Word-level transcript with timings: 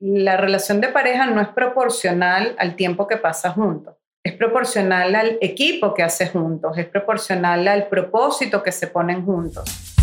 La 0.00 0.36
relación 0.36 0.80
de 0.80 0.88
pareja 0.88 1.26
no 1.26 1.40
es 1.40 1.48
proporcional 1.48 2.54
al 2.58 2.76
tiempo 2.76 3.08
que 3.08 3.16
pasas 3.16 3.54
juntos. 3.54 3.96
Es 4.22 4.32
proporcional 4.34 5.12
al 5.16 5.38
equipo 5.40 5.92
que 5.92 6.04
haces 6.04 6.30
juntos, 6.30 6.78
es 6.78 6.86
proporcional 6.86 7.66
al 7.66 7.88
propósito 7.88 8.62
que 8.62 8.70
se 8.70 8.86
ponen 8.86 9.24
juntos. 9.24 9.97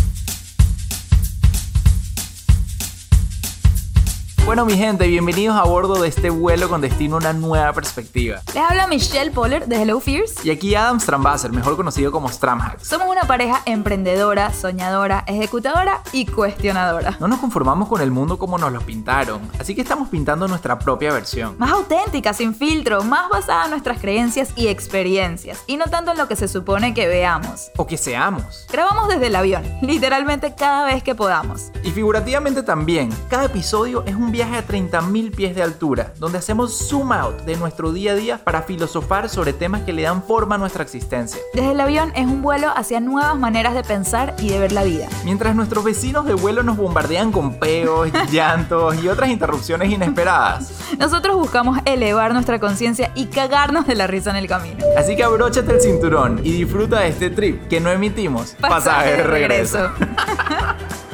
Bueno, 4.46 4.64
mi 4.64 4.76
gente, 4.76 5.08
bienvenidos 5.08 5.56
a 5.56 5.64
bordo 5.64 6.00
de 6.00 6.06
este 6.06 6.30
vuelo 6.30 6.68
con 6.68 6.80
destino 6.80 7.16
a 7.16 7.18
una 7.18 7.32
nueva 7.32 7.72
perspectiva. 7.72 8.42
Les 8.54 8.62
habla 8.62 8.86
Michelle 8.86 9.32
Poller 9.32 9.66
de 9.66 9.82
Hello 9.82 9.98
Fears. 9.98 10.44
Y 10.44 10.52
aquí 10.52 10.76
Adam 10.76 11.00
Strambasser, 11.00 11.50
mejor 11.50 11.74
conocido 11.74 12.12
como 12.12 12.28
Stramhacks. 12.28 12.86
Somos 12.86 13.08
una 13.08 13.22
pareja 13.22 13.62
emprendedora, 13.66 14.52
soñadora, 14.52 15.24
ejecutadora 15.26 16.00
y 16.12 16.26
cuestionadora. 16.26 17.16
No 17.18 17.26
nos 17.26 17.40
conformamos 17.40 17.88
con 17.88 18.00
el 18.00 18.12
mundo 18.12 18.38
como 18.38 18.56
nos 18.56 18.72
lo 18.72 18.80
pintaron, 18.82 19.40
así 19.58 19.74
que 19.74 19.80
estamos 19.80 20.10
pintando 20.10 20.46
nuestra 20.46 20.78
propia 20.78 21.12
versión. 21.12 21.56
Más 21.58 21.72
auténtica, 21.72 22.32
sin 22.32 22.54
filtro, 22.54 23.02
más 23.02 23.28
basada 23.28 23.64
en 23.64 23.70
nuestras 23.70 23.98
creencias 23.98 24.50
y 24.54 24.68
experiencias, 24.68 25.64
y 25.66 25.76
no 25.76 25.86
tanto 25.86 26.12
en 26.12 26.18
lo 26.18 26.28
que 26.28 26.36
se 26.36 26.46
supone 26.46 26.94
que 26.94 27.08
veamos. 27.08 27.72
O 27.78 27.88
que 27.88 27.96
seamos. 27.98 28.68
Grabamos 28.70 29.08
desde 29.08 29.26
el 29.26 29.34
avión, 29.34 29.64
literalmente 29.82 30.54
cada 30.54 30.84
vez 30.84 31.02
que 31.02 31.16
podamos. 31.16 31.72
Y 31.82 31.90
figurativamente 31.90 32.62
también, 32.62 33.12
cada 33.28 33.46
episodio 33.46 34.04
es 34.06 34.14
un 34.14 34.35
viaje 34.36 34.56
a 34.56 34.66
30.000 34.66 35.34
pies 35.34 35.54
de 35.56 35.62
altura, 35.62 36.12
donde 36.18 36.36
hacemos 36.36 36.76
zoom 36.76 37.10
out 37.10 37.40
de 37.46 37.56
nuestro 37.56 37.90
día 37.94 38.12
a 38.12 38.14
día 38.14 38.38
para 38.44 38.60
filosofar 38.60 39.30
sobre 39.30 39.54
temas 39.54 39.80
que 39.84 39.94
le 39.94 40.02
dan 40.02 40.22
forma 40.22 40.56
a 40.56 40.58
nuestra 40.58 40.82
existencia. 40.82 41.40
Desde 41.54 41.70
el 41.70 41.80
avión 41.80 42.12
es 42.14 42.26
un 42.26 42.42
vuelo 42.42 42.70
hacia 42.76 43.00
nuevas 43.00 43.38
maneras 43.38 43.72
de 43.72 43.82
pensar 43.82 44.36
y 44.38 44.50
de 44.50 44.58
ver 44.58 44.72
la 44.72 44.84
vida. 44.84 45.08
Mientras 45.24 45.56
nuestros 45.56 45.84
vecinos 45.84 46.26
de 46.26 46.34
vuelo 46.34 46.62
nos 46.62 46.76
bombardean 46.76 47.32
con 47.32 47.58
peos, 47.58 48.10
llantos 48.30 49.02
y 49.02 49.08
otras 49.08 49.30
interrupciones 49.30 49.90
inesperadas. 49.90 50.70
Nosotros 50.98 51.36
buscamos 51.36 51.78
elevar 51.86 52.34
nuestra 52.34 52.58
conciencia 52.58 53.12
y 53.14 53.28
cagarnos 53.28 53.86
de 53.86 53.94
la 53.94 54.06
risa 54.06 54.28
en 54.28 54.36
el 54.36 54.48
camino. 54.48 54.84
Así 54.98 55.16
que 55.16 55.24
abróchate 55.24 55.72
el 55.72 55.80
cinturón 55.80 56.42
y 56.44 56.52
disfruta 56.52 57.00
de 57.00 57.08
este 57.08 57.30
trip 57.30 57.68
que 57.68 57.80
no 57.80 57.90
emitimos. 57.90 58.54
Pasaje, 58.60 59.12
de 59.12 59.22
regreso. 59.22 59.78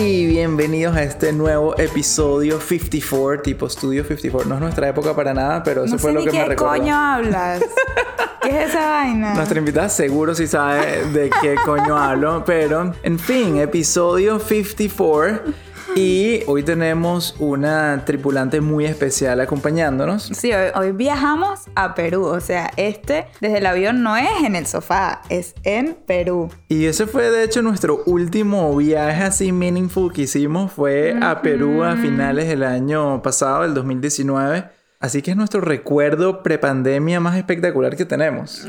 Y 0.00 0.26
bienvenidos 0.26 0.96
a 0.96 1.02
este 1.02 1.30
nuevo 1.30 1.78
episodio 1.78 2.58
54, 2.58 3.42
tipo 3.42 3.68
Studio 3.68 4.02
54. 4.02 4.48
No 4.48 4.54
es 4.54 4.60
nuestra 4.62 4.88
época 4.88 5.14
para 5.14 5.34
nada, 5.34 5.62
pero 5.62 5.84
eso 5.84 5.92
no 5.96 5.98
fue 5.98 6.10
sé 6.10 6.14
lo 6.14 6.20
ni 6.20 6.26
que 6.26 6.32
me 6.32 6.38
qué 6.38 6.48
recordó. 6.48 6.70
coño 6.70 6.96
hablas? 6.96 7.60
¿Qué 8.42 8.48
es 8.48 8.70
esa 8.70 8.88
vaina? 8.88 9.34
Nuestra 9.34 9.58
invitada 9.58 9.90
seguro 9.90 10.34
sí 10.34 10.46
sabe 10.46 11.04
de 11.12 11.28
qué 11.42 11.54
coño 11.66 11.98
hablo, 11.98 12.42
pero 12.46 12.94
en 13.02 13.18
fin, 13.18 13.58
episodio 13.58 14.38
54. 14.38 15.52
Y 15.96 16.42
hoy 16.46 16.62
tenemos 16.62 17.34
una 17.38 18.04
tripulante 18.04 18.60
muy 18.60 18.86
especial 18.86 19.40
acompañándonos. 19.40 20.30
Sí, 20.34 20.52
hoy, 20.52 20.70
hoy 20.74 20.92
viajamos 20.92 21.60
a 21.74 21.94
Perú. 21.94 22.24
O 22.24 22.40
sea, 22.40 22.70
este 22.76 23.26
desde 23.40 23.58
el 23.58 23.66
avión 23.66 24.02
no 24.02 24.16
es 24.16 24.44
en 24.44 24.56
el 24.56 24.66
sofá, 24.66 25.22
es 25.28 25.54
en 25.64 25.94
Perú. 26.06 26.50
Y 26.68 26.86
ese 26.86 27.06
fue 27.06 27.30
de 27.30 27.44
hecho 27.44 27.62
nuestro 27.62 28.02
último 28.06 28.74
viaje 28.76 29.24
así 29.24 29.52
meaningful 29.52 30.12
que 30.12 30.22
hicimos. 30.22 30.72
Fue 30.72 31.16
a 31.20 31.42
Perú 31.42 31.82
a 31.82 31.96
finales 31.96 32.48
del 32.48 32.62
año 32.62 33.22
pasado, 33.22 33.62
del 33.62 33.74
2019. 33.74 34.64
Así 35.00 35.22
que 35.22 35.30
es 35.30 35.36
nuestro 35.36 35.62
recuerdo 35.62 36.42
prepandemia 36.42 37.20
más 37.20 37.36
espectacular 37.36 37.96
que 37.96 38.04
tenemos. 38.04 38.68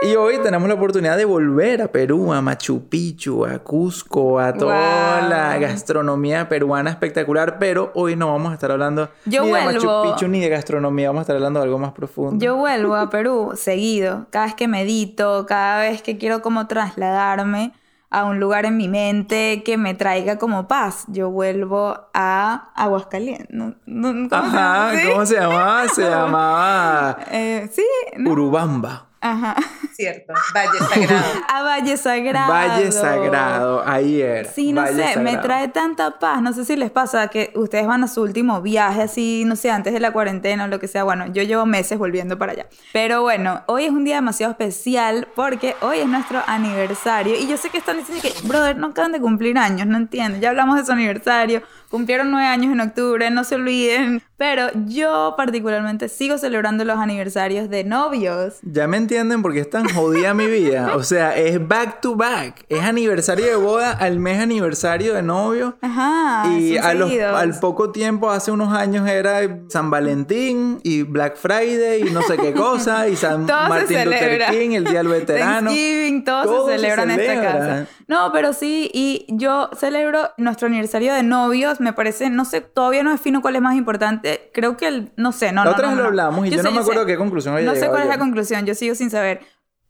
Y 0.00 0.14
hoy 0.14 0.38
tenemos 0.38 0.68
la 0.68 0.74
oportunidad 0.74 1.16
de 1.16 1.24
volver 1.24 1.82
a 1.82 1.88
Perú, 1.88 2.32
a 2.32 2.40
Machu 2.40 2.88
Picchu, 2.88 3.44
a 3.44 3.58
Cusco, 3.58 4.38
a 4.38 4.52
toda 4.54 5.18
Wow. 5.22 5.28
la 5.28 5.58
gastronomía 5.58 6.48
peruana 6.48 6.90
espectacular. 6.90 7.58
Pero 7.58 7.90
hoy 7.94 8.14
no 8.14 8.30
vamos 8.30 8.52
a 8.52 8.54
estar 8.54 8.70
hablando 8.70 9.08
Yo 9.24 9.42
ni 9.42 9.50
de 9.52 9.64
Machu 9.64 9.88
Picchu 10.04 10.28
ni 10.28 10.40
de 10.40 10.48
gastronomía. 10.50 11.08
Vamos 11.08 11.20
a 11.20 11.22
estar 11.22 11.34
hablando 11.36 11.58
de 11.58 11.64
algo 11.64 11.78
más 11.80 11.92
profundo. 11.92 12.44
Yo 12.44 12.54
vuelvo 12.56 12.94
a 12.94 13.10
Perú 13.10 13.52
seguido, 13.56 14.26
cada 14.30 14.46
vez 14.46 14.54
que 14.54 14.68
medito, 14.68 15.46
cada 15.46 15.80
vez 15.80 16.00
que 16.00 16.16
quiero 16.16 16.42
como 16.42 16.68
trasladarme 16.68 17.72
a 18.10 18.24
un 18.24 18.38
lugar 18.38 18.66
en 18.66 18.76
mi 18.76 18.86
mente 18.88 19.62
que 19.64 19.76
me 19.78 19.94
traiga 19.94 20.38
como 20.38 20.68
paz. 20.68 21.06
Yo 21.08 21.28
vuelvo 21.30 21.98
a 22.14 22.70
Aguascalientes. 22.76 23.48
¿no? 23.50 23.74
¿No? 23.84 24.28
¿Cómo 24.28 24.46
se 24.46 24.54
llama? 24.54 24.86
Ajá, 24.90 24.96
¿Sí? 24.96 25.08
¿cómo 25.12 25.26
se 25.26 25.34
llamaba? 25.34 25.88
Se 25.88 26.02
llamaba 26.08 27.18
Eh, 27.32 27.68
sí, 27.72 27.84
¿no? 28.16 28.30
Urubamba. 28.30 29.07
Ajá. 29.20 29.56
Cierto, 29.94 30.32
Valle 30.54 30.78
Sagrado. 30.78 31.24
A 31.48 31.62
Valle 31.62 31.96
Sagrado. 31.96 32.52
Valle 32.52 32.92
Sagrado, 32.92 33.82
ahí 33.84 34.22
era. 34.22 34.48
Sí, 34.48 34.72
no 34.72 34.82
Valle 34.82 34.94
sé, 34.94 35.18
me 35.18 35.32
Sagrado. 35.32 35.40
trae 35.42 35.68
tanta 35.68 36.18
paz. 36.20 36.40
No 36.40 36.52
sé 36.52 36.64
si 36.64 36.76
les 36.76 36.90
pasa 36.90 37.26
que 37.28 37.50
ustedes 37.56 37.86
van 37.86 38.04
a 38.04 38.08
su 38.08 38.22
último 38.22 38.62
viaje 38.62 39.02
así, 39.02 39.42
no 39.44 39.56
sé, 39.56 39.70
antes 39.70 39.92
de 39.92 40.00
la 40.00 40.12
cuarentena 40.12 40.64
o 40.64 40.68
lo 40.68 40.78
que 40.78 40.86
sea. 40.86 41.02
Bueno, 41.02 41.26
yo 41.26 41.42
llevo 41.42 41.66
meses 41.66 41.98
volviendo 41.98 42.38
para 42.38 42.52
allá. 42.52 42.66
Pero 42.92 43.22
bueno, 43.22 43.62
hoy 43.66 43.86
es 43.86 43.90
un 43.90 44.04
día 44.04 44.16
demasiado 44.16 44.52
especial 44.52 45.26
porque 45.34 45.74
hoy 45.80 45.98
es 45.98 46.06
nuestro 46.06 46.40
aniversario. 46.46 47.34
Y 47.36 47.48
yo 47.48 47.56
sé 47.56 47.70
que 47.70 47.78
están 47.78 47.98
diciendo 47.98 48.22
que, 48.22 48.46
brother, 48.46 48.76
no 48.76 48.88
acaban 48.88 49.10
de 49.12 49.20
cumplir 49.20 49.58
años, 49.58 49.86
no 49.88 49.96
entiendo. 49.96 50.38
Ya 50.38 50.50
hablamos 50.50 50.76
de 50.76 50.84
su 50.86 50.92
aniversario. 50.92 51.62
Cumplieron 51.90 52.30
nueve 52.30 52.46
años 52.46 52.72
en 52.72 52.80
octubre, 52.80 53.30
no 53.30 53.44
se 53.44 53.54
olviden. 53.54 54.22
Pero 54.36 54.66
yo 54.86 55.34
particularmente 55.36 56.08
sigo 56.08 56.38
celebrando 56.38 56.84
los 56.84 56.98
aniversarios 56.98 57.68
de 57.70 57.82
novios. 57.82 58.58
Ya 58.62 58.86
me 58.86 58.96
entienden 58.96 59.42
porque 59.42 59.58
es 59.60 59.68
tan 59.70 59.88
jodida 59.88 60.32
mi 60.32 60.46
vida. 60.46 60.92
O 60.94 61.02
sea, 61.02 61.36
es 61.36 61.66
back 61.66 62.00
to 62.00 62.14
back. 62.14 62.64
Es 62.68 62.82
aniversario 62.82 63.46
de 63.46 63.56
boda 63.56 63.90
al 63.90 64.20
mes 64.20 64.38
aniversario 64.40 65.14
de 65.14 65.22
novio. 65.22 65.76
Ajá. 65.80 66.48
y 66.56 66.76
a 66.76 66.94
los- 66.94 67.10
al 67.12 67.58
poco 67.58 67.90
tiempo, 67.90 68.30
hace 68.30 68.52
unos 68.52 68.72
años, 68.72 69.08
era 69.08 69.40
San 69.68 69.90
Valentín 69.90 70.78
y 70.84 71.02
Black 71.02 71.36
Friday 71.36 72.02
y 72.06 72.10
no 72.10 72.22
sé 72.22 72.36
qué 72.36 72.52
cosa. 72.52 73.08
Y 73.08 73.16
San 73.16 73.44
Martin 73.68 74.04
Luther. 74.04 74.44
King, 74.50 74.70
el 74.72 74.84
Día 74.84 74.98
del 74.98 75.08
Veterano. 75.08 75.70
Thanksgiving, 75.70 76.24
todo, 76.24 76.42
Todo 76.44 76.66
se 76.68 76.72
se 76.74 76.78
celebra 76.80 77.02
en 77.02 77.10
esta 77.10 77.42
casa. 77.42 77.86
No, 78.06 78.30
pero 78.32 78.52
sí, 78.52 78.90
y 78.94 79.26
yo 79.30 79.68
celebro 79.76 80.30
nuestro 80.38 80.66
aniversario 80.68 81.12
de 81.12 81.22
novios, 81.22 81.77
me 81.80 81.92
parece, 81.92 82.30
no 82.30 82.44
sé, 82.44 82.60
todavía 82.60 83.02
no 83.02 83.10
defino 83.10 83.40
cuál 83.42 83.56
es 83.56 83.62
más 83.62 83.74
importante. 83.76 84.50
Creo 84.54 84.76
que 84.76 84.86
el, 84.88 85.12
no 85.16 85.32
sé, 85.32 85.52
no, 85.52 85.64
La 85.64 85.70
no. 85.70 85.76
otra 85.76 85.82
no, 85.84 85.88
vez 85.88 85.96
no, 85.96 86.02
lo 86.02 86.08
hablamos 86.08 86.46
y 86.46 86.50
yo 86.50 86.62
no 86.62 86.70
me 86.72 86.80
acuerdo 86.80 87.02
a 87.02 87.06
qué 87.06 87.16
conclusión 87.16 87.54
había 87.54 87.66
No 87.66 87.74
sé 87.74 87.88
cuál 87.88 88.00
es 88.02 88.04
yo. 88.06 88.12
la 88.12 88.18
conclusión, 88.18 88.66
yo 88.66 88.74
sigo 88.74 88.94
sin 88.94 89.10
saber. 89.10 89.40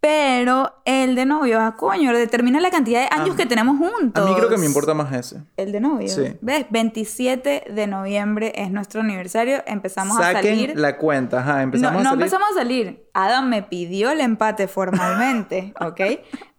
Pero 0.00 0.80
el 0.84 1.16
de 1.16 1.26
novios, 1.26 1.58
ah, 1.60 1.74
coño, 1.76 2.12
determina 2.12 2.60
la 2.60 2.70
cantidad 2.70 3.00
de 3.00 3.08
años 3.20 3.34
que 3.34 3.46
tenemos 3.46 3.74
A 3.74 3.78
juntos. 3.90 4.28
mí 4.30 4.36
creo 4.36 4.48
que 4.48 4.56
me 4.56 4.64
importa 4.66 4.94
más 4.94 5.12
ese. 5.12 5.42
El 5.56 5.72
de 5.72 5.80
novios. 5.80 6.12
Sí. 6.12 6.36
¿Ves? 6.40 6.66
27 6.70 7.64
de 7.68 7.86
noviembre 7.88 8.52
es 8.54 8.70
nuestro 8.70 9.00
aniversario. 9.00 9.60
Empezamos 9.66 10.16
a 10.20 10.34
Saquen 10.34 10.42
salir. 10.60 10.78
la 10.78 10.98
cuenta. 10.98 11.40
Ajá, 11.40 11.62
empezamos 11.64 11.94
no, 11.94 11.98
a 11.98 12.02
no 12.04 12.10
salir. 12.10 12.22
empezamos 12.22 12.48
a 12.52 12.54
salir. 12.54 13.08
Adam 13.12 13.48
me 13.48 13.64
pidió 13.64 14.12
el 14.12 14.20
empate 14.20 14.68
formalmente, 14.68 15.74
¿ok? 15.80 16.00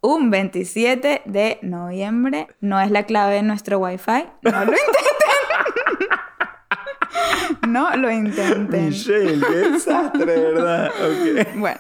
Un 0.02 0.32
27 0.32 1.22
de 1.24 1.60
noviembre. 1.62 2.48
No 2.60 2.82
es 2.82 2.92
la 2.92 3.04
clave 3.04 3.36
de 3.36 3.44
nuestro 3.44 3.80
Wi-Fi. 3.80 4.26
No 4.42 4.52
lo 4.52 4.60
intenten. 4.64 4.74
no 7.68 7.96
lo 7.96 8.12
intenten. 8.12 8.90
Michelle, 8.90 9.46
qué 9.46 9.70
desastre, 9.72 10.26
¿verdad? 10.26 10.88
Ok. 10.90 11.58
Bueno, 11.58 11.80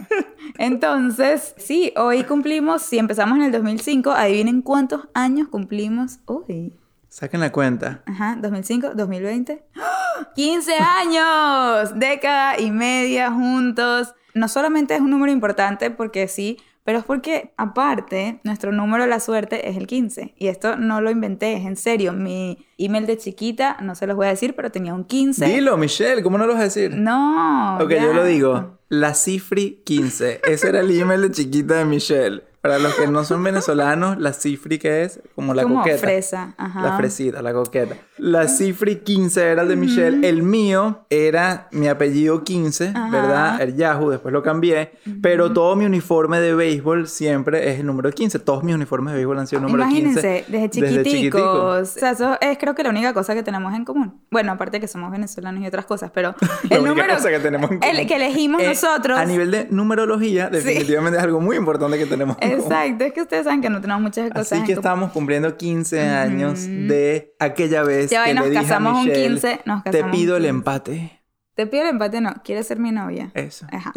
entonces, 0.57 1.53
sí, 1.57 1.93
hoy 1.95 2.23
cumplimos, 2.23 2.81
si 2.81 2.97
empezamos 2.97 3.37
en 3.37 3.45
el 3.45 3.51
2005, 3.51 4.11
adivinen 4.11 4.61
cuántos 4.61 5.07
años 5.13 5.47
cumplimos 5.47 6.19
hoy. 6.25 6.73
Saquen 7.07 7.39
la 7.39 7.51
cuenta. 7.51 8.03
Ajá, 8.05 8.37
2005, 8.39 8.91
2020. 8.95 9.63
¡Ah! 9.77 10.31
15 10.35 10.73
años, 10.73 11.97
década 11.97 12.59
y 12.59 12.71
media 12.71 13.31
juntos. 13.31 14.13
No 14.33 14.47
solamente 14.47 14.93
es 14.95 15.01
un 15.01 15.09
número 15.09 15.31
importante 15.31 15.91
porque 15.91 16.27
sí, 16.27 16.59
pero 16.89 16.97
es 16.97 17.05
porque 17.05 17.53
aparte 17.55 18.39
nuestro 18.43 18.71
número 18.71 19.03
de 19.03 19.09
la 19.11 19.19
suerte 19.19 19.69
es 19.69 19.77
el 19.77 19.85
15. 19.85 20.33
Y 20.35 20.47
esto 20.47 20.75
no 20.75 21.01
lo 21.01 21.11
inventé, 21.11 21.53
es 21.53 21.63
en 21.63 21.75
serio. 21.75 22.13
Mi 22.13 22.65
email 22.79 23.05
de 23.05 23.15
chiquita, 23.15 23.77
no 23.79 23.93
se 23.93 24.07
los 24.07 24.15
voy 24.15 24.25
a 24.25 24.29
decir, 24.29 24.55
pero 24.55 24.71
tenía 24.71 24.95
un 24.95 25.03
15. 25.03 25.45
Dilo, 25.45 25.77
Michelle, 25.77 26.23
¿cómo 26.23 26.39
no 26.39 26.47
lo 26.47 26.53
vas 26.53 26.61
a 26.61 26.63
decir? 26.63 26.95
No. 26.95 27.77
Ok, 27.77 27.91
ya. 27.91 28.01
yo 28.01 28.13
lo 28.13 28.23
digo. 28.23 28.79
La 28.87 29.13
Cifri 29.13 29.83
15. 29.85 30.41
Ese 30.45 30.67
era 30.67 30.79
el 30.79 30.89
email 30.89 31.21
de 31.21 31.29
chiquita 31.29 31.75
de 31.75 31.85
Michelle. 31.85 32.41
Para 32.61 32.77
los 32.77 32.93
que 32.95 33.07
no 33.07 33.23
son 33.23 33.41
venezolanos, 33.43 34.17
la 34.19 34.33
Cifri 34.33 34.79
que 34.79 35.03
es 35.03 35.21
como 35.33 35.53
la 35.53 35.63
Como 35.63 35.77
coqueta. 35.77 35.97
fresa, 35.97 36.53
ajá. 36.57 36.81
La 36.81 36.97
fresita, 36.97 37.41
la 37.41 37.53
coqueta. 37.53 37.95
La 38.17 38.47
Cifri 38.49 38.97
15 38.97 39.41
era 39.51 39.61
el 39.61 39.69
de 39.69 39.75
Michelle. 39.77 40.27
El 40.27 40.43
mío 40.43 41.05
era 41.09 41.69
mi 41.71 41.87
apellido 41.87 42.43
15, 42.43 42.89
Ajá. 42.93 43.09
¿verdad? 43.09 43.61
El 43.61 43.75
Yahoo, 43.77 44.09
después 44.09 44.33
lo 44.33 44.43
cambié. 44.43 44.91
Pero 45.21 45.53
todo 45.53 45.75
mi 45.77 45.85
uniforme 45.85 46.41
de 46.41 46.53
béisbol 46.53 47.07
siempre 47.07 47.71
es 47.71 47.79
el 47.79 47.85
número 47.85 48.11
15. 48.11 48.39
Todos 48.39 48.63
mis 48.63 48.75
uniformes 48.75 49.13
de 49.13 49.17
béisbol 49.19 49.39
han 49.39 49.47
sido 49.47 49.61
número 49.61 49.85
15. 49.87 49.99
Imagínense, 50.01 50.45
desde 50.49 50.69
chiquiticos. 50.69 51.03
chiquitico. 51.05 51.65
O 51.67 51.85
sea, 51.85 52.11
eso 52.11 52.37
es 52.41 52.57
creo 52.57 52.75
que 52.75 52.83
la 52.83 52.89
única 52.89 53.13
cosa 53.13 53.33
que 53.35 53.43
tenemos 53.43 53.73
en 53.73 53.85
común. 53.85 54.19
Bueno, 54.31 54.51
aparte 54.51 54.81
que 54.81 54.87
somos 54.89 55.11
venezolanos 55.11 55.63
y 55.63 55.67
otras 55.67 55.85
cosas, 55.85 56.11
pero 56.13 56.35
La 56.69 56.75
el 56.75 56.81
única 56.81 56.89
número 57.03 57.13
cosa 57.15 57.29
que 57.29 57.39
tenemos 57.39 57.71
en 57.71 57.77
el 57.83 57.89
común. 57.91 58.07
que 58.07 58.15
elegimos 58.15 58.61
Eh, 58.61 58.67
nosotros. 58.67 59.17
A 59.17 59.23
nivel 59.25 59.49
de 59.51 59.67
numerología, 59.71 60.49
definitivamente 60.49 61.17
es 61.19 61.23
algo 61.23 61.39
muy 61.39 61.55
importante 61.55 61.97
que 61.97 62.05
tenemos. 62.05 62.35
Exacto, 62.53 63.03
es 63.05 63.13
que 63.13 63.21
ustedes 63.21 63.43
saben 63.45 63.61
que 63.61 63.69
no 63.69 63.81
tenemos 63.81 64.01
muchas 64.01 64.29
cosas. 64.31 64.51
Así 64.53 64.63
que 64.63 64.73
estamos 64.73 65.11
cumpliendo 65.11 65.55
15 65.57 66.01
años 66.01 66.65
de 66.65 67.35
aquella 67.39 67.83
vez 67.83 68.09
que 68.09 68.33
nos 68.33 68.45
le 68.45 68.51
dije 68.51 68.63
casamos 68.63 68.97
a 68.97 69.01
Michelle, 69.03 69.27
un 69.27 69.33
15, 69.35 69.59
nos 69.65 69.83
te 69.83 70.03
pido 70.05 70.35
el 70.37 70.43
15. 70.43 70.49
empate. 70.49 71.15
Te 71.55 71.67
pido 71.67 71.83
el 71.83 71.89
empate, 71.89 72.21
no, 72.21 72.33
quieres 72.43 72.67
ser 72.67 72.79
mi 72.79 72.91
novia. 72.91 73.31
Eso. 73.33 73.67
Ajá. 73.71 73.91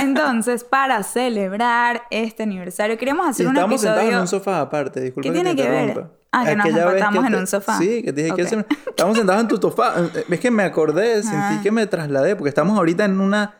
Entonces, 0.00 0.62
para 0.62 1.02
celebrar 1.02 2.02
este 2.10 2.44
aniversario, 2.44 2.96
queremos 2.96 3.26
Y 3.26 3.30
hacer 3.30 3.46
un 3.46 3.52
estábamos 3.54 3.80
sentados 3.80 4.02
en 4.02 4.06
episodio. 4.08 4.22
un 4.22 4.28
sofá 4.28 4.60
aparte, 4.60 5.00
disculpa 5.00 5.22
¿Qué 5.28 5.32
que 5.32 5.34
tiene 5.42 5.56
te 5.56 5.62
que 5.62 5.68
ver? 5.68 6.06
Ah, 6.30 6.44
que 6.44 6.54
nos 6.54 6.66
Aquella 6.66 6.84
vez 6.84 6.94
empatamos 6.94 7.24
en 7.26 7.32
te- 7.32 7.38
un 7.38 7.46
sofá. 7.48 7.78
Sí, 7.78 8.02
que 8.04 8.12
te 8.12 8.22
dije 8.22 8.36
que 8.36 8.42
Ok. 8.42 8.46
hacer- 8.46 8.66
estábamos 8.86 9.18
sentados 9.18 9.42
en 9.42 9.48
tu 9.48 9.56
sofá. 9.56 9.94
Es 10.28 10.38
que 10.40 10.50
me 10.52 10.62
acordé, 10.62 11.22
sentí 11.22 11.36
Ah. 11.36 11.60
que 11.62 11.72
me 11.72 11.86
trasladé, 11.88 12.36
porque 12.36 12.50
estamos 12.50 12.76
ahorita 12.78 13.04
en 13.06 13.18
una 13.20 13.54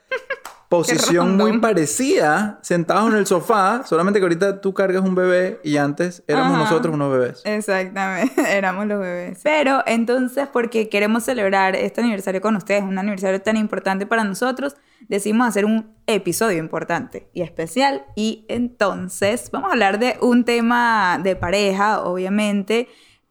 posición 0.68 1.36
muy 1.36 1.58
parecida, 1.58 2.58
sentados 2.62 3.10
en 3.10 3.18
el 3.18 3.26
sofá, 3.26 3.84
solamente 3.86 4.18
que 4.20 4.24
ahorita 4.24 4.60
tú 4.60 4.74
cargas 4.74 5.02
un 5.02 5.14
bebé 5.14 5.60
y 5.64 5.78
antes 5.78 6.22
éramos 6.26 6.54
Ajá. 6.54 6.64
nosotros 6.64 6.94
unos 6.94 7.10
bebés. 7.10 7.42
Exactamente, 7.44 8.34
éramos 8.56 8.86
los 8.86 9.00
bebés. 9.00 9.40
Pero 9.42 9.82
entonces, 9.86 10.46
porque 10.52 10.88
queremos 10.88 11.24
celebrar 11.24 11.74
este 11.74 12.02
aniversario 12.02 12.42
con 12.42 12.54
ustedes, 12.56 12.82
un 12.82 12.98
aniversario 12.98 13.40
tan 13.40 13.56
importante 13.56 14.04
para 14.04 14.24
nosotros, 14.24 14.76
decidimos 15.08 15.48
hacer 15.48 15.64
un 15.64 15.94
episodio 16.06 16.58
importante 16.58 17.30
y 17.32 17.40
especial. 17.40 18.04
Y 18.14 18.44
entonces 18.48 19.50
vamos 19.50 19.70
a 19.70 19.72
hablar 19.72 19.98
de 19.98 20.18
un 20.20 20.44
tema 20.44 21.18
de 21.22 21.34
pareja, 21.34 22.02
obviamente, 22.02 22.88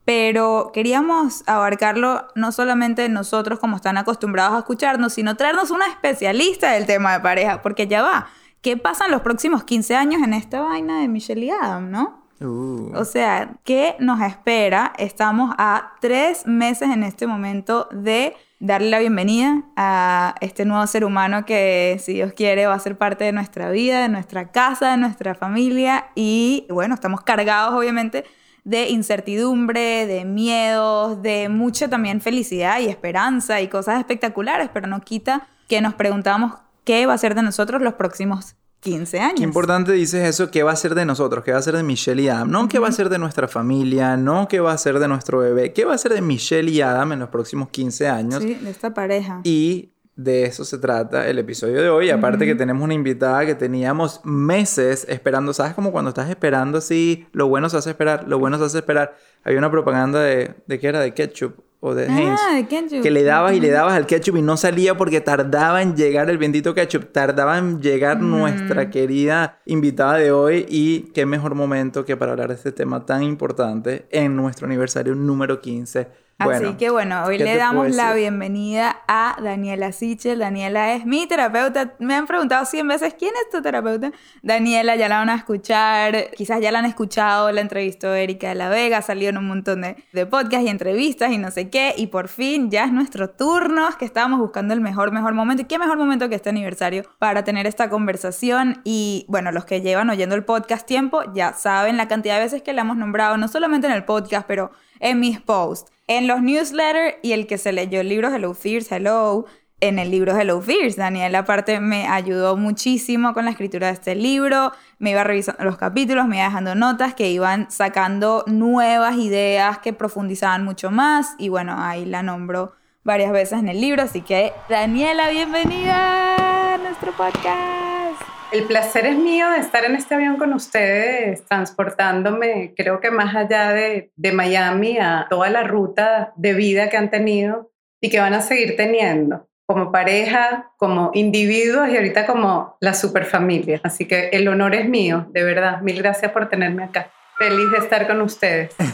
pero 0.07 0.71
queríamos 0.74 1.44
abarcarlo 1.48 2.30
no 2.33 2.54
solamente 2.54 3.09
nosotros 3.09 3.59
como 3.59 3.75
están 3.75 3.98
acostumbrados 3.98 4.54
a 4.56 4.59
escucharnos, 4.59 5.12
sino 5.12 5.36
traernos 5.36 5.69
una 5.69 5.86
especialista 5.88 6.71
del 6.71 6.86
tema 6.86 7.12
de 7.12 7.19
pareja, 7.19 7.62
porque 7.62 7.88
ya 7.88 8.04
va. 8.04 8.30
¿Qué 8.62 8.77
pasa 8.77 9.04
en 9.04 9.12
los 9.12 9.19
próximos 9.19 9.65
15 9.65 9.98
años 9.98 10.24
en 10.24 10.33
esta 10.33 10.62
vaina 10.62 11.01
de 11.01 11.09
Michelle 11.09 11.48
y 11.48 11.50
Adam, 11.50 11.92
no? 11.92 12.24
Uh. 12.39 12.94
O 12.95 13.04
sea, 13.04 13.57
¿qué 13.65 13.98
nos 14.00 14.21
espera? 14.21 14.94
Estamos 14.98 15.54
a 15.57 15.95
tres 16.00 16.48
meses 16.48 16.89
en 16.89 17.04
este 17.04 17.27
momento 17.27 17.89
de 17.92 18.33
darle 18.62 18.89
la 18.89 19.00
bienvenida 19.00 19.63
a 19.75 20.36
este 20.39 20.63
nuevo 20.63 20.88
ser 20.88 21.04
humano 21.04 21.44
que, 21.45 21.98
si 22.01 22.13
Dios 22.13 22.31
quiere, 22.31 22.65
va 22.65 22.75
a 22.75 22.80
ser 22.80 22.98
parte 22.98 23.25
de 23.25 23.33
nuestra 23.33 23.71
vida, 23.71 24.04
de 24.04 24.07
nuestra 24.07 24.54
casa, 24.54 24.92
de 24.92 24.98
nuestra 24.98 25.36
familia. 25.36 26.12
Y 26.15 26.65
bueno, 26.69 26.94
estamos 26.94 27.19
cargados, 27.24 27.77
obviamente, 27.77 28.24
de 28.68 28.90
incertidumbre, 28.90 30.06
de 30.08 30.25
miedos, 30.25 31.22
de 31.22 31.48
mucha 31.48 31.88
también 31.88 32.19
felicidad 32.19 32.81
y 32.81 32.88
esperanza 32.88 33.62
y 33.62 33.69
cosas 33.69 33.98
espectaculares, 33.98 34.69
pero 34.74 34.88
no 34.88 35.00
quita 35.00 35.48
que 35.69 35.80
nos 35.80 35.94
preguntamos 35.94 36.52
qué 36.84 37.06
va 37.06 37.14
a 37.14 37.18
ser 37.18 37.34
de 37.34 37.44
nosotros 37.44 37.81
los 37.81 37.94
próximos 37.94 38.58
15 38.81 39.19
años. 39.22 39.38
Qué 39.38 39.44
importante 39.44 39.94
dices 39.94 40.28
eso, 40.28 40.52
¿qué 40.52 40.64
va 40.64 40.74
a 40.74 40.75
ser 40.75 40.96
de 40.96 41.06
nosotros? 41.06 41.46
¿Qué 41.46 41.54
va 41.54 41.60
a 41.60 41.62
ser 41.62 41.78
de 41.78 41.84
Michelle 41.84 42.22
y 42.22 42.28
Adam? 42.28 42.52
No 42.52 42.68
qué 42.68 42.80
va 42.80 42.90
a 42.90 42.92
ser 42.92 43.08
de 43.08 43.18
nuestra 43.18 43.48
familia, 43.48 44.18
no 44.18 44.50
qué 44.50 44.60
va 44.60 44.74
a 44.74 44.78
ser 44.78 45.00
de 45.00 45.08
nuestro 45.08 45.40
bebé, 45.40 45.72
qué 45.72 45.86
va 45.86 45.94
a 45.94 45.98
ser 45.98 46.12
de 46.12 46.22
Michelle 46.22 46.69
y 46.69 46.81
Adam 46.81 47.14
en 47.14 47.19
los 47.19 47.30
próximos 47.30 47.69
15 47.69 48.10
años. 48.10 48.44
Sí, 48.44 48.54
de 48.56 48.69
esta 48.69 48.94
pareja. 48.94 49.40
Y 49.46 49.94
de 50.18 50.46
eso 50.46 50.66
se 50.66 50.80
trata 50.80 51.28
el 51.30 51.38
episodio 51.38 51.80
de 51.81 51.90
hoy. 51.90 52.10
Aparte 52.10 52.46
que 52.46 52.56
tenemos 52.56 52.84
una 52.84 52.96
invitada 52.96 53.46
que 53.46 53.54
teníamos 53.54 54.19
meses 54.24 55.06
esperando. 55.08 55.54
¿Sabes 55.54 55.75
como 55.75 55.92
cuando 55.92 56.10
estás 56.10 56.30
esperando 56.30 56.80
así? 56.80 57.28
Lo 57.31 57.48
bueno 57.48 57.69
se 57.69 57.78
hace 57.78 57.92
esperar, 57.92 58.28
lo 58.28 58.40
bueno 58.40 58.58
se 58.58 58.66
hace 58.66 58.80
esperar. 58.80 59.16
Había 59.44 59.60
una 59.60 59.69
propaganda 59.69 60.19
de... 60.19 60.56
¿De 60.66 60.80
qué 60.80 60.88
era? 60.88 61.00
¿De 61.00 61.14
ketchup? 61.14 61.60
¿O 61.80 61.94
de 61.94 62.08
Heinz? 62.08 62.40
Ah, 62.44 62.56
de 62.56 62.68
ketchup. 62.68 63.04
Que 63.04 63.12
le 63.12 63.24
dabas 63.24 63.54
y 63.54 63.60
le 63.60 63.69
dabas 63.69 63.94
al 63.94 64.08
ketchup 64.08 64.38
y 64.38 64.42
no 64.42 64.58
salía 64.58 64.98
porque 64.98 65.22
tardaba 65.22 65.84
en 65.84 65.96
llegar 65.96 66.31
el 66.31 66.40
bendito 66.40 66.74
ketchup. 66.74 67.12
Tardaba 67.12 67.60
en 67.60 67.80
llegar 67.80 68.19
nuestra 68.19 68.90
querida 68.90 69.62
invitada 69.66 70.16
de 70.16 70.31
hoy. 70.31 70.66
Y 70.68 71.12
qué 71.14 71.28
mejor 71.28 71.54
momento 71.54 72.06
que 72.06 72.18
para 72.18 72.31
hablar 72.31 72.50
de 72.50 72.56
este 72.56 72.72
tema 72.72 73.06
tan 73.06 73.22
importante 73.22 74.08
en 74.10 74.36
nuestro 74.36 74.66
aniversario 74.66 75.14
número 75.14 75.62
15. 75.62 76.27
Bueno, 76.39 76.68
Así 76.68 76.78
que 76.78 76.92
bueno, 76.92 77.24
hoy 77.25 77.39
¿qué 77.39 77.45
le 77.45 77.57
damos 77.57 77.95
la 77.95 78.13
bienvenida 78.13 79.01
a 79.07 79.38
Daniela 79.42 79.92
Sichel. 79.92 80.38
Daniela 80.38 80.94
es 80.94 81.04
mi 81.04 81.25
terapeuta. 81.25 81.95
Me 81.98 82.13
han 82.13 82.28
preguntado 82.28 82.63
100 82.63 82.88
veces, 82.88 83.16
¿quién 83.18 83.34
es 83.42 83.50
tu 83.50 83.63
terapeuta? 83.63 84.12
Daniela, 84.44 84.95
ya 84.95 85.10
la 85.10 85.18
van 85.18 85.31
a 85.31 85.36
escuchar. 85.36 86.30
Quizás 86.36 86.62
ya 86.62 86.72
la 86.72 86.78
han 86.78 86.86
escuchado, 86.86 87.51
la 87.51 87.62
entrevistó 87.62 88.13
Erika 88.13 88.50
de 88.50 88.56
la 88.56 88.69
Vega, 88.69 89.01
salió 89.01 89.30
en 89.30 89.39
un 89.39 89.48
montón 89.48 89.81
de, 89.81 89.95
de 90.13 90.25
podcasts 90.28 90.68
y 90.68 90.69
entrevistas 90.69 91.31
y 91.31 91.39
no 91.39 91.50
sé 91.50 91.72
qué. 91.72 91.95
Y 91.98 92.07
por 92.07 92.28
fin 92.28 92.69
ya 92.69 92.86
es 92.86 92.92
nuestro 92.92 93.31
turno, 93.31 93.90
es 93.90 93.95
que 93.95 94.06
estábamos 94.06 94.40
buscando 94.40 94.75
el 94.75 94.80
mejor, 94.80 95.12
mejor 95.12 95.33
momento. 95.33 95.63
¿Y 95.63 95.66
qué 95.66 95.80
mejor 95.80 95.98
momento 95.98 96.30
que 96.30 96.36
este 96.36 96.50
aniversario 96.50 97.01
para 97.18 97.44
tener 97.45 97.66
esta 97.66 97.90
conversación? 97.90 98.81
Y 98.83 99.25
bueno, 99.28 99.51
los 99.51 99.66
que 99.66 99.81
llevan 99.81 100.12
oyendo 100.12 100.36
el 100.36 100.45
podcast 100.45 100.86
tiempo 100.86 101.24
ya 101.33 101.54
saben 101.54 101.98
la 101.98 102.07
cantidad 102.07 102.36
de 102.36 102.42
veces 102.42 102.62
que 102.62 102.74
la 102.74 102.81
hemos 102.81 102.98
nombrado, 102.98 103.38
no 103.38 103.48
solamente 103.48 103.88
en 103.88 103.94
el 103.94 104.06
podcast, 104.06 104.45
pero 104.45 104.69
en 105.00 105.19
mis 105.19 105.42
posts, 105.42 105.92
en 106.07 106.27
los 106.27 106.42
newsletters 106.42 107.18
y 107.21 107.33
el 107.33 107.48
que 107.48 107.57
se 107.57 107.71
leyó 107.71 108.01
el 108.01 108.09
libro 108.09 108.33
Hello 108.33 108.54
Fears, 108.54 108.92
Hello, 108.92 109.45
en 109.80 110.00
el 110.00 110.09
libro 110.09 110.36
Hello 110.36 110.62
Fears. 110.62 110.95
Daniela 110.95 111.39
aparte 111.39 111.80
me 111.80 112.07
ayudó 112.07 112.57
muchísimo 112.57 113.33
con 113.33 113.45
la 113.45 113.51
escritura 113.51 113.88
de 113.88 113.94
este 113.94 114.15
libro, 114.15 114.71
me 115.00 115.12
iba 115.12 115.24
revisando 115.24 115.63
los 115.63 115.77
capítulos, 115.77 116.27
me 116.27 116.38
iba 116.38 116.45
dejando 116.45 116.75
notas 116.75 117.13
que 117.13 117.30
iban 117.30 117.69
sacando 117.69 118.44
nuevas 118.48 119.18
ideas 119.18 119.80
que 119.80 119.94
profundizaban 119.94 120.63
mucho 120.63 120.89
más 120.89 121.36
y 121.38 121.50
bueno, 121.50 121.75
ahí 121.77 122.06
la 122.06 122.24
nombro 122.24 122.74
varias 123.04 123.31
veces 123.31 123.59
en 123.59 123.69
el 123.69 123.80
libro, 123.80 124.04
así 124.04 124.21
que 124.21 124.51
Daniela, 124.69 125.30
bienvenida 125.30 126.74
a 126.74 126.77
nuestro 126.77 127.12
podcast. 127.13 128.37
El 128.52 128.64
placer 128.64 129.06
es 129.06 129.18
mío 129.18 129.50
de 129.52 129.60
estar 129.60 129.84
en 129.84 129.96
este 129.96 130.16
avión 130.16 130.38
con 130.38 130.54
ustedes, 130.54 131.46
transportándome, 131.46 132.74
creo 132.78 133.02
que 133.02 133.12
más 133.12 133.36
allá 133.36 133.72
de, 133.74 134.12
de 134.16 134.32
Miami, 134.32 134.98
a 135.00 135.28
toda 135.30 135.50
la 135.50 135.64
ruta 135.64 136.32
de 136.38 136.54
vida 136.54 136.90
que 136.90 136.96
han 136.96 137.10
tenido 137.10 137.72
y 138.00 138.10
que 138.10 138.22
van 138.22 138.34
a 138.34 138.42
seguir 138.42 138.78
teniendo, 138.78 139.50
como 139.66 139.92
pareja, 139.92 140.72
como 140.78 141.12
individuos 141.14 141.90
y 141.90 141.98
ahorita 141.98 142.26
como 142.26 142.78
la 142.80 142.94
superfamilia. 142.94 143.82
Así 143.84 144.06
que 144.06 144.30
el 144.30 144.48
honor 144.48 144.76
es 144.76 144.88
mío, 144.88 145.28
de 145.32 145.44
verdad. 145.44 145.82
Mil 145.82 145.98
gracias 145.98 146.32
por 146.32 146.48
tenerme 146.48 146.86
acá. 146.86 147.12
Feliz 147.38 147.70
de 147.72 147.78
estar 147.80 148.08
con 148.08 148.22
ustedes. 148.22 148.74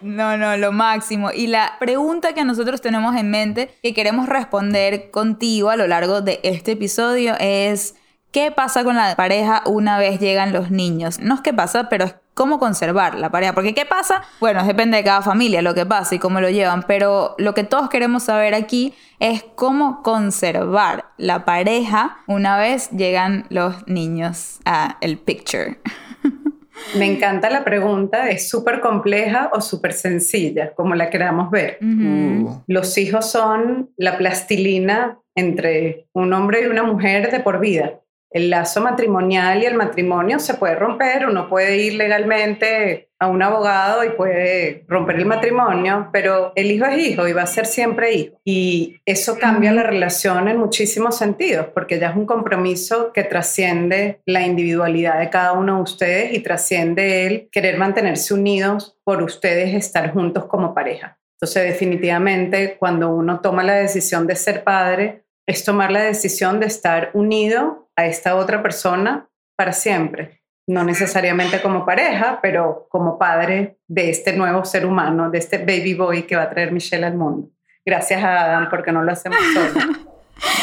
No, 0.00 0.36
no, 0.36 0.56
lo 0.58 0.70
máximo. 0.72 1.30
Y 1.32 1.46
la 1.46 1.76
pregunta 1.78 2.34
que 2.34 2.44
nosotros 2.44 2.82
tenemos 2.82 3.16
en 3.16 3.30
mente, 3.30 3.70
que 3.82 3.94
queremos 3.94 4.28
responder 4.28 5.10
contigo 5.10 5.70
a 5.70 5.76
lo 5.76 5.86
largo 5.86 6.20
de 6.20 6.40
este 6.42 6.72
episodio 6.72 7.34
es, 7.40 7.94
¿qué 8.34 8.50
pasa 8.50 8.82
con 8.82 8.96
la 8.96 9.14
pareja 9.14 9.62
una 9.64 9.96
vez 9.96 10.18
llegan 10.18 10.52
los 10.52 10.72
niños? 10.72 11.20
No 11.20 11.36
es 11.36 11.40
qué 11.40 11.54
pasa, 11.54 11.88
pero 11.88 12.04
es 12.04 12.16
cómo 12.34 12.58
conservar 12.58 13.14
la 13.14 13.30
pareja. 13.30 13.54
Porque 13.54 13.74
¿qué 13.74 13.86
pasa? 13.86 14.24
Bueno, 14.40 14.64
depende 14.66 14.96
de 14.96 15.04
cada 15.04 15.22
familia 15.22 15.62
lo 15.62 15.72
que 15.72 15.86
pasa 15.86 16.16
y 16.16 16.18
cómo 16.18 16.40
lo 16.40 16.50
llevan, 16.50 16.82
pero 16.82 17.36
lo 17.38 17.54
que 17.54 17.62
todos 17.62 17.88
queremos 17.88 18.24
saber 18.24 18.54
aquí 18.54 18.92
es 19.20 19.44
cómo 19.54 20.02
conservar 20.02 21.04
la 21.16 21.44
pareja 21.44 22.18
una 22.26 22.58
vez 22.58 22.90
llegan 22.90 23.46
los 23.50 23.86
niños 23.86 24.58
a 24.64 24.98
el 25.00 25.16
picture. 25.18 25.78
Me 26.98 27.06
encanta 27.06 27.50
la 27.50 27.62
pregunta, 27.62 28.28
es 28.30 28.48
súper 28.48 28.80
compleja 28.80 29.48
o 29.52 29.60
súper 29.60 29.92
sencilla, 29.92 30.74
como 30.74 30.96
la 30.96 31.08
queramos 31.08 31.52
ver. 31.52 31.78
Uh, 31.80 32.62
Los 32.66 32.98
hijos 32.98 33.30
son 33.30 33.90
la 33.96 34.18
plastilina 34.18 35.20
entre 35.36 36.08
un 36.12 36.32
hombre 36.32 36.62
y 36.62 36.66
una 36.66 36.82
mujer 36.82 37.30
de 37.30 37.38
por 37.38 37.60
vida. 37.60 38.00
El 38.34 38.50
lazo 38.50 38.80
matrimonial 38.80 39.62
y 39.62 39.66
el 39.66 39.74
matrimonio 39.74 40.40
se 40.40 40.54
puede 40.54 40.74
romper, 40.74 41.26
uno 41.26 41.48
puede 41.48 41.76
ir 41.76 41.94
legalmente 41.94 43.10
a 43.20 43.28
un 43.28 43.40
abogado 43.44 44.04
y 44.04 44.10
puede 44.10 44.84
romper 44.88 45.16
el 45.16 45.26
matrimonio, 45.26 46.08
pero 46.12 46.52
el 46.56 46.72
hijo 46.72 46.84
es 46.84 46.98
hijo 46.98 47.28
y 47.28 47.32
va 47.32 47.42
a 47.42 47.46
ser 47.46 47.64
siempre 47.64 48.12
hijo. 48.12 48.40
Y 48.44 48.96
eso 49.06 49.38
cambia 49.38 49.72
la 49.72 49.84
relación 49.84 50.48
en 50.48 50.58
muchísimos 50.58 51.16
sentidos, 51.16 51.68
porque 51.72 52.00
ya 52.00 52.10
es 52.10 52.16
un 52.16 52.26
compromiso 52.26 53.12
que 53.12 53.22
trasciende 53.22 54.20
la 54.26 54.44
individualidad 54.44 55.20
de 55.20 55.30
cada 55.30 55.52
uno 55.52 55.76
de 55.76 55.82
ustedes 55.82 56.34
y 56.34 56.40
trasciende 56.40 57.26
el 57.28 57.48
querer 57.52 57.78
mantenerse 57.78 58.34
unidos 58.34 58.98
por 59.04 59.22
ustedes 59.22 59.74
estar 59.74 60.12
juntos 60.12 60.46
como 60.46 60.74
pareja. 60.74 61.18
Entonces, 61.40 61.64
definitivamente, 61.64 62.76
cuando 62.78 63.10
uno 63.10 63.40
toma 63.40 63.62
la 63.62 63.74
decisión 63.74 64.26
de 64.26 64.34
ser 64.34 64.64
padre, 64.64 65.23
es 65.46 65.64
tomar 65.64 65.90
la 65.92 66.02
decisión 66.02 66.60
de 66.60 66.66
estar 66.66 67.10
unido 67.14 67.88
a 67.96 68.06
esta 68.06 68.36
otra 68.36 68.62
persona 68.62 69.28
para 69.56 69.72
siempre. 69.72 70.42
No 70.66 70.82
necesariamente 70.82 71.60
como 71.60 71.84
pareja, 71.84 72.38
pero 72.40 72.86
como 72.88 73.18
padre 73.18 73.78
de 73.86 74.08
este 74.08 74.32
nuevo 74.32 74.64
ser 74.64 74.86
humano, 74.86 75.30
de 75.30 75.38
este 75.38 75.58
baby 75.58 75.94
boy 75.94 76.22
que 76.22 76.36
va 76.36 76.44
a 76.44 76.50
traer 76.50 76.72
Michelle 76.72 77.04
al 77.04 77.16
mundo. 77.16 77.50
Gracias 77.84 78.24
a 78.24 78.44
Adam, 78.44 78.70
porque 78.70 78.90
no 78.90 79.02
lo 79.02 79.12
hacemos 79.12 79.38
solos. 79.52 79.74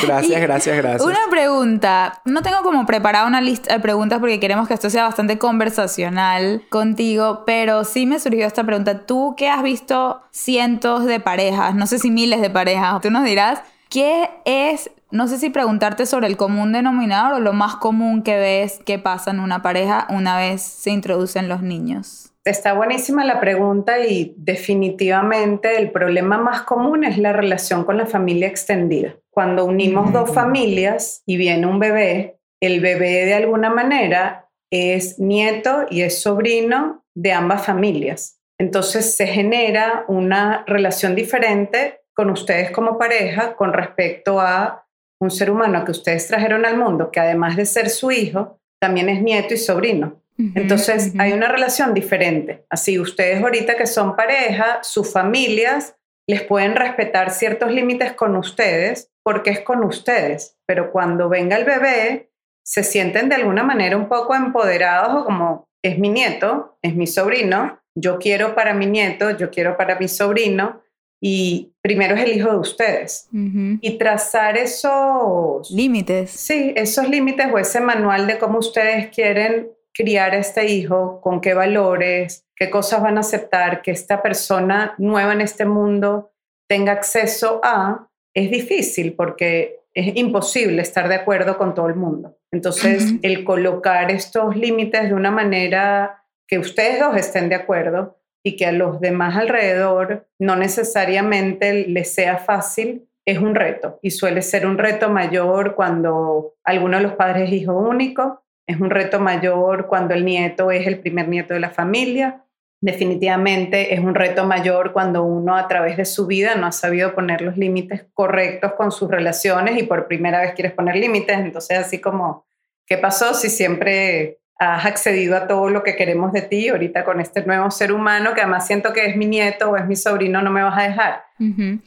gracias, 0.04 0.40
Y 0.40 0.42
gracias, 0.42 0.78
gracias. 0.78 1.02
Una 1.04 1.20
pregunta. 1.30 2.20
No 2.26 2.42
tengo 2.42 2.64
como 2.64 2.88
preparada 2.88 3.28
una 3.28 3.42
lista 3.42 3.76
de 3.76 3.80
preguntas 3.80 4.20
porque 4.20 4.40
queremos 4.40 4.68
que 4.68 4.74
esto 4.74 4.90
sea 4.90 5.04
bastante 5.04 5.38
conversacional 5.38 6.64
contigo, 6.70 7.44
pero 7.46 7.84
sí 7.84 8.08
me 8.08 8.20
surgió 8.20 8.48
esta 8.48 8.64
pregunta. 8.64 9.06
Tú 9.06 9.36
que 9.38 9.50
has 9.50 9.62
visto 9.62 10.24
cientos 10.32 11.06
de 11.06 11.20
parejas, 11.20 11.76
no 11.76 11.86
sé 11.86 12.00
si 12.00 12.10
miles 12.10 12.42
de 12.42 12.50
parejas, 12.50 13.02
tú 13.02 13.12
nos 13.12 13.24
dirás, 13.24 13.62
¿qué 13.92 14.30
es 14.46 14.90
no 15.12 15.28
sé 15.28 15.38
si 15.38 15.50
preguntarte 15.50 16.06
sobre 16.06 16.28
el 16.28 16.38
común 16.38 16.72
denominador 16.72 17.34
o 17.34 17.40
lo 17.40 17.52
más 17.52 17.76
común 17.76 18.24
que 18.24 18.38
ves 18.38 18.80
que 18.86 18.98
pasa 18.98 19.32
en 19.32 19.42
una 19.42 19.62
pareja 19.62 20.08
una 20.10 20.38
vez 20.38 20.62
se 20.62 20.90
introducen 20.90 21.50
los 21.50 21.62
niños. 21.62 22.32
Está 22.46 22.74
buenísima 22.74 23.26
la 23.26 23.40
pregunta 23.40 24.00
y 24.00 24.34
definitivamente 24.38 25.78
el 25.78 25.92
problema 25.92 26.38
más 26.38 26.62
común 26.62 27.04
es 27.04 27.18
la 27.18 27.34
relación 27.34 27.84
con 27.84 27.98
la 27.98 28.08
familia 28.08 28.48
extendida. 28.48 29.16
Cuando 29.30 29.66
unimos 29.66 30.12
dos 30.12 30.34
familias 30.34 31.22
y 31.26 31.38
viene 31.38 31.68
un 31.68 31.78
bebé, 31.78 32.40
el 32.62 32.80
bebé 32.80 33.26
de 33.26 33.36
alguna 33.36 33.70
manera 33.70 34.50
es 34.72 35.20
nieto 35.20 35.86
y 35.90 36.02
es 36.02 36.22
sobrino 36.22 37.04
de 37.14 37.34
ambas 37.34 37.66
familias. 37.66 38.40
Entonces 38.58 39.16
se 39.16 39.28
genera 39.28 40.06
una 40.08 40.64
relación 40.66 41.16
diferente 41.16 42.01
con 42.16 42.30
ustedes 42.30 42.72
como 42.72 42.98
pareja 42.98 43.56
con 43.56 43.74
respecto 43.74 44.40
a 44.40 44.86
un 45.20 45.32
ser 45.32 45.52
humano 45.52 45.86
que 45.86 45.92
ustedes 45.92 46.28
trajeron 46.28 46.66
al 46.66 46.78
mundo, 46.78 47.12
que 47.12 47.20
además 47.20 47.56
de 47.56 47.66
ser 47.66 47.90
su 47.90 48.12
hijo, 48.12 48.60
también 48.82 49.10
es 49.10 49.22
nieto 49.22 49.54
y 49.54 49.58
sobrino. 49.58 50.22
Entonces 50.56 51.14
hay 51.20 51.34
una 51.34 51.48
relación 51.48 51.94
diferente. 51.94 52.66
Así 52.70 52.98
ustedes 52.98 53.44
ahorita 53.44 53.76
que 53.76 53.86
son 53.86 54.16
pareja, 54.16 54.80
sus 54.82 55.12
familias 55.14 55.96
les 56.28 56.42
pueden 56.42 56.76
respetar 56.76 57.32
ciertos 57.32 57.72
límites 57.72 58.14
con 58.14 58.36
ustedes 58.36 59.12
porque 59.24 59.52
es 59.52 59.60
con 59.60 59.84
ustedes, 59.84 60.58
pero 60.66 60.92
cuando 60.92 61.30
venga 61.30 61.58
el 61.58 61.66
bebé 61.66 62.32
se 62.66 62.84
sienten 62.84 63.30
de 63.30 63.36
alguna 63.36 63.64
manera 63.64 63.98
un 63.98 64.08
poco 64.08 64.34
empoderados 64.34 65.22
o 65.22 65.26
como 65.26 65.68
es 65.84 66.00
mi 66.00 66.10
nieto, 66.10 66.78
es 66.82 66.96
mi 66.96 67.06
sobrino, 67.06 67.80
yo 67.96 68.18
quiero 68.18 68.56
para 68.56 68.74
mi 68.74 68.86
nieto, 68.86 69.32
yo 69.32 69.52
quiero 69.52 69.78
para 69.78 70.00
mi 70.00 70.08
sobrino 70.08 70.82
y 71.24 71.72
primero 71.82 72.16
es 72.16 72.24
el 72.24 72.36
hijo 72.36 72.50
de 72.50 72.58
ustedes. 72.58 73.30
Y 73.32 73.98
trazar 74.00 74.58
esos 74.58 75.70
límites. 75.70 76.32
Sí, 76.32 76.74
esos 76.76 77.08
límites 77.08 77.46
o 77.54 77.60
ese 77.60 77.80
manual 77.80 78.26
de 78.26 78.40
cómo 78.40 78.58
ustedes 78.58 79.10
quieren 79.10 79.70
criar 79.94 80.32
a 80.32 80.40
este 80.40 80.66
hijo, 80.66 81.22
con 81.22 81.40
qué 81.40 81.54
valores, 81.54 82.48
qué 82.56 82.72
cosas 82.72 83.04
van 83.04 83.18
a 83.18 83.20
aceptar, 83.20 83.84
que 83.84 83.92
esta 83.92 84.24
persona 84.24 84.96
nueva 84.98 85.34
en 85.34 85.42
este 85.42 85.66
mundo 85.66 86.32
tenga 86.68 86.94
acceso 86.94 87.62
a, 87.64 88.10
es 88.34 88.50
difícil 88.50 89.14
porque 89.14 89.82
es 89.94 90.16
imposible 90.16 90.82
estar 90.82 91.08
de 91.08 91.16
acuerdo 91.16 91.58
con 91.58 91.76
todo 91.76 91.88
el 91.88 91.96
mundo. 91.96 92.38
Entonces, 92.52 93.14
el 93.22 93.44
colocar 93.44 94.10
estos 94.10 94.56
límites 94.56 95.10
de 95.10 95.14
una 95.14 95.32
manera 95.32 96.24
que 96.48 96.58
ustedes 96.58 97.00
dos 97.00 97.16
estén 97.16 97.50
de 97.50 97.56
acuerdo 97.56 98.21
y 98.44 98.56
que 98.56 98.66
a 98.66 98.72
los 98.72 99.00
demás 99.00 99.38
alrededor 99.38 100.28
no 100.40 100.56
necesariamente 100.56 101.88
les 101.88 102.14
sea 102.14 102.38
fácil, 102.38 103.08
es 103.26 103.38
un 103.38 103.54
reto 103.54 104.00
y 104.02 104.12
suele 104.12 104.42
ser 104.42 104.66
un 104.66 104.78
reto 104.78 105.10
mayor 105.10 105.76
cuando 105.76 106.56
alguno 106.64 106.98
de 106.98 107.04
los 107.04 107.14
padres 107.14 107.50
es 107.50 107.54
hijo 107.54 107.78
único 107.78 108.42
es 108.72 108.80
un 108.80 108.90
reto 108.90 109.20
mayor 109.20 109.88
cuando 109.88 110.14
el 110.14 110.24
nieto 110.24 110.72
es 110.72 110.88
el 110.88 111.00
primer 111.00 111.28
nieto 111.28 111.54
de 111.54 111.60
la 111.60 111.72
familia. 111.72 112.46
Definitivamente 112.80 113.94
es 113.94 114.00
un 114.00 114.16
reto 114.16 114.46
mayor 114.46 114.94
cuando 114.94 115.24
uno 115.24 115.56
a 115.56 115.68
través 115.68 115.98
de 115.98 116.06
su 116.06 116.26
vida 116.26 116.56
no 116.56 116.68
ha 116.68 116.72
sabido 116.72 117.14
poner 117.14 117.42
los 117.42 117.58
límites 117.58 118.06
correctos 118.14 118.74
con 118.74 118.92
sus 118.92 119.10
relaciones 119.10 119.78
y 119.78 119.84
por 119.84 120.08
primera 120.08 120.42
vez 120.42 120.54
quieres 120.54 120.74
poner 120.74 120.96
límites. 120.96 121.38
Entonces, 121.38 121.78
así 121.78 122.00
como, 122.00 122.46
¿qué 122.88 122.98
pasó 122.98 123.34
si 123.34 123.50
siempre 123.50 124.40
has 124.62 124.86
accedido 124.86 125.36
a 125.36 125.48
todo 125.48 125.70
lo 125.70 125.82
que 125.82 125.96
queremos 125.96 126.32
de 126.34 126.44
ti? 126.44 126.70
Ahorita 126.70 127.04
con 127.04 127.20
este 127.20 127.44
nuevo 127.44 127.72
ser 127.72 127.92
humano 127.92 128.34
que 128.36 128.42
además 128.42 128.68
siento 128.68 128.94
que 128.94 129.08
es 129.08 129.16
mi 129.16 129.26
nieto 129.26 129.72
o 129.72 129.78
es 129.78 129.88
mi 129.88 129.96
sobrino, 129.96 130.42
no 130.42 130.52
me 130.52 130.62
vas 130.62 130.78
a 130.78 130.84
dejar. 130.84 131.24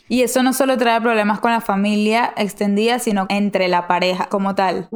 Y 0.09 0.23
eso 0.23 0.43
no 0.43 0.53
solo 0.53 0.77
trae 0.77 1.01
problemas 1.01 1.41
con 1.41 1.53
la 1.53 1.61
familia 1.61 2.33
extendida, 2.37 2.99
sino 2.99 3.27
entre 3.29 3.69
la 3.69 3.87
pareja 3.87 4.27
como 4.29 4.55
tal. 4.55 4.89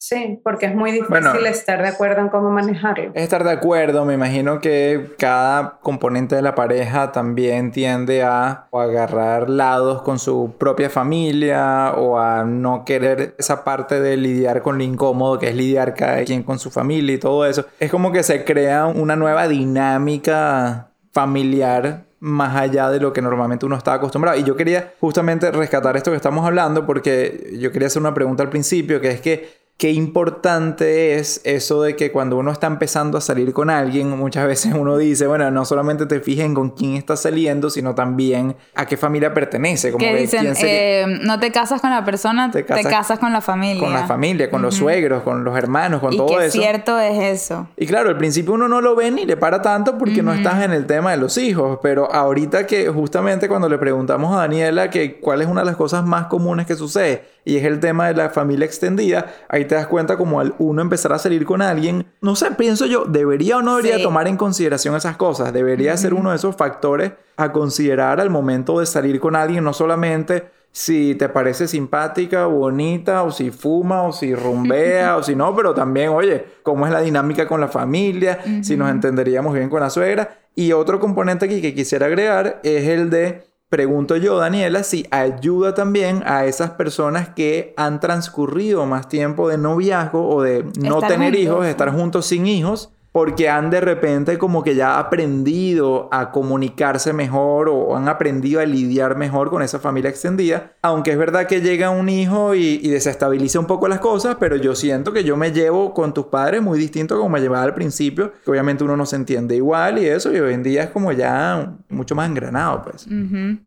Sí, 0.00 0.40
porque 0.44 0.66
es 0.66 0.76
muy 0.76 0.92
difícil 0.92 1.44
estar 1.46 1.82
de 1.82 1.88
acuerdo 1.88 2.20
en 2.20 2.28
cómo 2.28 2.50
manejarlo. 2.50 3.10
Estar 3.14 3.42
de 3.42 3.50
acuerdo, 3.50 4.04
me 4.04 4.14
imagino 4.14 4.60
que 4.60 5.10
cada 5.18 5.80
componente 5.80 6.36
de 6.36 6.42
la 6.42 6.54
pareja 6.54 7.10
también 7.10 7.72
tiende 7.72 8.22
a 8.22 8.68
agarrar 8.72 9.50
lados 9.50 10.02
con 10.02 10.20
su 10.20 10.54
propia 10.56 10.88
familia 10.88 11.94
o 11.96 12.16
a 12.20 12.44
no 12.44 12.84
querer 12.84 13.34
esa 13.38 13.64
parte 13.64 14.00
de 14.00 14.16
lidiar 14.16 14.62
con 14.62 14.78
lo 14.78 14.84
incómodo 14.84 15.40
que 15.40 15.48
es 15.48 15.56
lidiar 15.56 15.94
cada 15.94 16.22
quien 16.24 16.44
con 16.44 16.60
su 16.60 16.70
familia 16.70 17.16
y 17.16 17.18
todo 17.18 17.44
eso. 17.44 17.66
Es 17.80 17.90
como 17.90 18.12
que 18.12 18.22
se 18.22 18.44
crea 18.44 18.86
una 18.86 19.16
nueva 19.16 19.48
dinámica 19.48 20.90
familiar 21.10 22.07
más 22.20 22.56
allá 22.56 22.90
de 22.90 23.00
lo 23.00 23.12
que 23.12 23.22
normalmente 23.22 23.66
uno 23.66 23.76
está 23.76 23.94
acostumbrado. 23.94 24.38
Y 24.38 24.44
yo 24.44 24.56
quería 24.56 24.94
justamente 25.00 25.50
rescatar 25.50 25.96
esto 25.96 26.10
que 26.10 26.16
estamos 26.16 26.44
hablando 26.46 26.86
porque 26.86 27.56
yo 27.58 27.70
quería 27.72 27.86
hacer 27.86 28.00
una 28.00 28.14
pregunta 28.14 28.42
al 28.42 28.50
principio, 28.50 29.00
que 29.00 29.10
es 29.10 29.20
que 29.20 29.57
qué 29.78 29.92
importante 29.92 31.14
es 31.14 31.40
eso 31.44 31.82
de 31.82 31.94
que 31.94 32.10
cuando 32.10 32.36
uno 32.36 32.50
está 32.50 32.66
empezando 32.66 33.16
a 33.16 33.20
salir 33.20 33.52
con 33.52 33.70
alguien, 33.70 34.10
muchas 34.10 34.44
veces 34.48 34.74
uno 34.74 34.96
dice, 34.96 35.28
bueno, 35.28 35.48
no 35.52 35.64
solamente 35.64 36.04
te 36.06 36.18
fijen 36.18 36.52
con 36.52 36.70
quién 36.70 36.96
estás 36.96 37.22
saliendo, 37.22 37.70
sino 37.70 37.94
también 37.94 38.56
a 38.74 38.86
qué 38.86 38.96
familia 38.96 39.32
pertenece. 39.32 39.92
Como 39.92 40.04
que 40.04 40.16
dicen, 40.16 40.52
eh, 40.60 41.06
no 41.22 41.38
te 41.38 41.52
casas 41.52 41.80
con 41.80 41.90
la 41.90 42.04
persona, 42.04 42.50
te 42.50 42.64
casas, 42.64 43.20
con 43.20 43.32
la 43.32 43.40
familia. 43.40 43.80
Con 43.80 43.92
la 43.92 44.04
familia, 44.08 44.50
con 44.50 44.62
los 44.62 44.74
suegros, 44.74 45.22
con 45.22 45.44
los 45.44 45.56
hermanos, 45.56 46.00
con 46.00 46.16
todo 46.16 46.40
eso. 46.40 46.58
cierto 46.58 46.98
es 46.98 47.42
eso. 47.42 47.68
Y 47.76 47.86
claro, 47.86 48.08
al 48.08 48.18
principio 48.18 48.54
uno 48.54 48.66
no 48.66 48.80
lo 48.80 48.96
ve 48.96 49.12
ni 49.12 49.26
le 49.26 49.36
para 49.36 49.62
tanto 49.62 49.96
porque 49.96 50.24
no 50.24 50.34
estás 50.34 50.64
en 50.64 50.72
el 50.72 50.86
tema 50.86 51.12
de 51.12 51.18
los 51.18 51.38
hijos, 51.38 51.78
pero 51.80 52.12
ahorita 52.12 52.66
que 52.66 52.88
justamente 52.88 53.48
cuando 53.48 53.68
le 53.68 53.78
preguntamos 53.78 54.34
a 54.34 54.40
Daniela 54.40 54.90
que 54.90 55.20
cuál 55.20 55.40
es 55.40 55.46
una 55.46 55.60
de 55.60 55.66
las 55.66 55.76
cosas 55.76 56.04
más 56.04 56.26
comunes 56.26 56.66
que 56.66 56.74
sucede, 56.74 57.37
y 57.48 57.56
es 57.56 57.64
el 57.64 57.80
tema 57.80 58.08
de 58.08 58.14
la 58.14 58.28
familia 58.28 58.66
extendida, 58.66 59.32
ahí 59.48 59.64
te 59.64 59.74
das 59.74 59.86
cuenta 59.86 60.18
como 60.18 60.38
al 60.38 60.54
uno 60.58 60.82
empezar 60.82 61.14
a 61.14 61.18
salir 61.18 61.46
con 61.46 61.62
alguien, 61.62 62.04
no 62.20 62.36
sé, 62.36 62.50
pienso 62.50 62.84
yo, 62.84 63.06
debería 63.06 63.56
o 63.56 63.62
no 63.62 63.78
debería 63.78 64.02
tomar 64.02 64.28
en 64.28 64.36
consideración 64.36 64.94
esas 64.94 65.16
cosas, 65.16 65.50
debería 65.54 65.96
ser 65.96 66.12
uno 66.12 66.28
de 66.28 66.36
esos 66.36 66.56
factores 66.56 67.12
a 67.38 67.50
considerar 67.50 68.20
al 68.20 68.28
momento 68.28 68.80
de 68.80 68.84
salir 68.84 69.18
con 69.18 69.34
alguien, 69.34 69.64
no 69.64 69.72
solamente 69.72 70.50
si 70.72 71.14
te 71.14 71.30
parece 71.30 71.66
simpática, 71.66 72.44
bonita, 72.44 73.22
o 73.22 73.30
si 73.30 73.50
fuma, 73.50 74.02
o 74.02 74.12
si 74.12 74.34
rumbea, 74.34 75.16
o 75.16 75.22
si 75.22 75.34
no, 75.34 75.56
pero 75.56 75.72
también, 75.72 76.10
oye, 76.10 76.44
cómo 76.62 76.86
es 76.86 76.92
la 76.92 77.00
dinámica 77.00 77.48
con 77.48 77.62
la 77.62 77.68
familia, 77.68 78.40
si 78.62 78.76
nos 78.76 78.90
entenderíamos 78.90 79.54
bien 79.54 79.70
con 79.70 79.80
la 79.80 79.88
suegra. 79.88 80.38
Y 80.54 80.72
otro 80.72 81.00
componente 81.00 81.46
aquí 81.46 81.62
que 81.62 81.74
quisiera 81.74 82.06
agregar 82.06 82.60
es 82.62 82.86
el 82.88 83.08
de 83.08 83.47
Pregunto 83.68 84.16
yo, 84.16 84.38
Daniela, 84.38 84.82
si 84.82 85.06
ayuda 85.10 85.74
también 85.74 86.22
a 86.24 86.46
esas 86.46 86.70
personas 86.70 87.28
que 87.28 87.74
han 87.76 88.00
transcurrido 88.00 88.86
más 88.86 89.08
tiempo 89.08 89.46
de 89.48 89.58
noviazgo 89.58 90.26
o 90.26 90.42
de 90.42 90.64
no 90.80 91.00
tener 91.00 91.34
hijos, 91.34 91.66
estar 91.66 91.92
juntos 91.92 92.24
sin 92.24 92.46
hijos, 92.46 92.90
porque 93.12 93.48
han 93.48 93.70
de 93.70 93.80
repente 93.80 94.38
como 94.38 94.62
que 94.62 94.74
ya 94.74 94.98
aprendido 94.98 96.08
a 96.12 96.30
comunicarse 96.30 97.12
mejor 97.12 97.68
o 97.68 97.96
han 97.96 98.08
aprendido 98.08 98.60
a 98.60 98.66
lidiar 98.66 99.16
mejor 99.16 99.50
con 99.50 99.62
esa 99.62 99.78
familia 99.78 100.10
extendida. 100.10 100.72
Aunque 100.82 101.12
es 101.12 101.18
verdad 101.18 101.46
que 101.46 101.60
llega 101.60 101.90
un 101.90 102.08
hijo 102.08 102.54
y, 102.54 102.88
desestabiliza 102.88 103.60
un 103.60 103.66
poco 103.66 103.86
las 103.86 104.00
cosas, 104.00 104.36
pero 104.40 104.56
yo 104.56 104.74
siento 104.74 105.12
que 105.12 105.22
yo 105.22 105.36
me 105.36 105.52
llevo 105.52 105.92
con 105.94 106.14
tus 106.14 106.26
padres 106.26 106.62
muy 106.62 106.78
distinto 106.78 107.16
como 107.16 107.28
me 107.28 107.40
llevaba 107.40 107.64
al 107.64 107.74
principio, 107.74 108.32
que 108.44 108.50
obviamente 108.50 108.82
uno 108.82 108.96
no 108.96 109.06
se 109.06 109.16
entiende 109.16 109.54
igual 109.56 109.98
y 109.98 110.06
eso, 110.06 110.32
y 110.32 110.40
hoy 110.40 110.54
en 110.54 110.62
día 110.62 110.84
es 110.84 110.90
como 110.90 111.12
ya 111.12 111.74
mucho 111.88 112.14
más 112.14 112.28
engranado, 112.28 112.82
pues. 112.82 113.06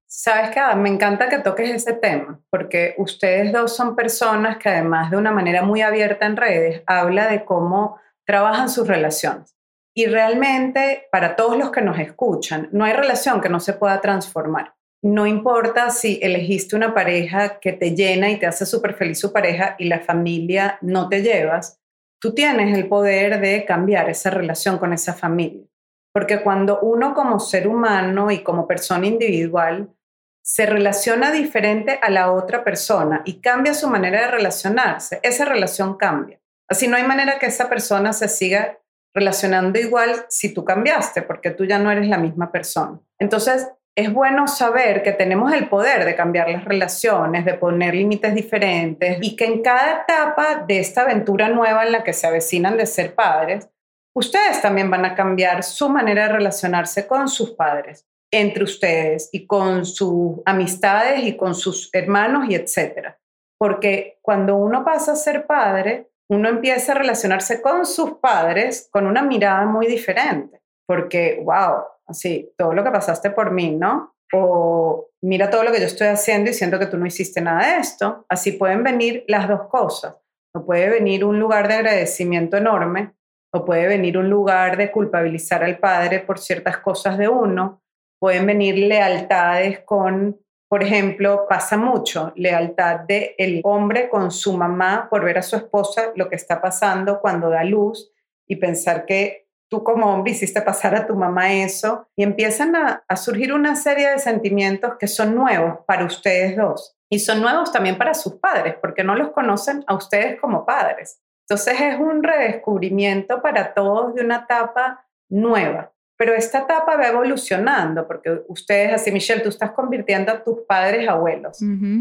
Sabes 0.07 0.49
que 0.49 0.59
me 0.77 0.89
encanta 0.89 1.29
que 1.29 1.39
toques 1.39 1.69
ese 1.69 1.93
tema, 1.93 2.39
porque 2.49 2.95
ustedes 2.97 3.53
dos 3.53 3.75
son 3.75 3.95
personas 3.95 4.57
que 4.57 4.69
además 4.69 5.11
de 5.11 5.17
una 5.17 5.31
manera 5.31 5.63
muy 5.63 5.81
abierta 5.81 6.25
en 6.25 6.35
redes, 6.35 6.81
habla 6.85 7.27
de 7.27 7.45
cómo 7.45 7.97
trabajan 8.31 8.69
sus 8.69 8.87
relaciones. 8.87 9.57
Y 9.93 10.05
realmente, 10.05 11.09
para 11.11 11.35
todos 11.35 11.57
los 11.57 11.69
que 11.69 11.81
nos 11.81 11.99
escuchan, 11.99 12.69
no 12.71 12.85
hay 12.85 12.93
relación 12.93 13.41
que 13.41 13.49
no 13.49 13.59
se 13.59 13.73
pueda 13.73 13.99
transformar. 13.99 14.73
No 15.03 15.27
importa 15.27 15.89
si 15.89 16.17
elegiste 16.21 16.77
una 16.77 16.93
pareja 16.93 17.59
que 17.59 17.73
te 17.73 17.93
llena 17.93 18.29
y 18.29 18.39
te 18.39 18.45
hace 18.45 18.65
súper 18.65 18.93
feliz 18.93 19.19
su 19.19 19.33
pareja 19.33 19.75
y 19.77 19.89
la 19.89 19.99
familia 19.99 20.77
no 20.79 21.09
te 21.09 21.23
llevas, 21.23 21.81
tú 22.21 22.33
tienes 22.33 22.73
el 22.77 22.87
poder 22.87 23.41
de 23.41 23.65
cambiar 23.65 24.09
esa 24.09 24.29
relación 24.29 24.77
con 24.77 24.93
esa 24.93 25.13
familia. 25.13 25.67
Porque 26.13 26.41
cuando 26.41 26.79
uno 26.79 27.13
como 27.13 27.37
ser 27.41 27.67
humano 27.67 28.31
y 28.31 28.43
como 28.43 28.65
persona 28.65 29.07
individual 29.07 29.93
se 30.41 30.65
relaciona 30.67 31.33
diferente 31.33 31.99
a 32.01 32.09
la 32.09 32.31
otra 32.31 32.63
persona 32.63 33.23
y 33.25 33.41
cambia 33.41 33.73
su 33.73 33.89
manera 33.89 34.21
de 34.21 34.31
relacionarse, 34.31 35.19
esa 35.21 35.43
relación 35.43 35.97
cambia. 35.97 36.40
Así 36.71 36.87
no 36.87 36.97
hay 36.97 37.03
manera 37.03 37.37
que 37.37 37.47
esa 37.47 37.69
persona 37.69 38.13
se 38.13 38.27
siga 38.27 38.79
relacionando 39.13 39.77
igual 39.77 40.25
si 40.29 40.53
tú 40.53 40.63
cambiaste, 40.63 41.21
porque 41.21 41.51
tú 41.51 41.65
ya 41.65 41.77
no 41.77 41.91
eres 41.91 42.07
la 42.07 42.17
misma 42.17 42.51
persona. 42.51 42.99
Entonces, 43.19 43.67
es 43.93 44.11
bueno 44.11 44.47
saber 44.47 45.03
que 45.03 45.11
tenemos 45.11 45.51
el 45.53 45.67
poder 45.67 46.05
de 46.05 46.15
cambiar 46.15 46.49
las 46.49 46.63
relaciones, 46.63 47.43
de 47.43 47.55
poner 47.55 47.93
límites 47.93 48.33
diferentes 48.33 49.17
y 49.21 49.35
que 49.35 49.45
en 49.45 49.61
cada 49.61 50.03
etapa 50.03 50.63
de 50.65 50.79
esta 50.79 51.01
aventura 51.01 51.49
nueva 51.49 51.85
en 51.85 51.91
la 51.91 52.03
que 52.03 52.13
se 52.13 52.25
avecinan 52.25 52.77
de 52.77 52.85
ser 52.85 53.13
padres, 53.13 53.67
ustedes 54.15 54.61
también 54.61 54.89
van 54.89 55.03
a 55.03 55.13
cambiar 55.13 55.63
su 55.63 55.89
manera 55.89 56.27
de 56.27 56.33
relacionarse 56.33 57.05
con 57.05 57.27
sus 57.27 57.51
padres, 57.51 58.07
entre 58.31 58.63
ustedes 58.63 59.29
y 59.33 59.45
con 59.45 59.85
sus 59.85 60.39
amistades 60.45 61.21
y 61.23 61.35
con 61.35 61.53
sus 61.53 61.89
hermanos 61.93 62.45
y 62.49 62.55
etcétera 62.55 63.17
porque 63.61 64.17
cuando 64.23 64.55
uno 64.55 64.83
pasa 64.83 65.11
a 65.11 65.15
ser 65.15 65.45
padre, 65.45 66.09
uno 66.31 66.47
empieza 66.47 66.93
a 66.93 66.95
relacionarse 66.95 67.61
con 67.61 67.85
sus 67.85 68.13
padres 68.13 68.87
con 68.89 69.05
una 69.05 69.21
mirada 69.21 69.65
muy 69.65 69.85
diferente, 69.85 70.61
porque, 70.87 71.41
wow, 71.43 71.83
así, 72.07 72.53
todo 72.57 72.73
lo 72.73 72.85
que 72.85 72.91
pasaste 72.91 73.31
por 73.31 73.51
mí, 73.51 73.75
¿no? 73.75 74.15
O 74.33 75.09
mira 75.21 75.49
todo 75.49 75.63
lo 75.63 75.73
que 75.73 75.81
yo 75.81 75.87
estoy 75.87 76.07
haciendo 76.07 76.49
y 76.49 76.53
siento 76.53 76.79
que 76.79 76.85
tú 76.85 76.97
no 76.97 77.05
hiciste 77.05 77.41
nada 77.41 77.73
de 77.73 77.81
esto. 77.81 78.25
Así 78.29 78.53
pueden 78.53 78.81
venir 78.81 79.25
las 79.27 79.49
dos 79.49 79.67
cosas. 79.67 80.15
O 80.55 80.65
puede 80.65 80.89
venir 80.89 81.25
un 81.25 81.37
lugar 81.37 81.67
de 81.67 81.73
agradecimiento 81.73 82.55
enorme, 82.55 83.13
o 83.53 83.65
puede 83.65 83.87
venir 83.87 84.17
un 84.17 84.29
lugar 84.29 84.77
de 84.77 84.89
culpabilizar 84.89 85.65
al 85.65 85.79
padre 85.79 86.21
por 86.21 86.39
ciertas 86.39 86.77
cosas 86.77 87.17
de 87.17 87.27
uno. 87.27 87.83
Pueden 88.21 88.45
venir 88.45 88.77
lealtades 88.77 89.81
con 89.81 90.39
por 90.71 90.83
ejemplo, 90.83 91.47
pasa 91.49 91.75
mucho 91.75 92.31
lealtad 92.37 93.01
del 93.01 93.35
el 93.37 93.61
hombre 93.65 94.07
con 94.07 94.31
su 94.31 94.55
mamá 94.55 95.09
por 95.09 95.25
ver 95.25 95.37
a 95.37 95.41
su 95.41 95.57
esposa 95.57 96.13
lo 96.15 96.29
que 96.29 96.37
está 96.37 96.61
pasando 96.61 97.19
cuando 97.19 97.49
da 97.49 97.65
luz 97.65 98.09
y 98.47 98.55
pensar 98.55 99.05
que 99.05 99.49
tú 99.69 99.83
como 99.83 100.05
hombre 100.05 100.31
hiciste 100.31 100.61
pasar 100.61 100.95
a 100.95 101.05
tu 101.05 101.13
mamá 101.13 101.51
eso 101.51 102.07
y 102.15 102.23
empiezan 102.23 102.77
a, 102.77 103.03
a 103.05 103.17
surgir 103.17 103.51
una 103.51 103.75
serie 103.75 104.11
de 104.11 104.19
sentimientos 104.19 104.93
que 104.97 105.07
son 105.07 105.35
nuevos 105.35 105.79
para 105.85 106.05
ustedes 106.05 106.55
dos 106.55 106.95
y 107.09 107.19
son 107.19 107.41
nuevos 107.41 107.73
también 107.73 107.97
para 107.97 108.13
sus 108.13 108.35
padres 108.35 108.75
porque 108.81 109.03
no 109.03 109.17
los 109.17 109.31
conocen 109.31 109.83
a 109.87 109.95
ustedes 109.95 110.39
como 110.39 110.65
padres. 110.65 111.21
Entonces 111.49 111.81
es 111.81 111.99
un 111.99 112.23
redescubrimiento 112.23 113.41
para 113.41 113.73
todos 113.73 114.15
de 114.15 114.23
una 114.23 114.45
etapa 114.45 115.05
nueva. 115.27 115.90
Pero 116.21 116.35
esta 116.35 116.59
etapa 116.59 116.97
va 116.97 117.07
evolucionando, 117.07 118.05
porque 118.07 118.43
ustedes, 118.47 118.93
así 118.93 119.11
Michelle, 119.11 119.41
tú 119.41 119.49
estás 119.49 119.71
convirtiendo 119.71 120.31
a 120.31 120.43
tus 120.43 120.59
padres 120.67 121.09
abuelos. 121.09 121.57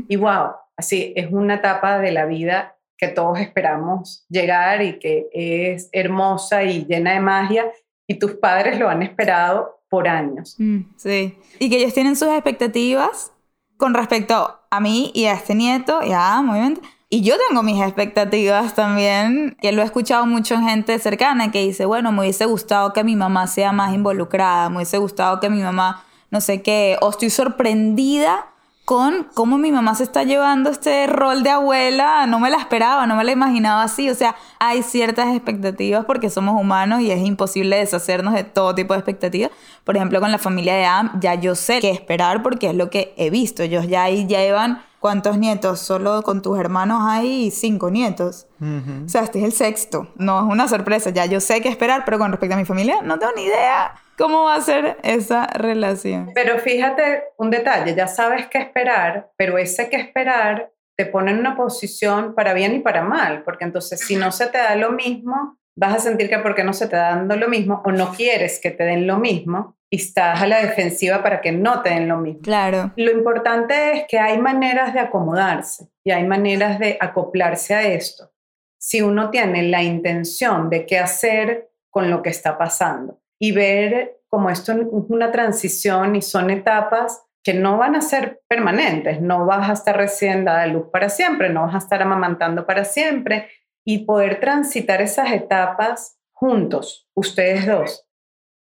Y 0.08 0.16
wow, 0.16 0.50
así 0.76 1.14
es 1.16 1.32
una 1.32 1.54
etapa 1.54 1.98
de 2.00 2.12
la 2.12 2.26
vida 2.26 2.76
que 2.98 3.08
todos 3.08 3.40
esperamos 3.40 4.26
llegar 4.28 4.82
y 4.82 4.98
que 4.98 5.30
es 5.32 5.88
hermosa 5.92 6.64
y 6.64 6.84
llena 6.84 7.14
de 7.14 7.20
magia, 7.20 7.72
y 8.06 8.18
tus 8.18 8.32
padres 8.32 8.78
lo 8.78 8.90
han 8.90 9.02
esperado 9.02 9.80
por 9.88 10.06
años. 10.06 10.54
Mm, 10.58 10.80
sí, 10.98 11.38
y 11.58 11.70
que 11.70 11.78
ellos 11.78 11.94
tienen 11.94 12.14
sus 12.14 12.28
expectativas 12.28 13.32
con 13.78 13.94
respecto 13.94 14.60
a 14.70 14.80
mí 14.80 15.12
y 15.14 15.24
a 15.24 15.32
este 15.32 15.54
nieto 15.54 16.00
y 16.04 16.12
a 16.12 16.40
obviamente 16.40 16.82
y 17.12 17.22
yo 17.22 17.34
tengo 17.48 17.64
mis 17.64 17.82
expectativas 17.82 18.76
también, 18.76 19.56
que 19.60 19.72
lo 19.72 19.82
he 19.82 19.84
escuchado 19.84 20.26
mucho 20.26 20.54
en 20.54 20.68
gente 20.68 20.96
cercana 21.00 21.50
que 21.50 21.60
dice, 21.66 21.84
bueno, 21.84 22.12
me 22.12 22.20
hubiese 22.20 22.46
gustado 22.46 22.92
que 22.92 23.02
mi 23.02 23.16
mamá 23.16 23.48
sea 23.48 23.72
más 23.72 23.92
involucrada, 23.92 24.68
me 24.70 24.76
hubiese 24.76 24.98
gustado 24.98 25.40
que 25.40 25.50
mi 25.50 25.60
mamá, 25.60 26.04
no 26.30 26.40
sé 26.40 26.62
qué, 26.62 26.96
o 27.00 27.10
estoy 27.10 27.30
sorprendida 27.30 28.46
con 28.84 29.26
cómo 29.34 29.58
mi 29.58 29.72
mamá 29.72 29.96
se 29.96 30.04
está 30.04 30.22
llevando 30.22 30.70
este 30.70 31.08
rol 31.08 31.42
de 31.42 31.50
abuela, 31.50 32.26
no 32.28 32.38
me 32.38 32.48
la 32.48 32.58
esperaba, 32.58 33.08
no 33.08 33.16
me 33.16 33.24
la 33.24 33.32
imaginaba 33.32 33.82
así, 33.82 34.08
o 34.08 34.14
sea, 34.14 34.36
hay 34.60 34.84
ciertas 34.84 35.34
expectativas 35.34 36.04
porque 36.04 36.30
somos 36.30 36.60
humanos 36.60 37.00
y 37.00 37.10
es 37.10 37.24
imposible 37.24 37.76
deshacernos 37.76 38.34
de 38.34 38.44
todo 38.44 38.74
tipo 38.76 38.94
de 38.94 39.00
expectativas. 39.00 39.50
Por 39.82 39.96
ejemplo, 39.96 40.20
con 40.20 40.30
la 40.30 40.38
familia 40.38 40.74
de 40.74 40.84
Adam, 40.84 41.20
ya 41.20 41.34
yo 41.34 41.56
sé 41.56 41.80
qué 41.80 41.90
esperar 41.90 42.42
porque 42.44 42.68
es 42.68 42.74
lo 42.76 42.88
que 42.88 43.14
he 43.16 43.30
visto, 43.30 43.64
ellos 43.64 43.88
ya 43.88 44.04
ahí 44.04 44.26
llevan 44.28 44.82
¿Cuántos 45.00 45.38
nietos? 45.38 45.80
Solo 45.80 46.22
con 46.22 46.42
tus 46.42 46.58
hermanos 46.58 46.98
hay 47.02 47.50
cinco 47.50 47.90
nietos. 47.90 48.46
O 48.60 49.08
sea, 49.08 49.22
este 49.22 49.38
es 49.38 49.44
el 49.46 49.52
sexto. 49.52 50.12
No 50.16 50.38
es 50.40 50.52
una 50.52 50.68
sorpresa. 50.68 51.08
Ya 51.08 51.24
yo 51.24 51.40
sé 51.40 51.62
qué 51.62 51.70
esperar, 51.70 52.04
pero 52.04 52.18
con 52.18 52.30
respecto 52.30 52.54
a 52.54 52.58
mi 52.58 52.66
familia, 52.66 53.00
no 53.02 53.18
tengo 53.18 53.32
ni 53.34 53.44
idea 53.44 53.94
cómo 54.18 54.44
va 54.44 54.56
a 54.56 54.60
ser 54.60 54.98
esa 55.02 55.46
relación. 55.46 56.30
Pero 56.34 56.58
fíjate 56.58 57.24
un 57.38 57.48
detalle, 57.48 57.94
ya 57.94 58.06
sabes 58.06 58.46
qué 58.48 58.58
esperar, 58.58 59.30
pero 59.38 59.56
ese 59.56 59.88
qué 59.88 59.96
esperar 59.96 60.70
te 60.98 61.06
pone 61.06 61.30
en 61.30 61.38
una 61.38 61.56
posición 61.56 62.34
para 62.34 62.52
bien 62.52 62.74
y 62.74 62.80
para 62.80 63.02
mal, 63.02 63.42
porque 63.42 63.64
entonces 63.64 64.00
si 64.00 64.16
no 64.16 64.30
se 64.32 64.48
te 64.48 64.58
da 64.58 64.76
lo 64.76 64.92
mismo, 64.92 65.58
vas 65.80 65.94
a 65.94 65.98
sentir 65.98 66.28
que 66.28 66.38
porque 66.38 66.62
no 66.62 66.74
se 66.74 66.88
te 66.88 66.96
da 66.96 67.16
dando 67.16 67.36
lo 67.36 67.48
mismo 67.48 67.80
o 67.86 67.90
no 67.90 68.12
quieres 68.12 68.60
que 68.60 68.70
te 68.70 68.84
den 68.84 69.06
lo 69.06 69.18
mismo, 69.18 69.78
y 69.88 69.96
estás 69.96 70.40
a 70.40 70.46
la 70.46 70.60
defensiva 70.60 71.22
para 71.22 71.40
que 71.40 71.52
no 71.52 71.80
te 71.80 71.88
den 71.88 72.06
lo 72.06 72.18
mismo. 72.18 72.42
Claro. 72.42 72.92
Lo 72.96 73.10
importante 73.10 73.94
es 73.94 74.04
que 74.06 74.18
hay 74.18 74.38
maneras 74.38 74.92
de 74.92 75.00
acomodarse 75.00 75.88
y 76.04 76.10
hay 76.10 76.24
maneras 76.24 76.78
de 76.78 76.98
acoplarse 77.00 77.74
a 77.74 77.82
esto. 77.82 78.30
Si 78.78 79.00
uno 79.00 79.30
tiene 79.30 79.62
la 79.64 79.82
intención 79.82 80.68
de 80.68 80.84
qué 80.84 80.98
hacer 80.98 81.70
con 81.88 82.10
lo 82.10 82.22
que 82.22 82.30
está 82.30 82.58
pasando 82.58 83.18
y 83.38 83.52
ver 83.52 84.20
como 84.28 84.50
esto 84.50 84.72
es 84.72 84.78
una 84.90 85.32
transición 85.32 86.14
y 86.14 86.22
son 86.22 86.50
etapas 86.50 87.24
que 87.42 87.54
no 87.54 87.78
van 87.78 87.96
a 87.96 88.02
ser 88.02 88.42
permanentes, 88.48 89.20
no 89.22 89.46
vas 89.46 89.70
a 89.70 89.72
estar 89.72 89.96
recién 89.96 90.44
dada 90.44 90.66
luz 90.66 90.88
para 90.92 91.08
siempre, 91.08 91.48
no 91.48 91.62
vas 91.62 91.74
a 91.74 91.78
estar 91.78 92.02
amamantando 92.02 92.66
para 92.66 92.84
siempre 92.84 93.48
y 93.84 94.04
poder 94.04 94.40
transitar 94.40 95.00
esas 95.00 95.32
etapas 95.32 96.18
juntos, 96.32 97.08
ustedes 97.14 97.66
dos, 97.66 98.06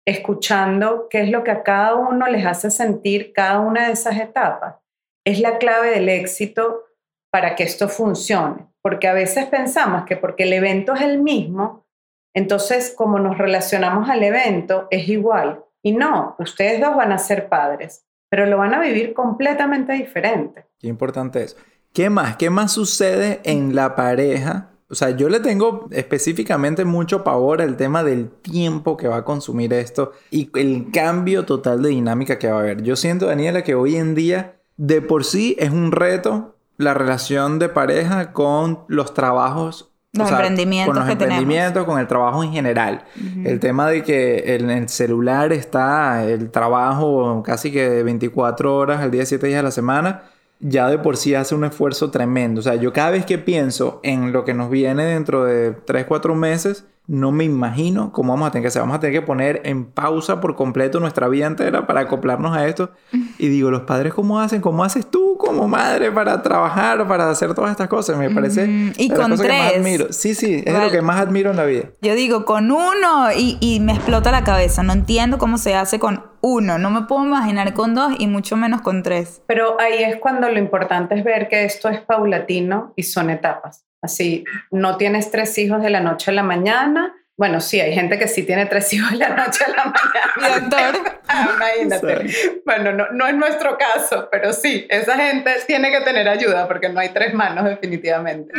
escuchando 0.06 1.08
qué 1.10 1.22
es 1.22 1.30
lo 1.30 1.44
que 1.44 1.52
a 1.52 1.64
cada 1.64 1.96
uno 1.96 2.28
les 2.28 2.46
hace 2.46 2.72
sentir 2.72 3.34
cada 3.34 3.60
una 3.60 3.88
de 3.88 3.94
esas 3.94 4.18
etapas. 4.18 4.76
Es 5.26 5.40
la 5.40 5.58
clave 5.58 5.92
del 5.92 6.10
éxito 6.10 6.86
para 7.30 7.56
que 7.56 7.64
esto 7.64 7.90
funcione, 7.90 8.68
porque 8.82 9.08
a 9.08 9.14
veces 9.14 9.46
pensamos 9.46 10.06
que 10.06 10.16
porque 10.16 10.44
el 10.44 10.54
evento 10.54 10.94
es 10.96 11.02
el 11.02 11.22
mismo, 11.22 11.86
entonces 12.34 12.94
como 12.96 13.20
nos 13.20 13.38
relacionamos 13.38 14.10
al 14.10 14.24
evento 14.24 14.88
es 14.92 15.10
igual. 15.10 15.64
Y 15.84 15.92
no, 15.92 16.36
ustedes 16.40 16.82
dos 16.82 16.96
van 16.96 17.12
a 17.12 17.18
ser 17.18 17.50
padres, 17.50 18.06
pero 18.30 18.46
lo 18.46 18.58
van 18.58 18.74
a 18.74 18.80
vivir 18.80 19.14
completamente 19.14 19.94
diferente. 19.94 20.66
Qué 20.80 20.88
importante 20.88 21.44
eso. 21.44 21.58
¿Qué 21.94 22.10
más? 22.10 22.38
¿Qué 22.38 22.50
más 22.50 22.72
sucede 22.72 23.40
en 23.44 23.76
la 23.76 23.96
pareja 23.96 24.72
o 24.90 24.96
sea, 24.96 25.10
yo 25.10 25.28
le 25.28 25.42
tengo 25.42 25.88
específicamente 25.92 26.86
mucho 26.86 27.24
pavor 27.24 27.62
al 27.62 27.76
tema 27.76 28.04
del 28.04 28.30
tiempo 28.30 28.96
que 28.96 29.10
va 29.10 29.18
a 29.18 29.26
consumir 29.26 29.74
esto 29.74 30.14
y 30.32 30.50
el 30.58 30.92
cambio 30.92 31.46
total 31.46 31.82
de 31.82 31.90
dinámica 31.90 32.40
que 32.40 32.50
va 32.50 32.58
a 32.58 32.62
haber. 32.62 32.84
Yo 32.84 32.96
siento, 32.96 33.28
Daniela, 33.28 33.64
que 33.64 33.76
hoy 33.76 33.98
en 33.98 34.16
día 34.16 34.56
de 34.78 35.02
por 35.02 35.26
sí 35.26 35.58
es 35.60 35.72
un 35.72 35.92
reto 35.92 36.56
la 36.78 36.94
relación 36.94 37.60
de 37.60 37.68
pareja 37.70 38.32
con 38.32 38.80
los 38.88 39.14
trabajos 39.14 39.92
los 40.14 40.32
emprendimientos 40.32 40.96
con 40.96 41.04
los 41.04 41.12
emprendimientos, 41.12 41.86
con 41.86 42.00
el 42.00 42.08
trabajo 42.08 42.44
en 42.44 42.52
general. 42.52 43.04
El 43.44 43.60
tema 43.60 43.88
de 43.88 44.04
que 44.04 44.56
en 44.56 44.70
el 44.70 44.90
celular 44.90 45.54
está 45.54 46.24
el 46.24 46.50
trabajo 46.50 47.44
casi 47.46 47.72
que 47.72 48.04
24 48.04 48.76
horas 48.76 49.02
al 49.02 49.12
día, 49.12 49.26
7 49.26 49.46
días 49.46 49.60
a 49.60 49.64
la 49.64 49.72
semana 49.72 50.24
ya 50.60 50.90
de 50.90 50.98
por 50.98 51.18
sí 51.18 51.36
hace 51.36 51.56
un 51.56 51.66
esfuerzo 51.66 52.12
tremendo. 52.12 52.60
O 52.60 52.64
sea, 52.64 52.76
yo 52.76 52.94
cada 52.94 53.12
vez 53.12 53.26
que 53.26 53.38
pienso 53.38 54.00
en 54.04 54.32
lo 54.32 54.46
que 54.46 54.54
nos 54.54 54.70
viene 54.70 55.06
dentro 55.06 55.46
de 55.46 55.72
3, 55.72 56.06
4 56.06 56.36
meses, 56.36 56.86
no 57.08 57.32
me 57.32 57.46
imagino 57.46 58.12
cómo 58.12 58.34
vamos 58.34 58.50
a 58.50 58.52
tener 58.52 58.64
que 58.64 58.68
hacer. 58.68 58.82
Vamos 58.82 58.98
a 58.98 59.00
tener 59.00 59.22
que 59.22 59.26
poner 59.26 59.62
en 59.64 59.86
pausa 59.86 60.42
por 60.42 60.56
completo 60.56 61.00
nuestra 61.00 61.30
vida 61.30 61.48
entera 61.48 61.88
para 61.88 62.02
acoplarnos 62.02 62.56
a 62.56 62.68
esto. 62.68 62.92
Y 63.40 63.50
digo, 63.50 63.70
los 63.70 63.82
padres, 63.82 64.16
¿cómo 64.16 64.40
hacen? 64.40 64.62
¿Cómo 64.62 64.84
haces 64.84 65.06
tú 65.12 65.38
como 65.38 65.68
madre 65.68 66.12
para 66.12 66.42
trabajar, 66.42 67.08
para 67.08 67.30
hacer 67.30 67.54
todas 67.54 67.70
estas 67.70 67.88
cosas? 67.88 68.18
Me 68.18 68.32
parece... 68.32 68.94
Y 68.98 69.10
con 69.10 69.36
tres. 69.36 69.42
Que 69.42 69.48
más 69.48 69.74
admiro. 69.76 70.08
Sí, 70.10 70.34
sí, 70.34 70.64
es 70.66 70.74
lo 70.74 70.90
que 70.90 71.04
más 71.04 71.20
admiro 71.22 71.52
en 71.52 71.58
la 71.58 71.66
vida. 71.66 71.84
Yo 72.02 72.16
digo, 72.16 72.46
con 72.46 72.72
uno 72.72 73.32
y, 73.36 73.60
y 73.60 73.80
me 73.80 73.94
explota 73.94 74.32
la 74.32 74.44
cabeza. 74.44 74.82
No 74.82 74.94
entiendo 74.94 75.38
cómo 75.38 75.60
se 75.60 75.76
hace 75.76 76.00
con 76.00 76.24
uno. 76.42 76.80
No 76.80 76.90
me 76.90 77.04
puedo 77.04 77.26
imaginar 77.26 77.76
con 77.76 77.94
dos 77.94 78.14
y 78.18 78.26
mucho 78.26 78.58
menos 78.58 78.82
con 78.82 79.04
tres. 79.04 79.44
Pero 79.46 79.80
ahí 79.80 80.04
es 80.04 80.16
cuando 80.16 80.50
lo 80.50 80.58
importante 80.58 81.14
es 81.14 81.24
ver 81.24 81.48
que 81.48 81.64
esto 81.64 81.90
es 81.90 82.02
paulatino 82.02 82.94
y 82.96 83.04
son 83.04 83.30
etapas. 83.30 83.86
Así, 84.02 84.44
no 84.72 84.98
tienes 84.98 85.32
tres 85.32 85.58
hijos 85.58 85.82
de 85.82 85.90
la 85.90 86.00
noche 86.00 86.32
a 86.32 86.34
la 86.34 86.44
mañana. 86.44 87.16
Bueno, 87.38 87.62
sí, 87.62 87.80
hay 87.80 87.94
gente 87.94 88.18
que 88.18 88.28
sí 88.28 88.44
tiene 88.44 88.66
tres 88.66 88.92
hijos 88.94 89.12
de 89.12 89.18
la 89.18 89.30
noche 89.30 89.64
a 89.66 89.70
la 89.70 89.86
mañana. 89.86 90.60
Doctor. 90.60 91.18
Imagínate. 91.56 92.62
Bueno, 92.66 92.94
no, 92.94 93.10
no 93.12 93.28
es 93.28 93.36
nuestro 93.36 93.78
caso, 93.78 94.28
pero 94.32 94.54
sí, 94.54 94.88
esa 94.90 95.16
gente 95.16 95.52
tiene 95.68 95.92
que 95.92 96.02
tener 96.02 96.28
ayuda 96.28 96.68
porque 96.68 96.90
no 96.90 97.00
hay 97.00 97.10
tres 97.10 97.34
manos 97.34 97.66
definitivamente. 97.66 98.54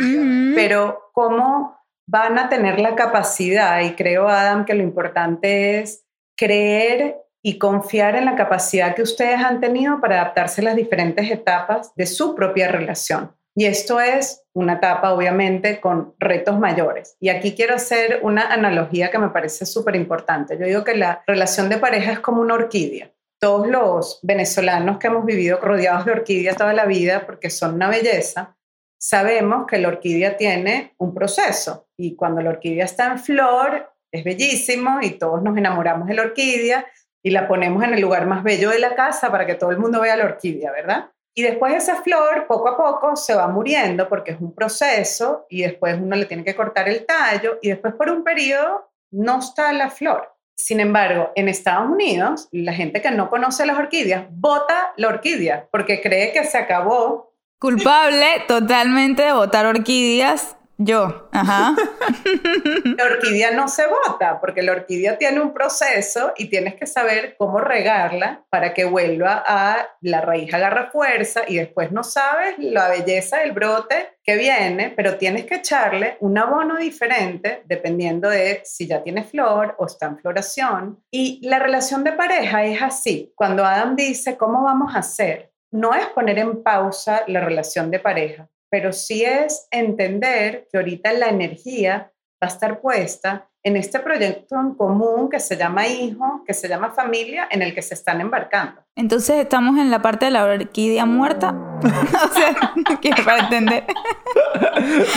Pero 0.55 1.11
¿cómo 1.13 1.77
van 2.07 2.37
a 2.39 2.49
tener 2.49 2.79
la 2.79 2.95
capacidad? 2.95 3.81
Y 3.81 3.95
creo, 3.95 4.27
Adam, 4.27 4.65
que 4.65 4.73
lo 4.73 4.83
importante 4.83 5.79
es 5.79 6.05
creer 6.37 7.17
y 7.41 7.57
confiar 7.57 8.15
en 8.15 8.25
la 8.25 8.35
capacidad 8.35 8.95
que 8.95 9.01
ustedes 9.01 9.39
han 9.41 9.59
tenido 9.61 9.99
para 10.01 10.21
adaptarse 10.21 10.61
a 10.61 10.65
las 10.65 10.75
diferentes 10.75 11.29
etapas 11.31 11.93
de 11.95 12.05
su 12.05 12.35
propia 12.35 12.69
relación. 12.69 13.35
Y 13.55 13.65
esto 13.65 13.99
es 13.99 14.43
una 14.53 14.73
etapa, 14.73 15.13
obviamente, 15.13 15.81
con 15.81 16.15
retos 16.19 16.59
mayores. 16.59 17.17
Y 17.19 17.29
aquí 17.29 17.55
quiero 17.55 17.75
hacer 17.75 18.19
una 18.21 18.53
analogía 18.53 19.11
que 19.11 19.19
me 19.19 19.29
parece 19.29 19.65
súper 19.65 19.95
importante. 19.95 20.57
Yo 20.57 20.65
digo 20.65 20.83
que 20.83 20.95
la 20.95 21.23
relación 21.27 21.69
de 21.69 21.77
pareja 21.77 22.11
es 22.11 22.19
como 22.19 22.41
una 22.41 22.53
orquídea. 22.53 23.11
Todos 23.39 23.67
los 23.67 24.19
venezolanos 24.21 24.97
que 24.97 25.07
hemos 25.07 25.25
vivido 25.25 25.59
rodeados 25.59 26.05
de 26.05 26.11
orquídeas 26.11 26.57
toda 26.57 26.73
la 26.73 26.85
vida, 26.85 27.25
porque 27.25 27.49
son 27.49 27.75
una 27.75 27.89
belleza, 27.89 28.57
sabemos 28.99 29.65
que 29.65 29.77
la 29.77 29.87
orquídea 29.87 30.37
tiene 30.37 30.93
un 30.97 31.13
proceso. 31.13 31.87
Y 31.97 32.15
cuando 32.15 32.41
la 32.41 32.51
orquídea 32.51 32.85
está 32.85 33.07
en 33.07 33.19
flor, 33.19 33.93
es 34.11 34.23
bellísimo 34.23 34.99
y 35.01 35.11
todos 35.11 35.41
nos 35.41 35.57
enamoramos 35.57 36.07
de 36.07 36.15
la 36.15 36.23
orquídea 36.23 36.85
y 37.23 37.31
la 37.31 37.47
ponemos 37.47 37.83
en 37.83 37.93
el 37.93 38.01
lugar 38.01 38.25
más 38.25 38.43
bello 38.43 38.69
de 38.69 38.79
la 38.79 38.95
casa 38.95 39.31
para 39.31 39.45
que 39.45 39.55
todo 39.55 39.71
el 39.71 39.77
mundo 39.77 40.01
vea 40.01 40.15
la 40.15 40.25
orquídea, 40.25 40.71
¿verdad? 40.71 41.11
Y 41.39 41.41
después 41.41 41.73
esa 41.73 42.01
flor 42.01 42.47
poco 42.49 42.67
a 42.67 42.75
poco 42.75 43.15
se 43.15 43.33
va 43.33 43.47
muriendo 43.47 44.09
porque 44.09 44.31
es 44.31 44.41
un 44.41 44.53
proceso 44.53 45.45
y 45.49 45.61
después 45.61 45.97
uno 45.97 46.17
le 46.17 46.25
tiene 46.25 46.43
que 46.43 46.53
cortar 46.53 46.89
el 46.89 47.05
tallo 47.05 47.59
y 47.61 47.69
después 47.69 47.93
por 47.93 48.09
un 48.09 48.25
periodo 48.25 48.91
no 49.09 49.39
está 49.39 49.71
la 49.71 49.89
flor. 49.89 50.35
Sin 50.57 50.81
embargo, 50.81 51.31
en 51.35 51.47
Estados 51.47 51.89
Unidos, 51.89 52.49
la 52.51 52.73
gente 52.73 53.01
que 53.01 53.11
no 53.11 53.29
conoce 53.29 53.65
las 53.65 53.77
orquídeas 53.77 54.25
bota 54.31 54.91
la 54.97 55.07
orquídea 55.07 55.69
porque 55.71 56.01
cree 56.01 56.33
que 56.33 56.43
se 56.43 56.57
acabó. 56.57 57.33
Culpable 57.57 58.43
totalmente 58.45 59.23
de 59.23 59.31
botar 59.31 59.65
orquídeas 59.65 60.57
yo, 60.81 61.27
ajá. 61.33 61.75
la 62.85 63.03
orquídea 63.03 63.51
no 63.51 63.67
se 63.67 63.83
bota 63.85 64.39
porque 64.39 64.63
la 64.63 64.71
orquídea 64.71 65.17
tiene 65.17 65.41
un 65.41 65.53
proceso 65.53 66.31
y 66.37 66.45
tienes 66.45 66.75
que 66.75 66.87
saber 66.87 67.35
cómo 67.37 67.59
regarla 67.59 68.45
para 68.49 68.73
que 68.73 68.85
vuelva 68.85 69.43
a 69.45 69.89
la 69.99 70.21
raíz 70.21 70.53
agarra 70.53 70.89
fuerza 70.89 71.41
y 71.45 71.57
después 71.57 71.91
no 71.91 72.01
sabes 72.05 72.55
la 72.59 72.87
belleza 72.87 73.39
del 73.39 73.51
brote 73.51 74.19
que 74.23 74.37
viene, 74.37 74.93
pero 74.95 75.17
tienes 75.17 75.43
que 75.43 75.55
echarle 75.55 76.15
un 76.21 76.37
abono 76.37 76.77
diferente 76.77 77.61
dependiendo 77.65 78.29
de 78.29 78.61
si 78.63 78.87
ya 78.87 79.03
tiene 79.03 79.25
flor 79.25 79.75
o 79.79 79.85
está 79.85 80.05
en 80.05 80.17
floración. 80.17 81.03
Y 81.11 81.45
la 81.45 81.59
relación 81.59 82.05
de 82.05 82.13
pareja 82.13 82.63
es 82.63 82.81
así. 82.81 83.33
Cuando 83.35 83.65
Adam 83.65 83.97
dice, 83.97 84.37
¿cómo 84.37 84.63
vamos 84.63 84.95
a 84.95 84.99
hacer? 84.99 85.51
No 85.71 85.93
es 85.93 86.07
poner 86.07 86.39
en 86.39 86.63
pausa 86.63 87.23
la 87.27 87.41
relación 87.41 87.91
de 87.91 87.99
pareja, 87.99 88.47
pero 88.69 88.93
sí 88.93 89.23
es 89.23 89.67
entender 89.71 90.67
que 90.71 90.77
ahorita 90.77 91.13
la 91.13 91.29
energía 91.29 92.11
va 92.41 92.47
a 92.47 92.51
estar 92.51 92.79
puesta 92.79 93.49
en 93.63 93.75
este 93.75 93.99
proyecto 93.99 94.55
en 94.55 94.75
común 94.75 95.29
que 95.29 95.39
se 95.39 95.57
llama 95.57 95.87
hijo, 95.87 96.43
que 96.45 96.53
se 96.53 96.67
llama 96.67 96.91
familia, 96.91 97.47
en 97.51 97.61
el 97.61 97.75
que 97.75 97.81
se 97.81 97.93
están 97.93 98.21
embarcando. 98.21 98.83
Entonces 98.99 99.37
estamos 99.37 99.77
en 99.77 99.91
la 99.91 100.01
parte 100.01 100.25
de 100.25 100.31
la 100.31 100.43
orquídea 100.43 101.05
muerta. 101.05 101.55
o 101.79 102.33
sea, 102.33 102.99
que 103.01 103.11
para 103.23 103.43
entender. 103.43 103.85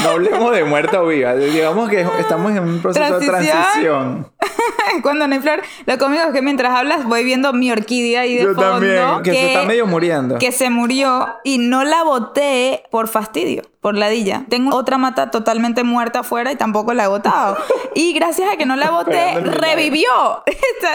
no 0.04 0.08
hablemos 0.10 0.54
de 0.54 0.62
muerta 0.62 1.02
o 1.02 1.08
viva. 1.08 1.34
Digamos 1.34 1.90
que 1.90 2.06
estamos 2.20 2.52
en 2.52 2.62
un 2.62 2.80
proceso 2.80 3.18
de 3.18 3.26
transición. 3.26 4.30
Cuando 5.02 5.26
no 5.26 5.34
hay 5.34 5.40
flor, 5.40 5.62
lo 5.86 5.98
conmigo 5.98 6.22
es 6.24 6.32
que 6.32 6.42
mientras 6.42 6.72
hablas 6.72 7.04
voy 7.04 7.24
viendo 7.24 7.52
mi 7.52 7.72
orquídea 7.72 8.20
ahí 8.20 8.36
de 8.36 8.42
Yo 8.42 8.54
fondo. 8.54 8.72
También, 8.72 9.22
que, 9.24 9.32
se 9.32 9.46
está 9.48 9.64
medio 9.64 9.86
muriendo. 9.86 10.38
Que 10.38 10.52
se 10.52 10.70
murió 10.70 11.28
y 11.42 11.58
no 11.58 11.82
la 11.82 12.04
boté 12.04 12.84
por 12.90 13.08
fastidio, 13.08 13.62
por 13.80 13.96
ladilla. 13.96 14.44
Tengo 14.48 14.76
otra 14.76 14.98
mata 14.98 15.30
totalmente 15.32 15.82
muerta 15.82 16.20
afuera 16.20 16.52
y 16.52 16.56
tampoco 16.56 16.94
la 16.94 17.04
he 17.04 17.08
botado. 17.08 17.56
y 17.94 18.12
gracias 18.12 18.52
a 18.52 18.56
que 18.56 18.66
no 18.66 18.76
la 18.76 18.90
boté, 18.90 19.40
revivió 19.40 20.10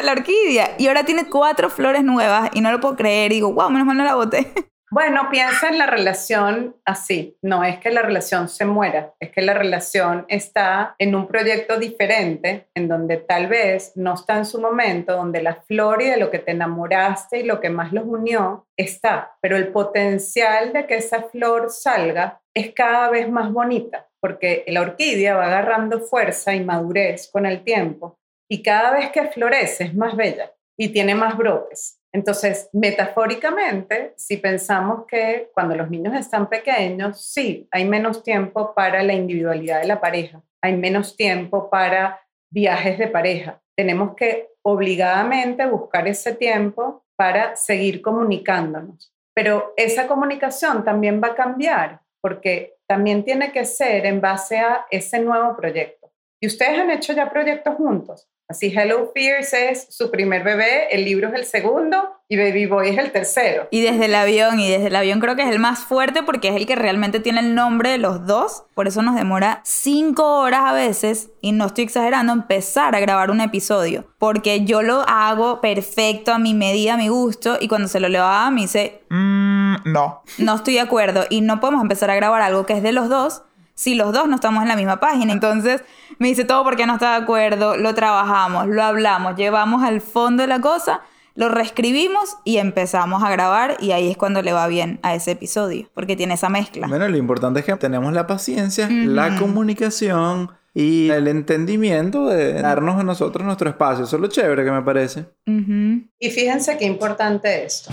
la 0.04 0.12
orquídea. 0.12 0.76
Y 0.78 0.88
ahora 0.88 1.04
tiene 1.04 1.28
cuatro 1.28 1.70
flores 1.70 2.04
nuevas 2.04 2.50
y 2.54 2.62
no 2.62 2.77
puedo 2.80 2.96
creer. 2.96 3.32
Y 3.32 3.36
digo, 3.36 3.54
wow, 3.54 3.70
menos 3.70 3.88
mal 3.88 3.98
no 3.98 4.06
la 4.06 4.16
boté. 4.16 4.48
Bueno, 4.90 5.28
piensa 5.30 5.68
en 5.68 5.78
la 5.78 5.86
relación 5.86 6.78
así. 6.86 7.38
No 7.42 7.66
es 7.66 7.78
que 7.80 7.92
la 7.92 8.04
relación 8.04 8.48
se 8.48 8.64
muera, 8.64 9.14
es 9.20 9.32
que 9.32 9.42
la 9.42 9.54
relación 9.54 10.26
está 10.30 10.96
en 10.98 11.14
un 11.14 11.28
proyecto 11.28 11.78
diferente, 11.78 12.70
en 12.74 12.88
donde 12.88 13.18
tal 13.18 13.48
vez 13.48 13.92
no 13.96 14.14
está 14.14 14.38
en 14.38 14.46
su 14.46 14.62
momento, 14.62 15.14
donde 15.14 15.42
la 15.42 15.56
flor 15.56 16.02
y 16.02 16.10
de 16.10 16.16
lo 16.16 16.32
que 16.32 16.40
te 16.40 16.52
enamoraste 16.52 17.40
y 17.40 17.44
lo 17.44 17.60
que 17.60 17.70
más 17.70 17.92
los 17.92 18.06
unió 18.06 18.66
está, 18.78 19.36
pero 19.42 19.58
el 19.58 19.74
potencial 19.74 20.72
de 20.72 20.88
que 20.88 20.96
esa 20.96 21.24
flor 21.24 21.70
salga 21.70 22.42
es 22.54 22.72
cada 22.74 23.10
vez 23.10 23.30
más 23.30 23.52
bonita, 23.52 24.08
porque 24.22 24.64
la 24.68 24.80
orquídea 24.80 25.36
va 25.36 25.48
agarrando 25.48 26.00
fuerza 26.00 26.56
y 26.56 26.64
madurez 26.64 27.30
con 27.30 27.46
el 27.46 27.62
tiempo, 27.66 28.18
y 28.50 28.64
cada 28.64 28.94
vez 28.94 29.12
que 29.12 29.28
florece 29.28 29.84
es 29.84 29.96
más 29.96 30.16
bella 30.16 30.54
y 30.80 30.90
tiene 30.90 31.14
más 31.14 31.36
brotes. 31.36 31.97
Entonces, 32.18 32.68
metafóricamente, 32.74 34.16
si 34.18 34.38
pensamos 34.38 35.06
que 35.06 35.52
cuando 35.54 35.76
los 35.76 35.88
niños 35.92 36.16
están 36.16 36.50
pequeños, 36.50 37.24
sí, 37.24 37.68
hay 37.70 37.86
menos 37.86 38.24
tiempo 38.24 38.74
para 38.74 39.04
la 39.04 39.14
individualidad 39.14 39.82
de 39.82 39.88
la 39.88 40.02
pareja, 40.02 40.42
hay 40.60 40.76
menos 40.76 41.16
tiempo 41.16 41.70
para 41.70 42.20
viajes 42.52 42.98
de 42.98 43.08
pareja. 43.08 43.62
Tenemos 43.78 44.16
que 44.16 44.50
obligadamente 44.64 45.68
buscar 45.68 46.08
ese 46.08 46.34
tiempo 46.34 47.06
para 47.16 47.56
seguir 47.56 48.02
comunicándonos. 48.02 49.14
Pero 49.36 49.76
esa 49.78 50.08
comunicación 50.08 50.84
también 50.84 51.22
va 51.24 51.28
a 51.28 51.36
cambiar 51.36 52.02
porque 52.20 52.78
también 52.88 53.24
tiene 53.24 53.52
que 53.52 53.64
ser 53.64 54.08
en 54.08 54.22
base 54.22 54.58
a 54.58 54.88
ese 54.90 55.20
nuevo 55.20 55.56
proyecto. 55.56 56.12
Y 56.42 56.48
ustedes 56.48 56.80
han 56.80 56.90
hecho 56.90 57.14
ya 57.14 57.30
proyectos 57.30 57.76
juntos. 57.76 58.28
Así, 58.50 58.74
Hello 58.74 59.12
Fears 59.14 59.52
es 59.52 59.88
su 59.90 60.10
primer 60.10 60.42
bebé, 60.42 60.88
el 60.92 61.04
libro 61.04 61.28
es 61.28 61.34
el 61.34 61.44
segundo 61.44 61.98
y 62.30 62.38
Baby 62.38 62.66
Boy 62.66 62.88
es 62.88 62.98
el 62.98 63.12
tercero. 63.12 63.68
Y 63.72 63.82
desde 63.82 64.06
el 64.06 64.16
avión, 64.16 64.58
y 64.62 64.70
desde 64.70 64.88
el 64.88 64.96
avión 64.96 65.20
creo 65.20 65.36
que 65.36 65.42
es 65.42 65.50
el 65.50 65.60
más 65.60 65.80
fuerte 65.80 66.24
porque 66.24 66.48
es 66.48 66.56
el 66.56 66.66
que 66.66 66.78
realmente 66.78 67.20
tiene 67.20 67.42
el 67.42 67.56
nombre 67.56 67.90
de 67.90 67.98
los 67.98 68.26
dos. 68.26 68.64
Por 68.74 68.88
eso 68.88 69.02
nos 69.02 69.16
demora 69.16 69.60
cinco 69.66 70.40
horas 70.40 70.62
a 70.64 70.72
veces, 70.72 71.30
y 71.42 71.52
no 71.52 71.66
estoy 71.66 71.84
exagerando, 71.84 72.32
empezar 72.32 72.96
a 72.96 73.02
grabar 73.02 73.32
un 73.32 73.42
episodio. 73.42 74.06
Porque 74.18 74.64
yo 74.64 74.82
lo 74.82 75.02
hago 75.10 75.60
perfecto, 75.60 76.32
a 76.34 76.40
mi 76.40 76.54
medida, 76.54 76.94
a 76.94 76.98
mi 76.98 77.10
gusto, 77.10 77.58
y 77.60 77.68
cuando 77.68 77.90
se 77.90 78.00
lo 78.00 78.08
leo 78.08 78.24
a 78.24 78.50
me 78.50 78.62
dice, 78.62 79.02
mm, 79.10 79.76
no. 79.92 80.24
No 80.38 80.56
estoy 80.56 80.76
de 80.76 80.82
acuerdo, 80.82 81.26
y 81.30 81.42
no 81.42 81.60
podemos 81.60 81.82
empezar 81.82 82.10
a 82.12 82.16
grabar 82.16 82.42
algo 82.42 82.66
que 82.66 82.74
es 82.74 82.84
de 82.84 82.94
los 82.94 83.10
dos 83.10 83.44
si 83.78 83.94
los 83.94 84.12
dos 84.12 84.28
no 84.28 84.36
estamos 84.36 84.64
en 84.64 84.70
la 84.70 84.76
misma 84.76 85.00
página. 85.00 85.32
Entonces 85.32 85.84
me 86.18 86.28
dice 86.28 86.44
todo 86.44 86.64
porque 86.64 86.88
no 86.88 86.94
está 86.94 87.12
de 87.12 87.24
acuerdo, 87.24 87.78
lo 87.78 87.94
trabajamos, 87.94 88.68
lo 88.68 88.84
hablamos, 88.84 89.36
llevamos 89.36 89.84
al 89.84 90.02
fondo 90.02 90.42
de 90.42 90.48
la 90.48 90.60
cosa, 90.60 91.02
lo 91.36 91.48
reescribimos 91.48 92.38
y 92.44 92.58
empezamos 92.58 93.24
a 93.24 93.30
grabar 93.30 93.78
y 93.80 93.92
ahí 93.92 94.10
es 94.10 94.18
cuando 94.18 94.42
le 94.42 94.52
va 94.52 94.66
bien 94.66 95.00
a 95.04 95.14
ese 95.14 95.32
episodio, 95.32 95.88
porque 95.94 96.16
tiene 96.16 96.34
esa 96.34 96.50
mezcla. 96.50 96.88
Bueno, 96.88 97.08
lo 97.08 97.18
importante 97.18 97.60
es 97.60 97.68
que 97.68 97.76
tenemos 97.76 98.12
la 98.14 98.26
paciencia, 98.26 98.90
la 98.90 99.38
comunicación 99.38 100.50
y 100.74 101.12
el 101.12 101.28
entendimiento 101.28 102.28
de 102.28 102.54
darnos 102.54 103.00
a 103.00 103.04
nosotros 103.04 103.46
nuestro 103.46 103.70
espacio. 103.70 104.06
Eso 104.06 104.16
es 104.16 104.22
lo 104.24 104.28
chévere 104.28 104.66
que 104.66 104.72
me 104.72 104.82
parece. 104.82 105.26
Y 105.46 106.30
fíjense 106.32 106.78
qué 106.78 106.86
importante 106.86 107.64
esto. 107.64 107.92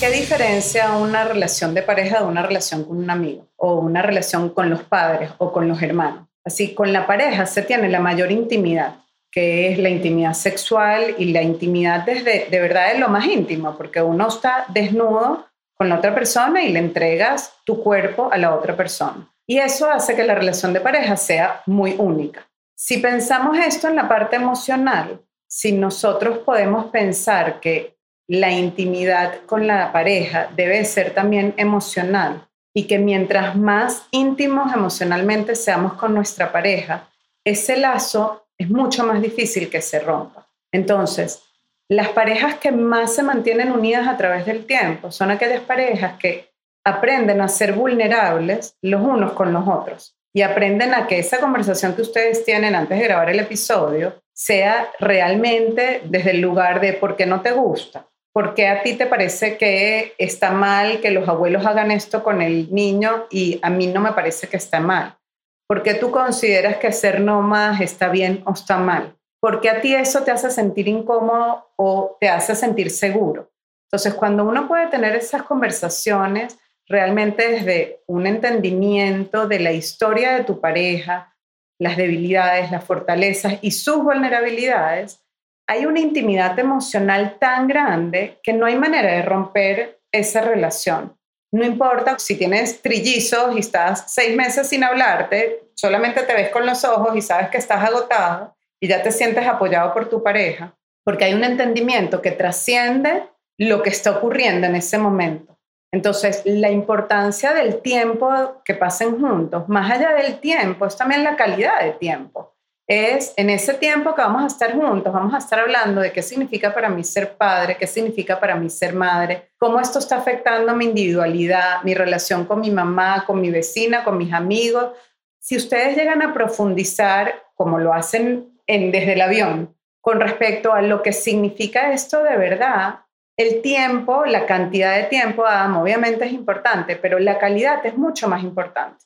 ¿Qué 0.00 0.10
diferencia 0.10 0.92
una 0.92 1.24
relación 1.24 1.74
de 1.74 1.82
pareja 1.82 2.20
de 2.20 2.26
una 2.26 2.42
relación 2.42 2.84
con 2.84 2.98
un 2.98 3.10
amigo 3.10 3.48
o 3.56 3.80
una 3.80 4.00
relación 4.00 4.50
con 4.50 4.70
los 4.70 4.84
padres 4.84 5.32
o 5.38 5.50
con 5.52 5.66
los 5.66 5.82
hermanos? 5.82 6.28
Así, 6.44 6.72
con 6.72 6.92
la 6.92 7.04
pareja 7.04 7.46
se 7.46 7.62
tiene 7.62 7.88
la 7.88 7.98
mayor 7.98 8.30
intimidad, 8.30 8.94
que 9.28 9.72
es 9.72 9.78
la 9.78 9.88
intimidad 9.88 10.34
sexual 10.34 11.16
y 11.18 11.32
la 11.32 11.42
intimidad 11.42 12.06
desde, 12.06 12.46
de 12.48 12.60
verdad 12.60 12.92
es 12.92 13.00
lo 13.00 13.08
más 13.08 13.26
íntimo, 13.26 13.76
porque 13.76 14.00
uno 14.00 14.28
está 14.28 14.66
desnudo 14.68 15.48
con 15.74 15.88
la 15.88 15.96
otra 15.96 16.14
persona 16.14 16.62
y 16.62 16.72
le 16.72 16.78
entregas 16.78 17.54
tu 17.64 17.82
cuerpo 17.82 18.30
a 18.30 18.38
la 18.38 18.54
otra 18.54 18.76
persona. 18.76 19.28
Y 19.48 19.58
eso 19.58 19.90
hace 19.90 20.14
que 20.14 20.22
la 20.22 20.36
relación 20.36 20.72
de 20.72 20.80
pareja 20.80 21.16
sea 21.16 21.62
muy 21.66 21.96
única. 21.98 22.46
Si 22.76 22.98
pensamos 22.98 23.58
esto 23.58 23.88
en 23.88 23.96
la 23.96 24.08
parte 24.08 24.36
emocional, 24.36 25.20
si 25.48 25.72
nosotros 25.72 26.38
podemos 26.38 26.86
pensar 26.86 27.58
que 27.58 27.97
la 28.28 28.50
intimidad 28.50 29.40
con 29.46 29.66
la 29.66 29.90
pareja 29.90 30.50
debe 30.54 30.84
ser 30.84 31.14
también 31.14 31.54
emocional 31.56 32.46
y 32.74 32.86
que 32.86 32.98
mientras 32.98 33.56
más 33.56 34.06
íntimos 34.10 34.72
emocionalmente 34.72 35.56
seamos 35.56 35.94
con 35.94 36.14
nuestra 36.14 36.52
pareja, 36.52 37.08
ese 37.44 37.78
lazo 37.78 38.46
es 38.58 38.68
mucho 38.68 39.04
más 39.04 39.22
difícil 39.22 39.70
que 39.70 39.80
se 39.80 39.98
rompa. 39.98 40.46
Entonces, 40.70 41.42
las 41.88 42.10
parejas 42.10 42.56
que 42.56 42.70
más 42.70 43.14
se 43.14 43.22
mantienen 43.22 43.72
unidas 43.72 44.06
a 44.06 44.18
través 44.18 44.44
del 44.44 44.66
tiempo 44.66 45.10
son 45.10 45.30
aquellas 45.30 45.62
parejas 45.62 46.18
que 46.18 46.50
aprenden 46.84 47.40
a 47.40 47.48
ser 47.48 47.72
vulnerables 47.72 48.76
los 48.82 49.00
unos 49.00 49.32
con 49.32 49.54
los 49.54 49.66
otros 49.66 50.14
y 50.34 50.42
aprenden 50.42 50.92
a 50.94 51.06
que 51.06 51.18
esa 51.18 51.40
conversación 51.40 51.94
que 51.94 52.02
ustedes 52.02 52.44
tienen 52.44 52.74
antes 52.74 52.98
de 52.98 53.04
grabar 53.04 53.30
el 53.30 53.40
episodio 53.40 54.22
sea 54.34 54.90
realmente 55.00 56.02
desde 56.04 56.32
el 56.32 56.40
lugar 56.40 56.80
de 56.80 56.92
por 56.92 57.16
qué 57.16 57.26
no 57.26 57.40
te 57.40 57.52
gusta, 57.52 58.06
¿Por 58.38 58.54
qué 58.54 58.68
a 58.68 58.84
ti 58.84 58.94
te 58.94 59.06
parece 59.06 59.56
que 59.56 60.14
está 60.16 60.52
mal 60.52 61.00
que 61.00 61.10
los 61.10 61.28
abuelos 61.28 61.66
hagan 61.66 61.90
esto 61.90 62.22
con 62.22 62.40
el 62.40 62.72
niño 62.72 63.26
y 63.32 63.58
a 63.62 63.68
mí 63.68 63.88
no 63.88 64.00
me 64.00 64.12
parece 64.12 64.46
que 64.46 64.58
está 64.58 64.78
mal? 64.78 65.18
¿Por 65.66 65.82
qué 65.82 65.94
tú 65.94 66.12
consideras 66.12 66.76
que 66.76 66.92
ser 66.92 67.20
nómada 67.20 67.76
está 67.82 68.08
bien 68.10 68.44
o 68.46 68.52
está 68.52 68.78
mal? 68.78 69.16
¿Por 69.40 69.60
qué 69.60 69.70
a 69.70 69.80
ti 69.80 69.92
eso 69.92 70.22
te 70.22 70.30
hace 70.30 70.52
sentir 70.52 70.86
incómodo 70.86 71.72
o 71.74 72.16
te 72.20 72.28
hace 72.28 72.54
sentir 72.54 72.92
seguro? 72.92 73.50
Entonces, 73.88 74.14
cuando 74.14 74.44
uno 74.44 74.68
puede 74.68 74.86
tener 74.86 75.16
esas 75.16 75.42
conversaciones 75.42 76.60
realmente 76.86 77.50
desde 77.50 78.04
un 78.06 78.28
entendimiento 78.28 79.48
de 79.48 79.58
la 79.58 79.72
historia 79.72 80.36
de 80.36 80.44
tu 80.44 80.60
pareja, 80.60 81.34
las 81.80 81.96
debilidades, 81.96 82.70
las 82.70 82.84
fortalezas 82.84 83.54
y 83.62 83.72
sus 83.72 83.96
vulnerabilidades, 83.96 85.24
hay 85.68 85.84
una 85.84 86.00
intimidad 86.00 86.58
emocional 86.58 87.36
tan 87.38 87.68
grande 87.68 88.40
que 88.42 88.54
no 88.54 88.64
hay 88.64 88.76
manera 88.76 89.12
de 89.12 89.22
romper 89.22 90.00
esa 90.10 90.40
relación. 90.40 91.14
No 91.52 91.64
importa 91.64 92.18
si 92.18 92.36
tienes 92.36 92.80
trillizos 92.80 93.54
y 93.54 93.60
estás 93.60 94.04
seis 94.08 94.34
meses 94.34 94.66
sin 94.66 94.82
hablarte, 94.82 95.70
solamente 95.74 96.22
te 96.22 96.32
ves 96.32 96.48
con 96.48 96.64
los 96.64 96.84
ojos 96.84 97.14
y 97.14 97.20
sabes 97.20 97.50
que 97.50 97.58
estás 97.58 97.84
agotado 97.84 98.56
y 98.80 98.88
ya 98.88 99.02
te 99.02 99.12
sientes 99.12 99.46
apoyado 99.46 99.92
por 99.92 100.08
tu 100.08 100.22
pareja, 100.22 100.74
porque 101.04 101.24
hay 101.24 101.34
un 101.34 101.44
entendimiento 101.44 102.22
que 102.22 102.30
trasciende 102.30 103.24
lo 103.58 103.82
que 103.82 103.90
está 103.90 104.12
ocurriendo 104.12 104.66
en 104.66 104.76
ese 104.76 104.96
momento. 104.96 105.58
Entonces, 105.92 106.42
la 106.44 106.70
importancia 106.70 107.52
del 107.52 107.80
tiempo 107.82 108.62
que 108.64 108.74
pasen 108.74 109.20
juntos, 109.20 109.68
más 109.68 109.90
allá 109.90 110.14
del 110.14 110.38
tiempo, 110.38 110.86
es 110.86 110.96
también 110.96 111.24
la 111.24 111.36
calidad 111.36 111.80
de 111.82 111.92
tiempo. 111.92 112.54
Es 112.88 113.34
en 113.36 113.50
ese 113.50 113.74
tiempo 113.74 114.14
que 114.14 114.22
vamos 114.22 114.42
a 114.42 114.46
estar 114.46 114.72
juntos, 114.72 115.12
vamos 115.12 115.34
a 115.34 115.38
estar 115.38 115.60
hablando 115.60 116.00
de 116.00 116.10
qué 116.10 116.22
significa 116.22 116.72
para 116.72 116.88
mí 116.88 117.04
ser 117.04 117.36
padre, 117.36 117.76
qué 117.76 117.86
significa 117.86 118.40
para 118.40 118.56
mí 118.56 118.70
ser 118.70 118.94
madre, 118.94 119.50
cómo 119.58 119.78
esto 119.78 119.98
está 119.98 120.16
afectando 120.16 120.74
mi 120.74 120.86
individualidad, 120.86 121.82
mi 121.82 121.92
relación 121.92 122.46
con 122.46 122.60
mi 122.60 122.70
mamá, 122.70 123.26
con 123.26 123.42
mi 123.42 123.50
vecina, 123.50 124.04
con 124.04 124.16
mis 124.16 124.32
amigos. 124.32 124.92
Si 125.38 125.54
ustedes 125.54 125.98
llegan 125.98 126.22
a 126.22 126.32
profundizar, 126.32 127.34
como 127.54 127.78
lo 127.78 127.92
hacen 127.92 128.58
en, 128.66 128.90
desde 128.90 129.12
el 129.12 129.20
avión, 129.20 129.76
con 130.00 130.18
respecto 130.18 130.72
a 130.72 130.80
lo 130.80 131.02
que 131.02 131.12
significa 131.12 131.92
esto 131.92 132.22
de 132.22 132.38
verdad, 132.38 133.00
el 133.36 133.60
tiempo, 133.60 134.24
la 134.24 134.46
cantidad 134.46 134.96
de 134.96 135.04
tiempo, 135.04 135.42
obviamente 135.42 136.24
es 136.24 136.32
importante, 136.32 136.96
pero 136.96 137.18
la 137.18 137.38
calidad 137.38 137.84
es 137.84 137.98
mucho 137.98 138.28
más 138.28 138.42
importante, 138.42 139.04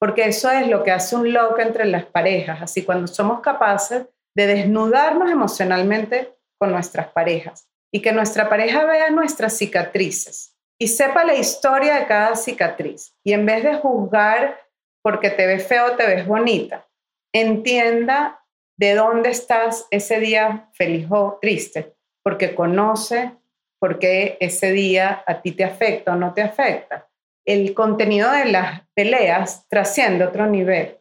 porque 0.00 0.24
eso 0.26 0.50
es 0.50 0.68
lo 0.68 0.82
que 0.84 0.92
hace 0.92 1.16
un 1.16 1.32
loco 1.32 1.60
entre 1.60 1.84
las 1.84 2.04
parejas, 2.04 2.62
así 2.62 2.84
cuando 2.84 3.06
somos 3.06 3.40
capaces 3.40 4.06
de 4.36 4.46
desnudarnos 4.46 5.30
emocionalmente 5.30 6.34
con 6.58 6.70
nuestras 6.70 7.08
parejas 7.08 7.68
y 7.92 8.02
que 8.02 8.12
nuestra 8.12 8.48
pareja 8.48 8.84
vea 8.84 9.10
nuestras 9.10 9.56
cicatrices 9.56 10.56
y 10.80 10.88
sepa 10.88 11.24
la 11.24 11.34
historia 11.34 11.96
de 11.96 12.06
cada 12.06 12.36
cicatriz 12.36 13.14
y 13.24 13.32
en 13.32 13.44
vez 13.46 13.64
de 13.64 13.74
juzgar 13.74 14.60
porque 15.02 15.30
te 15.30 15.46
ves 15.46 15.66
feo, 15.66 15.96
te 15.96 16.06
ves 16.06 16.26
bonita, 16.26 16.86
entienda 17.32 18.44
de 18.78 18.94
dónde 18.94 19.30
estás 19.30 19.86
ese 19.90 20.20
día 20.20 20.68
feliz 20.72 21.06
o 21.10 21.38
triste, 21.40 21.96
porque 22.22 22.54
conoce 22.54 23.32
por 23.80 23.98
qué 23.98 24.36
ese 24.40 24.72
día 24.72 25.24
a 25.26 25.40
ti 25.40 25.52
te 25.52 25.64
afecta 25.64 26.12
o 26.12 26.16
no 26.16 26.32
te 26.32 26.42
afecta. 26.42 27.07
El 27.48 27.72
contenido 27.72 28.30
de 28.30 28.44
las 28.44 28.82
peleas 28.94 29.64
trasciende 29.70 30.26
otro 30.26 30.46
nivel, 30.46 30.98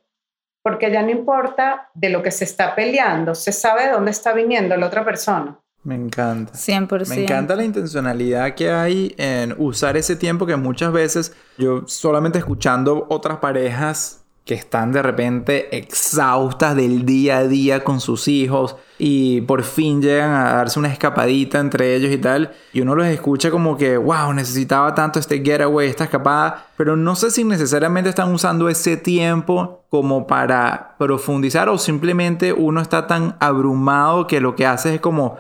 porque 0.64 0.90
ya 0.90 1.02
no 1.02 1.10
importa 1.10 1.90
de 1.94 2.10
lo 2.10 2.24
que 2.24 2.32
se 2.32 2.46
está 2.46 2.74
peleando, 2.74 3.36
se 3.36 3.52
sabe 3.52 3.88
de 3.88 3.92
dónde 3.92 4.12
está 4.12 4.32
viniendo 4.32 4.78
la 4.78 4.88
otra 4.88 5.04
persona. 5.04 5.60
Me 5.84 5.96
encanta. 5.96 6.54
100%. 6.54 7.10
Me 7.10 7.24
encanta 7.24 7.54
la 7.54 7.66
intencionalidad 7.66 8.56
que 8.56 8.72
hay 8.72 9.14
en 9.18 9.56
usar 9.58 9.98
ese 9.98 10.16
tiempo 10.16 10.46
que 10.46 10.56
muchas 10.56 10.94
veces 10.94 11.36
yo 11.58 11.86
solamente 11.86 12.40
escuchando 12.40 13.08
otras 13.10 13.40
parejas 13.40 14.24
que 14.48 14.56
están 14.56 14.94
de 14.94 15.02
repente 15.04 15.78
exhaustas 15.78 16.76
del 16.76 17.06
día 17.06 17.40
a 17.40 17.48
día 17.48 17.84
con 17.84 18.00
sus 18.00 18.28
hijos 18.30 18.78
y 18.98 19.42
por 19.42 19.64
fin 19.64 20.02
llegan 20.02 20.32
a 20.32 20.54
darse 20.54 20.80
una 20.80 20.88
escapadita 20.88 21.60
entre 21.60 21.96
ellos 21.96 22.12
y 22.12 22.18
tal. 22.18 22.54
Y 22.74 22.82
uno 22.82 22.96
los 22.96 23.06
escucha 23.08 23.52
como 23.52 23.78
que, 23.78 23.98
wow, 23.98 24.34
necesitaba 24.34 24.96
tanto 24.96 25.20
este 25.20 25.44
getaway, 25.44 25.90
esta 25.90 26.06
escapada. 26.06 26.68
Pero 26.78 26.96
no 26.96 27.16
sé 27.16 27.30
si 27.30 27.44
necesariamente 27.44 28.10
están 28.10 28.34
usando 28.34 28.70
ese 28.70 28.98
tiempo 28.98 29.84
como 29.90 30.26
para 30.26 30.96
profundizar 30.98 31.70
o 31.70 31.78
simplemente 31.78 32.54
uno 32.54 32.82
está 32.82 33.06
tan 33.06 33.36
abrumado 33.40 34.28
que 34.28 34.40
lo 34.40 34.56
que 34.56 34.66
hace 34.66 34.96
es 34.96 35.02
como 35.02 35.38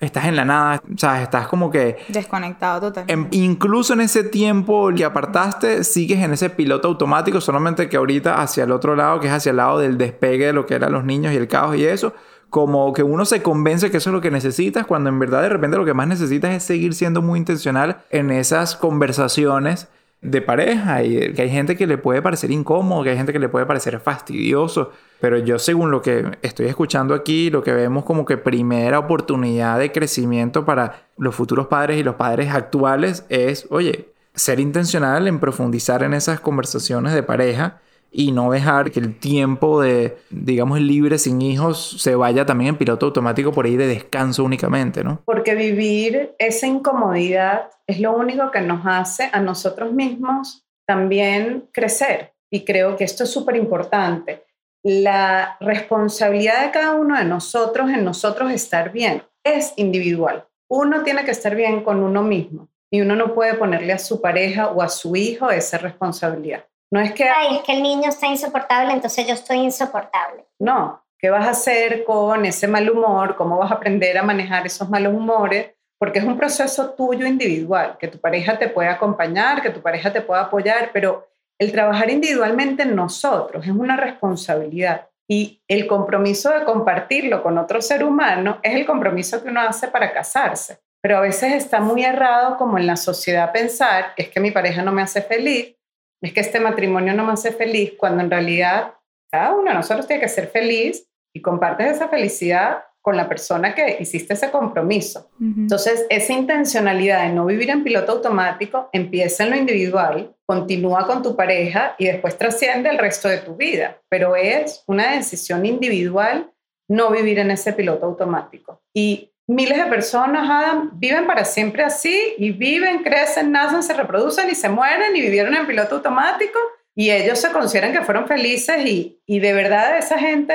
estás 0.00 0.24
en 0.24 0.36
la 0.36 0.44
nada, 0.44 0.82
o 0.92 0.98
sea, 0.98 1.22
estás 1.22 1.46
como 1.46 1.70
que... 1.70 1.98
Desconectado 2.08 2.80
totalmente. 2.80 3.36
incluso 3.36 3.92
en 3.92 4.00
ese 4.00 4.24
tiempo 4.24 4.90
que 4.96 5.04
apartaste, 5.04 5.84
sigues 5.84 6.20
en 6.20 6.32
ese 6.32 6.48
piloto 6.50 6.88
automático, 6.88 7.40
solamente 7.40 7.88
que 7.88 7.98
ahorita 7.98 8.40
hacia 8.40 8.64
el 8.64 8.72
otro 8.72 8.96
lado, 8.96 9.20
que 9.20 9.26
es 9.26 9.32
hacia 9.32 9.50
el 9.50 9.56
lado 9.56 9.78
del 9.78 9.98
despegue 9.98 10.46
de 10.46 10.52
lo 10.54 10.66
que 10.66 10.74
eran 10.74 10.92
los 10.92 11.04
niños 11.04 11.32
y 11.32 11.36
el 11.36 11.48
caos 11.48 11.76
y 11.76 11.84
eso, 11.84 12.14
como 12.48 12.92
que 12.92 13.02
uno 13.02 13.24
se 13.24 13.42
convence 13.42 13.90
que 13.90 13.98
eso 13.98 14.10
es 14.10 14.14
lo 14.14 14.20
que 14.20 14.30
necesitas, 14.30 14.86
cuando 14.86 15.10
en 15.10 15.18
verdad 15.18 15.42
de 15.42 15.50
repente 15.50 15.76
lo 15.76 15.84
que 15.84 15.94
más 15.94 16.08
necesitas 16.08 16.52
es 16.52 16.62
seguir 16.62 16.94
siendo 16.94 17.22
muy 17.22 17.38
intencional 17.38 17.98
en 18.10 18.30
esas 18.30 18.76
conversaciones 18.76 19.88
de 20.22 20.42
pareja 20.42 21.02
y 21.02 21.32
que 21.32 21.42
hay 21.42 21.50
gente 21.50 21.76
que 21.76 21.86
le 21.86 21.96
puede 21.96 22.20
parecer 22.20 22.50
incómodo, 22.50 23.02
que 23.02 23.10
hay 23.10 23.16
gente 23.16 23.32
que 23.32 23.38
le 23.38 23.48
puede 23.48 23.64
parecer 23.64 23.98
fastidioso, 24.00 24.92
pero 25.20 25.38
yo 25.38 25.58
según 25.58 25.90
lo 25.90 26.02
que 26.02 26.38
estoy 26.42 26.66
escuchando 26.66 27.14
aquí, 27.14 27.50
lo 27.50 27.62
que 27.62 27.72
vemos 27.72 28.04
como 28.04 28.24
que 28.24 28.36
primera 28.36 28.98
oportunidad 28.98 29.78
de 29.78 29.92
crecimiento 29.92 30.64
para 30.64 31.06
los 31.16 31.34
futuros 31.34 31.68
padres 31.68 31.98
y 31.98 32.02
los 32.02 32.16
padres 32.16 32.52
actuales 32.52 33.24
es, 33.30 33.66
oye, 33.70 34.10
ser 34.34 34.60
intencional 34.60 35.26
en 35.26 35.40
profundizar 35.40 36.02
en 36.02 36.14
esas 36.14 36.40
conversaciones 36.40 37.14
de 37.14 37.22
pareja 37.22 37.80
y 38.10 38.32
no 38.32 38.50
dejar 38.50 38.90
que 38.90 39.00
el 39.00 39.18
tiempo 39.18 39.80
de, 39.80 40.18
digamos, 40.30 40.80
libre 40.80 41.18
sin 41.18 41.40
hijos 41.42 41.96
se 42.00 42.14
vaya 42.14 42.44
también 42.44 42.70
en 42.70 42.76
piloto 42.76 43.06
automático 43.06 43.52
por 43.52 43.66
ahí 43.66 43.76
de 43.76 43.86
descanso 43.86 44.44
únicamente, 44.44 45.04
¿no? 45.04 45.22
Porque 45.24 45.54
vivir 45.54 46.34
esa 46.38 46.66
incomodidad 46.66 47.70
es 47.86 48.00
lo 48.00 48.12
único 48.16 48.50
que 48.50 48.60
nos 48.60 48.84
hace 48.84 49.30
a 49.32 49.40
nosotros 49.40 49.92
mismos 49.92 50.66
también 50.86 51.68
crecer. 51.72 52.34
Y 52.50 52.64
creo 52.64 52.96
que 52.96 53.04
esto 53.04 53.24
es 53.24 53.30
súper 53.30 53.54
importante. 53.54 54.44
La 54.82 55.56
responsabilidad 55.60 56.64
de 56.64 56.72
cada 56.72 56.94
uno 56.94 57.16
de 57.16 57.24
nosotros 57.24 57.90
en 57.90 58.04
nosotros 58.04 58.50
estar 58.50 58.90
bien 58.90 59.22
es 59.44 59.72
individual. 59.76 60.46
Uno 60.68 61.02
tiene 61.02 61.24
que 61.24 61.30
estar 61.30 61.54
bien 61.54 61.82
con 61.82 62.02
uno 62.02 62.22
mismo 62.22 62.68
y 62.90 63.02
uno 63.02 63.14
no 63.14 63.34
puede 63.34 63.54
ponerle 63.54 63.92
a 63.92 63.98
su 63.98 64.20
pareja 64.20 64.68
o 64.68 64.82
a 64.82 64.88
su 64.88 65.14
hijo 65.14 65.50
esa 65.50 65.78
responsabilidad. 65.78 66.64
No 66.90 67.00
es 67.00 67.12
que... 67.12 67.28
Ay, 67.28 67.56
es 67.56 67.62
que 67.62 67.72
el 67.72 67.82
niño 67.82 68.08
está 68.08 68.26
insoportable, 68.26 68.92
entonces 68.92 69.26
yo 69.26 69.34
estoy 69.34 69.58
insoportable. 69.58 70.44
No, 70.58 71.04
¿qué 71.18 71.30
vas 71.30 71.46
a 71.46 71.50
hacer 71.50 72.04
con 72.04 72.44
ese 72.44 72.66
mal 72.66 72.90
humor? 72.90 73.36
¿Cómo 73.36 73.58
vas 73.58 73.70
a 73.70 73.74
aprender 73.74 74.18
a 74.18 74.22
manejar 74.22 74.66
esos 74.66 74.88
malos 74.88 75.14
humores? 75.14 75.70
Porque 75.98 76.18
es 76.18 76.24
un 76.24 76.36
proceso 76.36 76.90
tuyo 76.94 77.26
individual, 77.26 77.96
que 77.98 78.08
tu 78.08 78.18
pareja 78.18 78.58
te 78.58 78.68
puede 78.68 78.88
acompañar, 78.88 79.62
que 79.62 79.70
tu 79.70 79.82
pareja 79.82 80.12
te 80.12 80.22
pueda 80.22 80.42
apoyar, 80.42 80.90
pero 80.92 81.28
el 81.58 81.72
trabajar 81.72 82.10
individualmente 82.10 82.82
en 82.82 82.96
nosotros 82.96 83.64
es 83.64 83.70
una 83.70 83.96
responsabilidad. 83.96 85.08
Y 85.28 85.62
el 85.68 85.86
compromiso 85.86 86.50
de 86.50 86.64
compartirlo 86.64 87.42
con 87.42 87.56
otro 87.58 87.80
ser 87.80 88.02
humano 88.02 88.58
es 88.62 88.74
el 88.74 88.84
compromiso 88.84 89.40
que 89.40 89.50
uno 89.50 89.60
hace 89.60 89.86
para 89.86 90.12
casarse. 90.12 90.80
Pero 91.02 91.18
a 91.18 91.20
veces 91.20 91.52
está 91.54 91.80
muy 91.80 92.04
errado 92.04 92.56
como 92.56 92.78
en 92.78 92.86
la 92.86 92.96
sociedad 92.96 93.52
pensar, 93.52 94.12
es 94.16 94.28
que 94.28 94.40
mi 94.40 94.50
pareja 94.50 94.82
no 94.82 94.90
me 94.90 95.02
hace 95.02 95.22
feliz, 95.22 95.76
es 96.22 96.32
que 96.32 96.40
este 96.40 96.60
matrimonio 96.60 97.14
no 97.14 97.24
me 97.24 97.32
hace 97.32 97.52
feliz, 97.52 97.94
cuando 97.96 98.22
en 98.22 98.30
realidad 98.30 98.94
cada 99.30 99.54
uno 99.54 99.70
de 99.70 99.76
nosotros 99.76 100.06
tiene 100.06 100.22
que 100.22 100.28
ser 100.28 100.48
feliz 100.48 101.06
y 101.34 101.40
compartes 101.40 101.96
esa 101.96 102.08
felicidad 102.08 102.84
con 103.02 103.16
la 103.16 103.28
persona 103.28 103.74
que 103.74 103.96
hiciste 103.98 104.34
ese 104.34 104.50
compromiso. 104.50 105.30
Entonces, 105.40 106.04
esa 106.10 106.32
intencionalidad 106.34 107.22
de 107.22 107.32
no 107.32 107.46
vivir 107.46 107.70
en 107.70 107.82
piloto 107.82 108.12
automático 108.12 108.90
empieza 108.92 109.44
en 109.44 109.50
lo 109.50 109.56
individual, 109.56 110.36
continúa 110.44 111.06
con 111.06 111.22
tu 111.22 111.34
pareja 111.34 111.94
y 111.98 112.06
después 112.06 112.36
trasciende 112.36 112.90
el 112.90 112.98
resto 112.98 113.28
de 113.28 113.38
tu 113.38 113.56
vida, 113.56 113.98
pero 114.10 114.36
es 114.36 114.84
una 114.86 115.14
decisión 115.14 115.64
individual 115.64 116.52
no 116.90 117.10
vivir 117.10 117.38
en 117.38 117.52
ese 117.52 117.72
piloto 117.72 118.04
automático. 118.04 118.82
Y 118.92 119.29
miles 119.50 119.78
de 119.78 119.86
personas, 119.86 120.88
viven 120.92 121.26
para 121.26 121.44
siempre 121.44 121.82
así 121.82 122.34
y 122.38 122.52
viven, 122.52 123.02
crecen, 123.02 123.50
nacen, 123.50 123.82
se 123.82 123.94
reproducen 123.94 124.48
y 124.48 124.54
se 124.54 124.68
mueren 124.68 125.16
y 125.16 125.20
vivieron 125.20 125.54
en 125.56 125.66
piloto 125.66 125.96
automático 125.96 126.58
y 126.94 127.10
ellos 127.10 127.40
se 127.40 127.50
consideran 127.50 127.92
que 127.92 128.02
fueron 128.02 128.28
felices 128.28 128.86
y, 128.86 129.20
y 129.26 129.40
de 129.40 129.52
verdad 129.52 129.92
a 129.92 129.98
esa 129.98 130.18
gente 130.18 130.54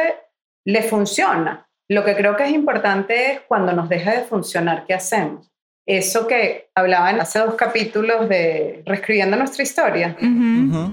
le 0.65 0.81
funciona. 0.81 1.67
Lo 1.89 2.05
que 2.05 2.15
creo 2.15 2.35
que 2.37 2.45
es 2.45 2.51
importante 2.51 3.31
es 3.31 3.41
cuando 3.41 3.73
nos 3.73 3.89
deja 3.89 4.11
de 4.11 4.23
funcionar, 4.23 4.85
¿qué 4.85 4.93
hacemos? 4.93 5.51
Eso 5.85 6.25
que 6.25 6.69
hablaban 6.73 7.21
hace 7.21 7.39
dos 7.39 7.53
capítulos 7.53 8.27
de 8.27 8.81
Reescribiendo 8.85 9.37
nuestra 9.37 9.61
historia, 9.61 10.17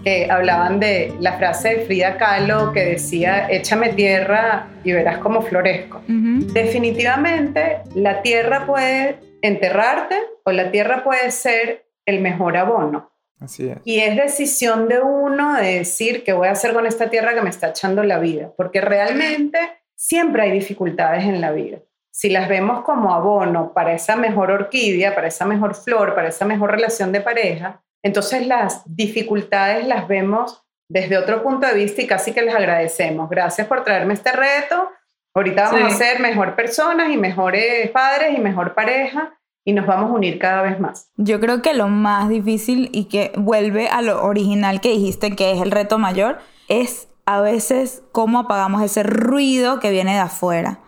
que 0.04 0.30
hablaban 0.30 0.80
de 0.80 1.14
la 1.18 1.38
frase 1.38 1.76
de 1.76 1.84
Frida 1.86 2.18
Kahlo 2.18 2.72
que 2.72 2.84
decía, 2.84 3.48
échame 3.50 3.90
tierra 3.90 4.68
y 4.84 4.92
verás 4.92 5.18
cómo 5.18 5.40
florezco. 5.42 6.02
Definitivamente 6.06 7.78
la 7.94 8.20
tierra 8.20 8.66
puede 8.66 9.18
enterrarte 9.40 10.16
o 10.44 10.52
la 10.52 10.70
tierra 10.70 11.02
puede 11.02 11.30
ser 11.30 11.86
el 12.04 12.20
mejor 12.20 12.56
abono. 12.56 13.10
Así 13.40 13.68
es. 13.68 13.78
Y 13.84 14.00
es 14.00 14.14
decisión 14.14 14.88
de 14.88 15.00
uno 15.00 15.54
de 15.54 15.78
decir 15.78 16.22
qué 16.22 16.32
voy 16.32 16.48
a 16.48 16.52
hacer 16.52 16.74
con 16.74 16.86
esta 16.86 17.08
tierra 17.08 17.34
que 17.34 17.40
me 17.40 17.50
está 17.50 17.70
echando 17.70 18.04
la 18.04 18.18
vida, 18.18 18.52
porque 18.56 18.80
realmente 18.80 19.58
siempre 19.96 20.42
hay 20.42 20.52
dificultades 20.52 21.24
en 21.24 21.40
la 21.40 21.50
vida 21.50 21.78
si 22.12 22.28
las 22.28 22.48
vemos 22.48 22.84
como 22.84 23.12
abono 23.14 23.72
para 23.72 23.94
esa 23.94 24.16
mejor 24.16 24.50
orquídea, 24.50 25.14
para 25.14 25.28
esa 25.28 25.46
mejor 25.46 25.74
flor, 25.74 26.14
para 26.14 26.28
esa 26.28 26.44
mejor 26.44 26.70
relación 26.70 27.10
de 27.10 27.22
pareja, 27.22 27.82
entonces 28.02 28.46
las 28.46 28.82
dificultades 28.84 29.86
las 29.86 30.06
vemos 30.06 30.62
desde 30.88 31.16
otro 31.16 31.42
punto 31.42 31.66
de 31.66 31.74
vista 31.74 32.02
y 32.02 32.06
casi 32.06 32.32
que 32.32 32.42
les 32.42 32.54
agradecemos. 32.54 33.30
Gracias 33.30 33.66
por 33.66 33.82
traerme 33.82 34.12
este 34.12 34.30
reto. 34.30 34.90
Ahorita 35.34 35.72
vamos 35.72 35.94
a 35.94 35.96
ser 35.96 36.20
mejor 36.20 36.54
personas 36.54 37.10
y 37.10 37.16
mejores 37.16 37.90
padres 37.90 38.36
y 38.36 38.40
mejor 38.40 38.74
pareja 38.74 39.32
y 39.64 39.72
nos 39.72 39.86
vamos 39.86 40.10
a 40.10 40.14
unir 40.14 40.38
cada 40.38 40.60
vez 40.60 40.78
más. 40.78 41.10
Yo 41.16 41.40
creo 41.40 41.62
que 41.62 41.72
lo 41.72 41.88
más 41.88 42.28
difícil 42.28 42.90
y 42.92 43.04
que 43.04 43.32
vuelve 43.36 43.88
a 43.88 44.02
lo 44.02 44.22
original 44.22 44.82
que 44.82 44.90
dijiste, 44.90 45.34
que 45.34 45.52
es 45.52 45.62
el 45.62 45.70
reto 45.70 45.96
mayor, 45.96 46.40
es 46.68 47.08
a 47.24 47.40
veces 47.40 48.02
cómo 48.12 48.40
apagamos 48.40 48.82
ese 48.82 49.02
ruido 49.02 49.80
que 49.80 49.90
viene 49.90 50.14
de 50.14 50.20
afuera. 50.20 50.80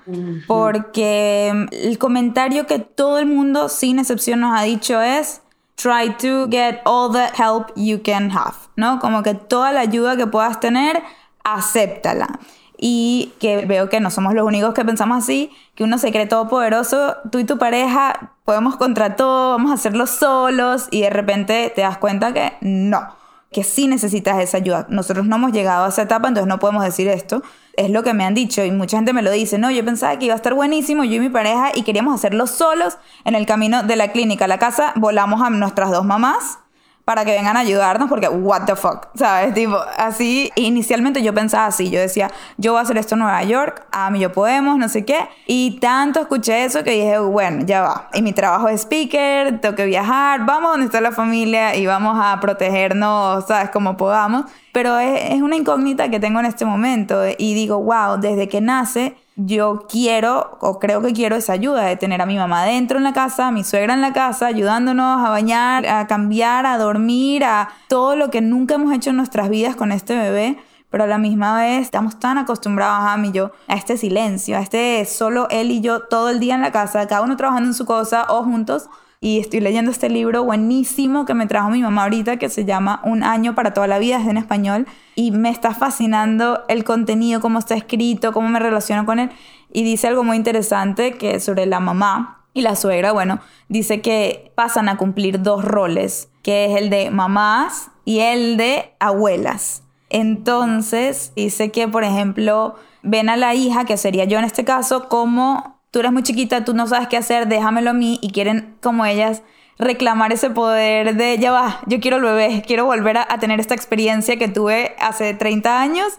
Porque 0.46 1.52
mm, 1.54 1.66
el 1.72 1.98
comentario 1.98 2.66
que 2.66 2.78
todo 2.78 3.18
el 3.18 3.26
mundo, 3.26 3.68
sin 3.68 3.98
excepción, 3.98 4.40
nos 4.40 4.58
ha 4.58 4.62
dicho 4.62 5.00
es, 5.00 5.42
try 5.76 6.14
to 6.18 6.48
get 6.50 6.80
all 6.84 7.12
the 7.12 7.26
help 7.40 7.68
you 7.76 8.02
can 8.02 8.30
have, 8.30 8.56
¿no? 8.76 8.98
Como 8.98 9.22
que 9.22 9.34
toda 9.34 9.72
la 9.72 9.80
ayuda 9.80 10.16
que 10.16 10.26
puedas 10.26 10.60
tener, 10.60 11.02
acéptala. 11.44 12.40
Y 12.76 13.32
que 13.38 13.64
veo 13.66 13.88
que 13.88 14.00
no 14.00 14.10
somos 14.10 14.34
los 14.34 14.44
únicos 14.44 14.74
que 14.74 14.84
pensamos 14.84 15.22
así, 15.22 15.50
que 15.74 15.84
uno 15.84 15.96
se 15.96 16.10
cree 16.10 16.26
todopoderoso, 16.26 17.16
tú 17.30 17.38
y 17.38 17.44
tu 17.44 17.56
pareja 17.56 18.32
podemos 18.44 18.76
contra 18.76 19.16
todo, 19.16 19.52
vamos 19.52 19.70
a 19.70 19.74
hacerlo 19.74 20.06
solos 20.06 20.88
y 20.90 21.02
de 21.02 21.10
repente 21.10 21.72
te 21.74 21.82
das 21.82 21.98
cuenta 21.98 22.34
que 22.34 22.54
no, 22.60 23.14
que 23.54 23.64
sí 23.64 23.86
necesitas 23.86 24.38
esa 24.40 24.58
ayuda. 24.58 24.86
Nosotros 24.90 25.24
no 25.26 25.36
hemos 25.36 25.52
llegado 25.52 25.84
a 25.84 25.88
esa 25.88 26.02
etapa, 26.02 26.28
entonces 26.28 26.48
no 26.48 26.58
podemos 26.58 26.84
decir 26.84 27.08
esto. 27.08 27.42
Es 27.76 27.88
lo 27.88 28.02
que 28.02 28.12
me 28.12 28.24
han 28.24 28.34
dicho 28.34 28.64
y 28.64 28.70
mucha 28.72 28.98
gente 28.98 29.12
me 29.12 29.22
lo 29.22 29.30
dice, 29.30 29.58
no, 29.58 29.70
yo 29.70 29.84
pensaba 29.84 30.18
que 30.18 30.26
iba 30.26 30.34
a 30.34 30.36
estar 30.36 30.54
buenísimo, 30.54 31.04
yo 31.04 31.14
y 31.14 31.20
mi 31.20 31.30
pareja, 31.30 31.70
y 31.74 31.82
queríamos 31.82 32.14
hacerlo 32.16 32.46
solos 32.46 32.98
en 33.24 33.34
el 33.34 33.46
camino 33.46 33.84
de 33.84 33.96
la 33.96 34.12
clínica 34.12 34.44
a 34.44 34.48
la 34.48 34.58
casa, 34.58 34.92
volamos 34.96 35.40
a 35.40 35.50
nuestras 35.50 35.90
dos 35.92 36.04
mamás 36.04 36.58
para 37.04 37.24
que 37.24 37.32
vengan 37.32 37.56
a 37.56 37.60
ayudarnos 37.60 38.08
porque 38.08 38.28
what 38.28 38.64
the 38.64 38.76
fuck, 38.76 39.08
¿sabes? 39.14 39.52
Tipo, 39.54 39.76
así, 39.98 40.50
inicialmente 40.56 41.22
yo 41.22 41.34
pensaba 41.34 41.66
así, 41.66 41.90
yo 41.90 42.00
decía, 42.00 42.30
yo 42.56 42.72
voy 42.72 42.78
a 42.78 42.82
hacer 42.82 42.96
esto 42.96 43.14
en 43.14 43.20
Nueva 43.20 43.42
York, 43.44 43.86
a 43.92 44.10
mí 44.10 44.20
yo 44.20 44.32
podemos, 44.32 44.78
no 44.78 44.88
sé 44.88 45.04
qué, 45.04 45.28
y 45.46 45.78
tanto 45.80 46.20
escuché 46.20 46.64
eso 46.64 46.82
que 46.82 46.92
dije, 46.92 47.18
bueno, 47.18 47.64
ya 47.66 47.82
va, 47.82 48.08
y 48.14 48.22
mi 48.22 48.32
trabajo 48.32 48.68
es 48.68 48.82
speaker, 48.82 49.60
tengo 49.60 49.74
que 49.74 49.84
viajar, 49.84 50.46
vamos 50.46 50.72
donde 50.72 50.86
está 50.86 51.00
la 51.00 51.12
familia 51.12 51.76
y 51.76 51.86
vamos 51.86 52.18
a 52.20 52.40
protegernos, 52.40 53.46
¿sabes? 53.46 53.70
Como 53.70 53.96
podamos, 53.96 54.44
pero 54.72 54.98
es, 54.98 55.32
es 55.32 55.42
una 55.42 55.56
incógnita 55.56 56.08
que 56.08 56.20
tengo 56.20 56.40
en 56.40 56.46
este 56.46 56.64
momento 56.64 57.22
y 57.36 57.54
digo, 57.54 57.82
wow, 57.82 58.18
desde 58.18 58.48
que 58.48 58.60
nace 58.60 59.14
yo 59.36 59.86
quiero 59.88 60.58
o 60.60 60.78
creo 60.78 61.02
que 61.02 61.12
quiero 61.12 61.36
esa 61.36 61.54
ayuda 61.54 61.82
de 61.84 61.96
tener 61.96 62.22
a 62.22 62.26
mi 62.26 62.36
mamá 62.36 62.64
dentro 62.64 62.98
en 62.98 63.04
la 63.04 63.12
casa, 63.12 63.48
a 63.48 63.50
mi 63.50 63.64
suegra 63.64 63.94
en 63.94 64.00
la 64.00 64.12
casa, 64.12 64.46
ayudándonos 64.46 65.24
a 65.24 65.30
bañar, 65.30 65.86
a 65.86 66.06
cambiar, 66.06 66.66
a 66.66 66.78
dormir, 66.78 67.44
a 67.44 67.70
todo 67.88 68.16
lo 68.16 68.30
que 68.30 68.40
nunca 68.40 68.76
hemos 68.76 68.94
hecho 68.94 69.10
en 69.10 69.16
nuestras 69.16 69.48
vidas 69.48 69.76
con 69.76 69.92
este 69.92 70.16
bebé. 70.16 70.58
Pero 70.90 71.04
a 71.04 71.06
la 71.08 71.18
misma 71.18 71.58
vez 71.58 71.82
estamos 71.82 72.20
tan 72.20 72.38
acostumbrados 72.38 73.18
mí 73.18 73.30
y 73.30 73.32
yo 73.32 73.50
a 73.66 73.74
este 73.74 73.96
silencio, 73.96 74.56
a 74.56 74.60
este 74.60 75.04
solo 75.06 75.48
él 75.50 75.72
y 75.72 75.80
yo 75.80 76.02
todo 76.02 76.30
el 76.30 76.38
día 76.38 76.54
en 76.54 76.60
la 76.60 76.70
casa, 76.70 77.08
cada 77.08 77.22
uno 77.22 77.36
trabajando 77.36 77.70
en 77.70 77.74
su 77.74 77.84
cosa 77.84 78.26
o 78.28 78.44
juntos, 78.44 78.88
y 79.24 79.38
estoy 79.38 79.60
leyendo 79.60 79.90
este 79.90 80.10
libro 80.10 80.44
buenísimo 80.44 81.24
que 81.24 81.32
me 81.32 81.46
trajo 81.46 81.70
mi 81.70 81.80
mamá 81.80 82.02
ahorita 82.02 82.36
que 82.36 82.50
se 82.50 82.66
llama 82.66 83.00
Un 83.04 83.22
año 83.22 83.54
para 83.54 83.72
toda 83.72 83.86
la 83.86 83.98
vida, 83.98 84.20
es 84.20 84.28
en 84.28 84.36
español 84.36 84.86
y 85.14 85.30
me 85.30 85.48
está 85.48 85.72
fascinando 85.72 86.62
el 86.68 86.84
contenido, 86.84 87.40
cómo 87.40 87.58
está 87.58 87.74
escrito, 87.74 88.34
cómo 88.34 88.50
me 88.50 88.58
relaciono 88.58 89.06
con 89.06 89.18
él 89.18 89.30
y 89.72 89.82
dice 89.82 90.08
algo 90.08 90.24
muy 90.24 90.36
interesante 90.36 91.14
que 91.14 91.40
sobre 91.40 91.64
la 91.64 91.80
mamá 91.80 92.44
y 92.52 92.60
la 92.60 92.76
suegra, 92.76 93.12
bueno, 93.12 93.40
dice 93.70 94.02
que 94.02 94.52
pasan 94.56 94.90
a 94.90 94.98
cumplir 94.98 95.40
dos 95.40 95.64
roles, 95.64 96.28
que 96.42 96.66
es 96.66 96.76
el 96.76 96.90
de 96.90 97.10
mamás 97.10 97.90
y 98.04 98.18
el 98.18 98.58
de 98.58 98.92
abuelas. 99.00 99.84
Entonces, 100.10 101.32
dice 101.34 101.72
que, 101.72 101.88
por 101.88 102.04
ejemplo, 102.04 102.74
ven 103.02 103.30
a 103.30 103.38
la 103.38 103.54
hija, 103.54 103.86
que 103.86 103.96
sería 103.96 104.26
yo 104.26 104.38
en 104.38 104.44
este 104.44 104.66
caso, 104.66 105.08
como 105.08 105.73
tú 105.94 106.00
eres 106.00 106.10
muy 106.10 106.24
chiquita, 106.24 106.64
tú 106.64 106.74
no 106.74 106.88
sabes 106.88 107.06
qué 107.06 107.16
hacer, 107.16 107.46
déjamelo 107.46 107.90
a 107.90 107.92
mí 107.92 108.18
y 108.20 108.32
quieren 108.32 108.76
como 108.82 109.06
ellas 109.06 109.42
reclamar 109.78 110.32
ese 110.32 110.50
poder 110.50 111.14
de, 111.14 111.38
ya 111.38 111.52
va, 111.52 111.82
yo 111.86 112.00
quiero 112.00 112.16
el 112.16 112.24
bebé, 112.24 112.64
quiero 112.66 112.84
volver 112.84 113.16
a, 113.16 113.28
tener 113.38 113.60
esta 113.60 113.76
experiencia 113.76 114.36
que 114.36 114.48
tuve 114.48 114.96
hace 114.98 115.34
30 115.34 115.80
años 115.80 116.14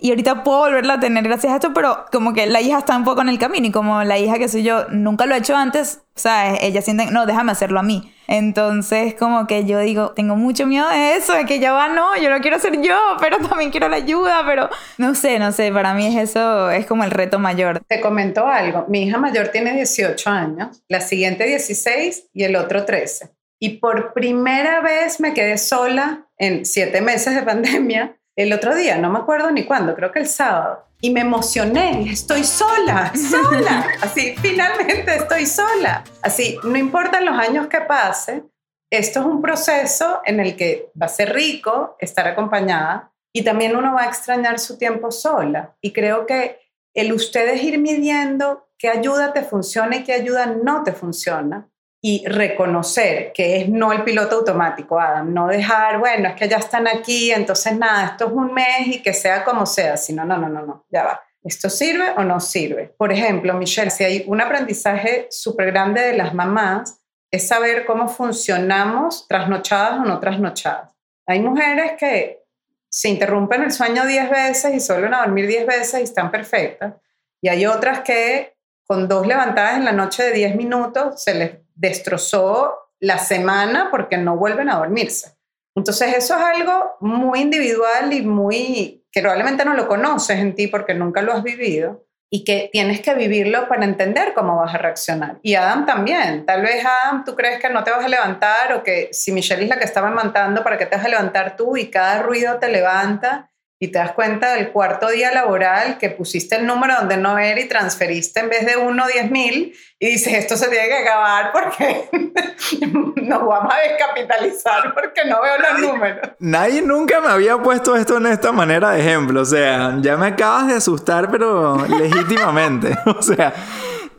y 0.00 0.10
ahorita 0.10 0.42
puedo 0.42 0.58
volverla 0.58 0.94
a 0.94 1.00
tener 1.00 1.22
gracias 1.22 1.52
a 1.52 1.56
esto, 1.56 1.72
pero 1.72 2.06
como 2.10 2.32
que 2.32 2.46
la 2.46 2.60
hija 2.60 2.78
está 2.78 2.96
un 2.96 3.04
poco 3.04 3.20
en 3.20 3.28
el 3.28 3.38
camino 3.38 3.68
y 3.68 3.70
como 3.70 4.02
la 4.02 4.18
hija 4.18 4.36
que 4.36 4.48
soy 4.48 4.64
yo 4.64 4.88
nunca 4.88 5.26
lo 5.26 5.36
he 5.36 5.38
hecho 5.38 5.54
antes, 5.54 6.02
o 6.16 6.18
sea, 6.18 6.56
ella 6.56 6.82
siente, 6.82 7.06
no, 7.12 7.24
déjame 7.24 7.52
hacerlo 7.52 7.78
a 7.78 7.84
mí. 7.84 8.12
Entonces 8.30 9.14
como 9.14 9.48
que 9.48 9.64
yo 9.64 9.80
digo, 9.80 10.12
tengo 10.12 10.36
mucho 10.36 10.64
miedo 10.64 10.88
de 10.88 11.16
eso, 11.16 11.34
de 11.34 11.46
que 11.46 11.58
ya 11.58 11.72
va, 11.72 11.88
no, 11.88 12.16
yo 12.16 12.30
lo 12.30 12.40
quiero 12.40 12.58
hacer 12.58 12.80
yo, 12.80 12.96
pero 13.20 13.38
también 13.38 13.72
quiero 13.72 13.88
la 13.88 13.96
ayuda, 13.96 14.44
pero 14.46 14.70
no 14.98 15.16
sé, 15.16 15.40
no 15.40 15.50
sé, 15.50 15.72
para 15.72 15.94
mí 15.94 16.06
es 16.06 16.30
eso, 16.30 16.70
es 16.70 16.86
como 16.86 17.02
el 17.02 17.10
reto 17.10 17.40
mayor. 17.40 17.80
Te 17.88 18.00
comento 18.00 18.46
algo, 18.46 18.86
mi 18.88 19.02
hija 19.02 19.18
mayor 19.18 19.48
tiene 19.48 19.74
18 19.74 20.30
años, 20.30 20.80
la 20.88 21.00
siguiente 21.00 21.44
16 21.44 22.28
y 22.32 22.44
el 22.44 22.54
otro 22.54 22.84
13. 22.84 23.30
Y 23.58 23.78
por 23.78 24.12
primera 24.12 24.80
vez 24.80 25.18
me 25.18 25.34
quedé 25.34 25.58
sola 25.58 26.28
en 26.38 26.64
siete 26.64 27.00
meses 27.00 27.34
de 27.34 27.42
pandemia 27.44 28.16
el 28.42 28.52
otro 28.52 28.74
día, 28.74 28.98
no 28.98 29.10
me 29.10 29.18
acuerdo 29.18 29.50
ni 29.50 29.64
cuándo, 29.64 29.94
creo 29.94 30.12
que 30.12 30.20
el 30.20 30.28
sábado, 30.28 30.86
y 31.00 31.10
me 31.10 31.20
emocioné, 31.20 32.10
estoy 32.10 32.44
sola, 32.44 33.12
sola, 33.30 33.86
así, 34.02 34.34
finalmente 34.40 35.16
estoy 35.16 35.46
sola. 35.46 36.04
Así, 36.22 36.58
no 36.62 36.76
importan 36.76 37.24
los 37.24 37.38
años 37.38 37.68
que 37.68 37.80
pase, 37.80 38.42
esto 38.90 39.20
es 39.20 39.26
un 39.26 39.40
proceso 39.40 40.20
en 40.24 40.40
el 40.40 40.56
que 40.56 40.90
va 41.00 41.06
a 41.06 41.10
ser 41.10 41.32
rico 41.32 41.96
estar 42.00 42.26
acompañada 42.26 43.12
y 43.32 43.44
también 43.44 43.76
uno 43.76 43.94
va 43.94 44.02
a 44.02 44.08
extrañar 44.08 44.58
su 44.58 44.76
tiempo 44.76 45.10
sola. 45.10 45.76
Y 45.80 45.92
creo 45.92 46.26
que 46.26 46.58
el 46.94 47.12
ustedes 47.12 47.62
ir 47.62 47.78
midiendo 47.78 48.68
qué 48.76 48.88
ayuda 48.88 49.32
te 49.32 49.42
funciona 49.42 49.96
y 49.96 50.04
qué 50.04 50.12
ayuda 50.12 50.46
no 50.46 50.82
te 50.82 50.92
funciona, 50.92 51.68
y 52.02 52.26
reconocer 52.26 53.32
que 53.32 53.60
es 53.60 53.68
no 53.68 53.92
el 53.92 54.04
piloto 54.04 54.36
automático, 54.36 54.98
Adam, 54.98 55.34
no 55.34 55.48
dejar, 55.48 55.98
bueno, 55.98 56.28
es 56.30 56.34
que 56.34 56.48
ya 56.48 56.56
están 56.56 56.88
aquí, 56.88 57.30
entonces 57.30 57.76
nada, 57.76 58.06
esto 58.06 58.26
es 58.26 58.32
un 58.32 58.54
mes 58.54 58.86
y 58.86 59.02
que 59.02 59.12
sea 59.12 59.44
como 59.44 59.66
sea, 59.66 59.96
sino 59.96 60.24
no, 60.24 60.38
no, 60.38 60.48
no, 60.48 60.62
no, 60.62 60.86
ya 60.90 61.04
va. 61.04 61.20
¿Esto 61.42 61.70
sirve 61.70 62.10
o 62.16 62.24
no 62.24 62.40
sirve? 62.40 62.94
Por 62.98 63.12
ejemplo, 63.12 63.54
Michelle, 63.54 63.90
si 63.90 64.04
hay 64.04 64.24
un 64.26 64.40
aprendizaje 64.40 65.26
súper 65.30 65.72
grande 65.72 66.02
de 66.02 66.16
las 66.16 66.34
mamás, 66.34 67.00
es 67.30 67.48
saber 67.48 67.86
cómo 67.86 68.08
funcionamos 68.08 69.26
trasnochadas 69.28 70.00
o 70.00 70.04
no 70.04 70.20
trasnochadas. 70.20 70.90
Hay 71.26 71.40
mujeres 71.40 71.92
que 71.98 72.40
se 72.88 73.08
interrumpen 73.08 73.62
el 73.62 73.72
sueño 73.72 74.04
10 74.04 74.30
veces 74.30 74.74
y 74.74 74.80
suelen 74.80 75.14
a 75.14 75.20
dormir 75.20 75.46
10 75.46 75.66
veces 75.66 76.00
y 76.00 76.02
están 76.02 76.30
perfectas. 76.30 76.94
Y 77.40 77.48
hay 77.48 77.64
otras 77.66 78.00
que 78.00 78.54
con 78.84 79.06
dos 79.06 79.26
levantadas 79.26 79.76
en 79.76 79.84
la 79.84 79.92
noche 79.92 80.24
de 80.24 80.32
10 80.32 80.56
minutos 80.56 81.22
se 81.22 81.34
les 81.34 81.52
destrozó 81.80 82.74
la 83.00 83.18
semana 83.18 83.88
porque 83.90 84.18
no 84.18 84.36
vuelven 84.36 84.68
a 84.68 84.76
dormirse. 84.76 85.36
Entonces 85.74 86.14
eso 86.16 86.36
es 86.36 86.42
algo 86.42 86.96
muy 87.00 87.40
individual 87.40 88.12
y 88.12 88.22
muy 88.22 89.06
que 89.10 89.22
probablemente 89.22 89.64
no 89.64 89.74
lo 89.74 89.88
conoces 89.88 90.38
en 90.38 90.54
ti 90.54 90.66
porque 90.66 90.94
nunca 90.94 91.22
lo 91.22 91.32
has 91.32 91.42
vivido 91.42 92.04
y 92.32 92.44
que 92.44 92.68
tienes 92.70 93.00
que 93.00 93.14
vivirlo 93.14 93.66
para 93.66 93.84
entender 93.84 94.34
cómo 94.34 94.56
vas 94.56 94.74
a 94.74 94.78
reaccionar. 94.78 95.40
Y 95.42 95.54
Adam 95.54 95.84
también. 95.86 96.46
Tal 96.46 96.62
vez 96.62 96.84
Adam, 96.84 97.24
tú 97.24 97.34
crees 97.34 97.60
que 97.60 97.70
no 97.70 97.82
te 97.82 97.90
vas 97.90 98.04
a 98.04 98.08
levantar 98.08 98.72
o 98.74 98.84
que 98.84 99.08
si 99.12 99.32
Michelle 99.32 99.64
es 99.64 99.68
la 99.68 99.78
que 99.78 99.84
estaba 99.84 100.10
levantando, 100.10 100.62
¿para 100.62 100.78
qué 100.78 100.86
te 100.86 100.96
vas 100.96 101.04
a 101.04 101.08
levantar 101.08 101.56
tú? 101.56 101.76
Y 101.76 101.90
cada 101.90 102.22
ruido 102.22 102.58
te 102.58 102.68
levanta 102.68 103.49
y 103.82 103.88
te 103.88 103.98
das 103.98 104.12
cuenta 104.12 104.52
del 104.52 104.72
cuarto 104.72 105.08
día 105.08 105.32
laboral 105.32 105.96
que 105.96 106.10
pusiste 106.10 106.56
el 106.56 106.66
número 106.66 106.94
donde 106.96 107.16
no 107.16 107.38
era 107.38 107.58
y 107.58 107.66
transferiste 107.66 108.40
en 108.40 108.50
vez 108.50 108.66
de 108.66 108.76
uno, 108.76 109.06
diez 109.06 109.30
mil 109.30 109.74
y 109.98 110.06
dices, 110.06 110.34
esto 110.34 110.58
se 110.58 110.68
tiene 110.68 110.86
que 110.88 110.98
acabar 110.98 111.50
porque 111.50 112.10
nos 113.22 113.46
vamos 113.46 113.72
a 113.72 113.88
descapitalizar 113.88 114.92
porque 114.92 115.24
no 115.24 115.40
veo 115.40 115.54
los 115.58 115.80
números. 115.80 116.28
Nadie 116.40 116.82
nunca 116.82 117.22
me 117.22 117.28
había 117.28 117.56
puesto 117.56 117.96
esto 117.96 118.18
en 118.18 118.26
esta 118.26 118.52
manera 118.52 118.90
de 118.90 119.00
ejemplo, 119.00 119.40
o 119.40 119.46
sea, 119.46 119.96
ya 120.02 120.18
me 120.18 120.26
acabas 120.26 120.68
de 120.68 120.74
asustar, 120.74 121.30
pero 121.30 121.86
legítimamente, 121.88 122.94
o 123.06 123.22
sea... 123.22 123.54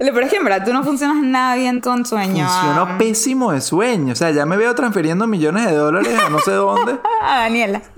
Pero 0.09 0.21
es 0.21 0.31
que 0.31 0.37
en 0.37 0.43
verdad 0.43 0.65
tú 0.65 0.73
no 0.73 0.83
funcionas 0.83 1.23
nada 1.23 1.55
bien 1.55 1.79
con 1.79 2.05
sueño. 2.05 2.47
Funciono 2.47 2.97
pésimo 2.97 3.51
de 3.51 3.61
sueño. 3.61 4.13
O 4.13 4.15
sea, 4.15 4.31
ya 4.31 4.47
me 4.47 4.57
veo 4.57 4.73
transfiriendo 4.73 5.27
millones 5.27 5.67
de 5.67 5.75
dólares 5.75 6.17
a 6.17 6.29
no 6.29 6.39
sé 6.39 6.51
dónde. 6.51 6.97
a 7.21 7.41
Daniela. 7.41 7.83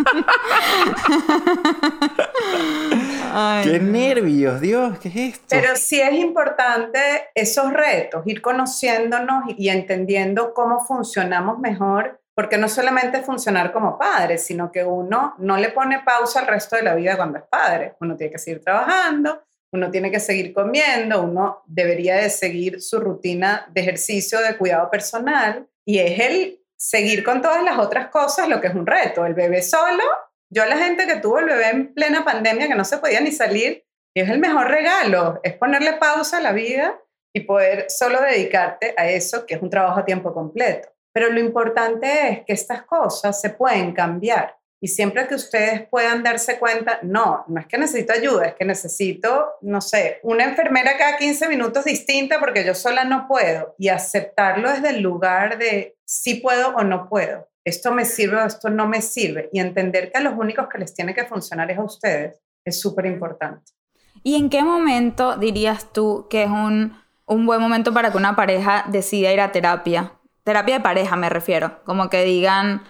qué 3.63 3.79
nervios, 3.79 4.59
Dios, 4.59 4.99
¿qué 4.99 5.07
es 5.07 5.15
esto? 5.15 5.45
Pero 5.49 5.75
sí 5.75 6.01
es 6.01 6.13
importante 6.13 6.99
esos 7.33 7.71
retos, 7.71 8.23
ir 8.25 8.41
conociéndonos 8.41 9.45
y 9.57 9.69
entendiendo 9.69 10.53
cómo 10.53 10.85
funcionamos 10.85 11.59
mejor, 11.59 12.19
porque 12.35 12.57
no 12.57 12.67
solamente 12.67 13.21
funcionar 13.21 13.71
como 13.71 13.97
padre, 13.97 14.37
sino 14.37 14.71
que 14.71 14.83
uno 14.83 15.35
no 15.37 15.57
le 15.57 15.69
pone 15.69 16.01
pausa 16.03 16.41
al 16.41 16.47
resto 16.47 16.75
de 16.75 16.83
la 16.83 16.95
vida 16.95 17.15
cuando 17.15 17.37
es 17.37 17.45
padre. 17.45 17.95
Uno 18.01 18.15
tiene 18.15 18.33
que 18.33 18.39
seguir 18.39 18.61
trabajando, 18.61 19.43
uno 19.73 19.89
tiene 19.89 20.11
que 20.11 20.19
seguir 20.19 20.53
comiendo, 20.53 21.23
uno 21.23 21.63
debería 21.65 22.17
de 22.17 22.29
seguir 22.29 22.81
su 22.81 22.99
rutina 22.99 23.67
de 23.71 23.81
ejercicio, 23.81 24.39
de 24.39 24.55
cuidado 24.55 24.89
personal, 24.91 25.67
y 25.83 25.99
es 25.99 26.19
el 26.19 26.59
seguir 26.77 27.23
con 27.23 27.41
todas 27.41 27.63
las 27.63 27.79
otras 27.79 28.09
cosas 28.09 28.47
lo 28.47 28.61
que 28.61 28.67
es 28.67 28.75
un 28.75 28.85
reto. 28.85 29.25
El 29.25 29.33
bebé 29.33 29.63
solo, 29.63 30.03
yo 30.49 30.65
la 30.65 30.77
gente 30.77 31.07
que 31.07 31.15
tuvo 31.15 31.39
el 31.39 31.45
bebé 31.45 31.69
en 31.69 31.93
plena 31.93 32.23
pandemia, 32.23 32.67
que 32.67 32.75
no 32.75 32.85
se 32.85 32.99
podía 32.99 33.19
ni 33.19 33.31
salir, 33.31 33.83
es 34.15 34.29
el 34.29 34.37
mejor 34.37 34.67
regalo, 34.67 35.39
es 35.43 35.53
ponerle 35.53 35.93
pausa 35.93 36.37
a 36.37 36.41
la 36.41 36.51
vida 36.51 36.99
y 37.35 37.41
poder 37.41 37.87
solo 37.89 38.21
dedicarte 38.21 38.93
a 38.95 39.09
eso, 39.09 39.47
que 39.47 39.55
es 39.55 39.61
un 39.61 39.71
trabajo 39.71 40.01
a 40.01 40.05
tiempo 40.05 40.33
completo. 40.35 40.89
Pero 41.13 41.31
lo 41.31 41.39
importante 41.39 42.29
es 42.29 42.45
que 42.45 42.53
estas 42.53 42.83
cosas 42.83 43.41
se 43.41 43.49
pueden 43.49 43.93
cambiar 43.93 44.55
Y 44.83 44.89
siempre 44.89 45.25
que 45.29 45.35
ustedes 45.35 45.87
puedan 45.87 46.23
darse 46.23 46.59
cuenta, 46.59 46.99
no, 47.03 47.45
no 47.47 47.61
es 47.61 47.67
que 47.67 47.77
necesito 47.77 48.11
ayuda, 48.11 48.47
es 48.47 48.55
que 48.55 48.65
necesito, 48.65 49.53
no 49.61 49.79
sé, 49.79 50.19
una 50.23 50.43
enfermera 50.43 50.97
cada 50.97 51.15
15 51.15 51.47
minutos 51.47 51.85
distinta 51.85 52.37
porque 52.37 52.65
yo 52.65 52.75
sola 52.75 53.05
no 53.05 53.25
puedo. 53.25 53.75
Y 53.79 53.87
aceptarlo 53.87 54.69
desde 54.69 54.89
el 54.89 54.99
lugar 54.99 55.57
de 55.57 55.95
si 56.03 56.41
puedo 56.41 56.75
o 56.75 56.83
no 56.83 57.07
puedo. 57.07 57.47
Esto 57.63 57.93
me 57.93 58.03
sirve 58.03 58.35
o 58.35 58.45
esto 58.45 58.69
no 58.69 58.85
me 58.85 59.01
sirve. 59.01 59.47
Y 59.53 59.61
entender 59.61 60.11
que 60.11 60.17
a 60.17 60.21
los 60.21 60.33
únicos 60.37 60.67
que 60.67 60.79
les 60.79 60.93
tiene 60.93 61.15
que 61.15 61.23
funcionar 61.23 61.71
es 61.71 61.77
a 61.77 61.83
ustedes 61.83 62.41
es 62.65 62.81
súper 62.81 63.05
importante. 63.05 63.71
¿Y 64.21 64.35
en 64.35 64.49
qué 64.49 64.63
momento 64.63 65.37
dirías 65.37 65.93
tú 65.93 66.27
que 66.29 66.43
es 66.43 66.49
un, 66.49 67.01
un 67.25 67.45
buen 67.45 67.61
momento 67.61 67.93
para 67.93 68.11
que 68.11 68.17
una 68.17 68.35
pareja 68.35 68.83
decida 68.89 69.31
ir 69.31 69.39
a 69.39 69.53
terapia? 69.53 70.11
Terapia 70.43 70.79
de 70.79 70.83
pareja 70.83 71.15
me 71.15 71.29
refiero. 71.29 71.81
Como 71.85 72.09
que 72.09 72.25
digan 72.25 72.83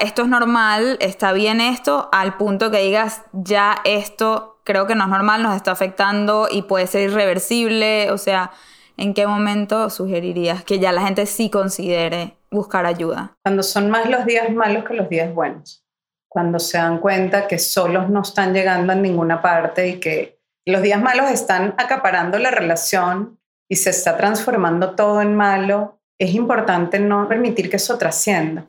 esto 0.00 0.22
es 0.22 0.28
normal, 0.28 0.96
está 1.00 1.32
bien 1.32 1.60
esto, 1.60 2.08
al 2.12 2.36
punto 2.36 2.70
que 2.70 2.78
digas, 2.78 3.22
ya 3.32 3.76
esto 3.84 4.60
creo 4.64 4.86
que 4.86 4.94
no 4.94 5.04
es 5.04 5.10
normal, 5.10 5.42
nos 5.42 5.54
está 5.54 5.72
afectando 5.72 6.48
y 6.50 6.62
puede 6.62 6.86
ser 6.86 7.10
irreversible, 7.10 8.10
o 8.10 8.18
sea, 8.18 8.50
¿en 8.96 9.14
qué 9.14 9.26
momento 9.26 9.90
sugerirías 9.90 10.64
que 10.64 10.78
ya 10.78 10.92
la 10.92 11.02
gente 11.02 11.26
sí 11.26 11.50
considere 11.50 12.36
buscar 12.50 12.86
ayuda? 12.86 13.36
Cuando 13.44 13.62
son 13.62 13.90
más 13.90 14.08
los 14.08 14.24
días 14.24 14.50
malos 14.52 14.84
que 14.84 14.94
los 14.94 15.08
días 15.08 15.32
buenos, 15.34 15.84
cuando 16.28 16.58
se 16.58 16.78
dan 16.78 16.98
cuenta 16.98 17.46
que 17.46 17.58
solos 17.58 18.08
no 18.08 18.22
están 18.22 18.54
llegando 18.54 18.92
a 18.92 18.96
ninguna 18.96 19.42
parte 19.42 19.88
y 19.88 20.00
que 20.00 20.40
los 20.64 20.82
días 20.82 21.02
malos 21.02 21.30
están 21.30 21.74
acaparando 21.76 22.38
la 22.38 22.50
relación 22.50 23.38
y 23.68 23.76
se 23.76 23.90
está 23.90 24.16
transformando 24.16 24.94
todo 24.94 25.20
en 25.20 25.34
malo, 25.34 26.00
es 26.18 26.34
importante 26.34 26.98
no 26.98 27.28
permitir 27.28 27.70
que 27.70 27.76
eso 27.76 27.96
trascienda. 27.98 28.66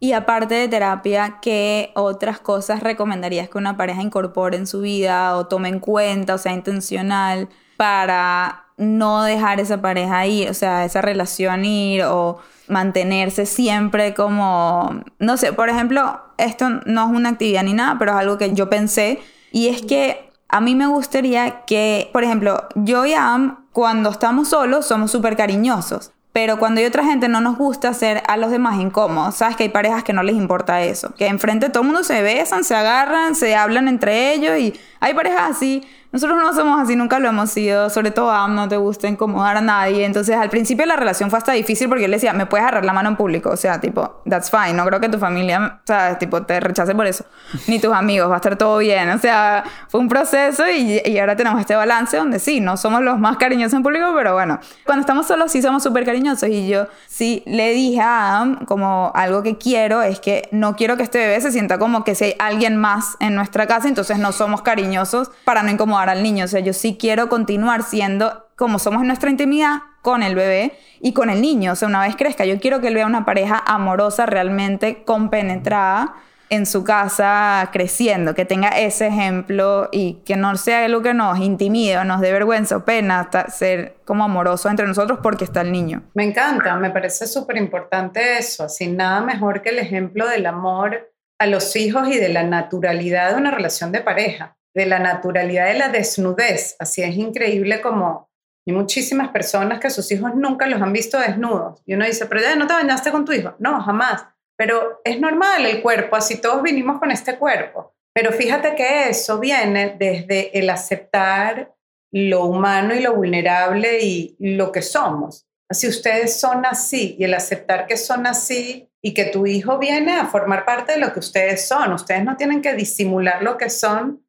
Y 0.00 0.12
aparte 0.12 0.54
de 0.54 0.68
terapia, 0.68 1.38
¿qué 1.42 1.90
otras 1.94 2.38
cosas 2.38 2.80
recomendarías 2.80 3.48
que 3.48 3.58
una 3.58 3.76
pareja 3.76 4.02
incorpore 4.02 4.56
en 4.56 4.66
su 4.66 4.80
vida 4.80 5.36
o 5.36 5.46
tome 5.46 5.68
en 5.68 5.80
cuenta, 5.80 6.34
o 6.34 6.38
sea, 6.38 6.52
intencional, 6.52 7.48
para 7.76 8.66
no 8.76 9.24
dejar 9.24 9.58
esa 9.58 9.80
pareja 9.80 10.24
ir, 10.26 10.48
o 10.48 10.54
sea, 10.54 10.84
esa 10.84 11.02
relación 11.02 11.64
ir 11.64 12.04
o 12.04 12.38
mantenerse 12.68 13.44
siempre 13.44 14.14
como, 14.14 15.02
no 15.18 15.36
sé, 15.36 15.52
por 15.52 15.68
ejemplo, 15.68 16.20
esto 16.36 16.68
no 16.86 17.06
es 17.06 17.16
una 17.16 17.30
actividad 17.30 17.64
ni 17.64 17.72
nada, 17.72 17.96
pero 17.98 18.12
es 18.12 18.18
algo 18.18 18.38
que 18.38 18.52
yo 18.52 18.70
pensé 18.70 19.18
y 19.50 19.68
es 19.68 19.82
que 19.82 20.30
a 20.48 20.60
mí 20.60 20.74
me 20.74 20.86
gustaría 20.86 21.64
que, 21.64 22.08
por 22.12 22.22
ejemplo, 22.22 22.68
yo 22.76 23.04
y 23.04 23.14
Am, 23.14 23.66
cuando 23.72 24.10
estamos 24.10 24.48
solos, 24.48 24.86
somos 24.86 25.10
súper 25.10 25.36
cariñosos. 25.36 26.12
Pero 26.40 26.56
cuando 26.56 26.78
hay 26.78 26.86
otra 26.86 27.02
gente 27.02 27.26
no 27.26 27.40
nos 27.40 27.58
gusta 27.58 27.88
hacer 27.88 28.22
a 28.28 28.36
los 28.36 28.52
demás 28.52 28.78
incómodos. 28.78 29.34
Sabes 29.34 29.56
que 29.56 29.64
hay 29.64 29.70
parejas 29.70 30.04
que 30.04 30.12
no 30.12 30.22
les 30.22 30.36
importa 30.36 30.80
eso. 30.82 31.12
Que 31.16 31.26
enfrente 31.26 31.68
todo 31.68 31.82
el 31.82 31.88
mundo 31.88 32.04
se 32.04 32.22
besan, 32.22 32.62
se 32.62 32.76
agarran, 32.76 33.34
se 33.34 33.56
hablan 33.56 33.88
entre 33.88 34.34
ellos 34.34 34.56
y 34.56 34.72
hay 35.00 35.14
parejas 35.14 35.56
así 35.56 35.84
nosotros 36.18 36.42
no 36.42 36.52
somos 36.52 36.80
así, 36.80 36.96
nunca 36.96 37.20
lo 37.20 37.28
hemos 37.28 37.50
sido, 37.50 37.90
sobre 37.90 38.10
todo 38.10 38.32
a 38.32 38.48
no 38.48 38.68
te 38.68 38.76
gusta 38.76 39.06
incomodar 39.06 39.56
a 39.58 39.60
nadie. 39.60 40.04
Entonces, 40.04 40.36
al 40.36 40.50
principio 40.50 40.84
la 40.84 40.96
relación 40.96 41.30
fue 41.30 41.38
hasta 41.38 41.52
difícil 41.52 41.88
porque 41.88 42.06
él 42.06 42.10
decía, 42.10 42.32
me 42.32 42.46
puedes 42.46 42.64
agarrar 42.64 42.84
la 42.84 42.92
mano 42.92 43.08
en 43.10 43.16
público. 43.16 43.50
O 43.50 43.56
sea, 43.56 43.80
tipo, 43.80 44.20
that's 44.28 44.50
fine. 44.50 44.72
No 44.72 44.84
creo 44.84 45.00
que 45.00 45.08
tu 45.08 45.18
familia, 45.18 45.80
o 45.82 45.86
sea, 45.86 46.18
tipo, 46.18 46.42
te 46.42 46.58
rechace 46.58 46.94
por 46.94 47.06
eso. 47.06 47.24
Ni 47.68 47.78
tus 47.78 47.92
amigos, 47.92 48.28
va 48.28 48.34
a 48.34 48.36
estar 48.36 48.56
todo 48.56 48.78
bien. 48.78 49.10
O 49.10 49.18
sea, 49.18 49.62
fue 49.88 50.00
un 50.00 50.08
proceso 50.08 50.64
y, 50.68 51.00
y 51.04 51.18
ahora 51.18 51.36
tenemos 51.36 51.60
este 51.60 51.76
balance 51.76 52.16
donde 52.16 52.40
sí, 52.40 52.60
no 52.60 52.76
somos 52.76 53.02
los 53.02 53.18
más 53.18 53.36
cariñosos 53.36 53.74
en 53.74 53.82
público, 53.84 54.06
pero 54.16 54.34
bueno, 54.34 54.58
cuando 54.84 55.02
estamos 55.02 55.26
solos 55.26 55.52
sí 55.52 55.62
somos 55.62 55.82
súper 55.82 56.04
cariñosos. 56.04 56.48
Y 56.48 56.68
yo 56.68 56.88
sí 57.06 57.44
le 57.46 57.70
dije 57.72 58.00
a 58.00 58.38
Adam, 58.38 58.64
como 58.66 59.12
algo 59.14 59.42
que 59.42 59.56
quiero 59.56 60.02
es 60.02 60.18
que 60.18 60.48
no 60.50 60.74
quiero 60.74 60.96
que 60.96 61.04
este 61.04 61.18
bebé 61.18 61.40
se 61.40 61.52
sienta 61.52 61.78
como 61.78 62.02
que 62.02 62.14
si 62.14 62.24
hay 62.24 62.34
alguien 62.38 62.76
más 62.76 63.16
en 63.20 63.34
nuestra 63.34 63.66
casa, 63.66 63.88
entonces 63.88 64.18
no 64.18 64.32
somos 64.32 64.62
cariñosos 64.62 65.30
para 65.44 65.62
no 65.62 65.70
incomodar 65.70 66.07
al 66.08 66.22
niño. 66.22 66.44
O 66.44 66.48
sea, 66.48 66.60
yo 66.60 66.72
sí 66.72 66.96
quiero 66.98 67.28
continuar 67.28 67.82
siendo 67.82 68.46
como 68.56 68.78
somos 68.78 69.02
en 69.02 69.08
nuestra 69.08 69.30
intimidad 69.30 69.78
con 70.02 70.22
el 70.22 70.34
bebé 70.34 70.72
y 71.00 71.12
con 71.12 71.30
el 71.30 71.40
niño. 71.40 71.72
O 71.72 71.76
sea, 71.76 71.88
una 71.88 72.02
vez 72.02 72.16
crezca, 72.16 72.44
yo 72.44 72.58
quiero 72.60 72.80
que 72.80 72.88
él 72.88 72.94
vea 72.94 73.06
una 73.06 73.24
pareja 73.24 73.62
amorosa, 73.66 74.26
realmente 74.26 75.04
compenetrada 75.04 76.14
en 76.50 76.66
su 76.66 76.82
casa 76.82 77.68
creciendo, 77.72 78.34
que 78.34 78.44
tenga 78.44 78.68
ese 78.70 79.08
ejemplo 79.08 79.88
y 79.92 80.22
que 80.24 80.36
no 80.36 80.56
sea 80.56 80.84
algo 80.84 81.02
que 81.02 81.14
nos 81.14 81.38
intimide 81.38 81.98
o 81.98 82.04
nos 82.04 82.20
dé 82.20 82.32
vergüenza 82.32 82.78
o 82.78 82.84
pena 82.84 83.28
ser 83.48 83.96
como 84.04 84.24
amoroso 84.24 84.68
entre 84.68 84.86
nosotros 84.86 85.18
porque 85.22 85.44
está 85.44 85.60
el 85.60 85.72
niño. 85.72 86.02
Me 86.14 86.24
encanta, 86.24 86.74
me 86.76 86.90
parece 86.90 87.26
súper 87.26 87.58
importante 87.58 88.38
eso, 88.38 88.64
así 88.64 88.88
nada 88.88 89.20
mejor 89.20 89.62
que 89.62 89.70
el 89.70 89.78
ejemplo 89.78 90.26
del 90.26 90.46
amor 90.46 91.12
a 91.38 91.46
los 91.46 91.76
hijos 91.76 92.08
y 92.08 92.18
de 92.18 92.30
la 92.30 92.42
naturalidad 92.42 93.30
de 93.32 93.36
una 93.36 93.50
relación 93.50 93.92
de 93.92 94.00
pareja 94.00 94.57
de 94.74 94.86
la 94.86 94.98
naturalidad 94.98 95.66
de 95.66 95.78
la 95.78 95.88
desnudez. 95.88 96.76
Así 96.78 97.02
es 97.02 97.16
increíble 97.16 97.80
como 97.80 98.28
hay 98.66 98.74
muchísimas 98.74 99.28
personas 99.30 99.80
que 99.80 99.88
sus 99.88 100.10
hijos 100.12 100.34
nunca 100.34 100.66
los 100.66 100.82
han 100.82 100.92
visto 100.92 101.18
desnudos. 101.18 101.82
Y 101.86 101.94
uno 101.94 102.04
dice, 102.04 102.26
pero 102.26 102.42
ya 102.42 102.54
no 102.54 102.66
te 102.66 102.74
bañaste 102.74 103.10
con 103.10 103.24
tu 103.24 103.32
hijo. 103.32 103.54
No, 103.58 103.80
jamás. 103.80 104.26
Pero 104.58 105.00
es 105.04 105.18
normal 105.20 105.64
el 105.64 105.80
cuerpo, 105.80 106.16
así 106.16 106.40
todos 106.40 106.62
vinimos 106.62 106.98
con 106.98 107.10
este 107.10 107.38
cuerpo. 107.38 107.94
Pero 108.12 108.32
fíjate 108.32 108.74
que 108.74 109.08
eso 109.08 109.38
viene 109.38 109.96
desde 109.98 110.58
el 110.58 110.68
aceptar 110.68 111.74
lo 112.12 112.44
humano 112.44 112.94
y 112.94 113.00
lo 113.00 113.14
vulnerable 113.14 114.00
y 114.00 114.36
lo 114.38 114.72
que 114.72 114.82
somos. 114.82 115.46
Así 115.70 115.86
ustedes 115.86 116.40
son 116.40 116.66
así 116.66 117.16
y 117.18 117.24
el 117.24 117.34
aceptar 117.34 117.86
que 117.86 117.96
son 117.96 118.26
así 118.26 118.90
y 119.02 119.14
que 119.14 119.26
tu 119.26 119.46
hijo 119.46 119.78
viene 119.78 120.16
a 120.16 120.26
formar 120.26 120.64
parte 120.64 120.92
de 120.92 120.98
lo 120.98 121.12
que 121.12 121.20
ustedes 121.20 121.68
son. 121.68 121.92
Ustedes 121.92 122.24
no 122.24 122.36
tienen 122.36 122.60
que 122.60 122.74
disimular 122.74 123.42
lo 123.42 123.56
que 123.56 123.70
son 123.70 124.24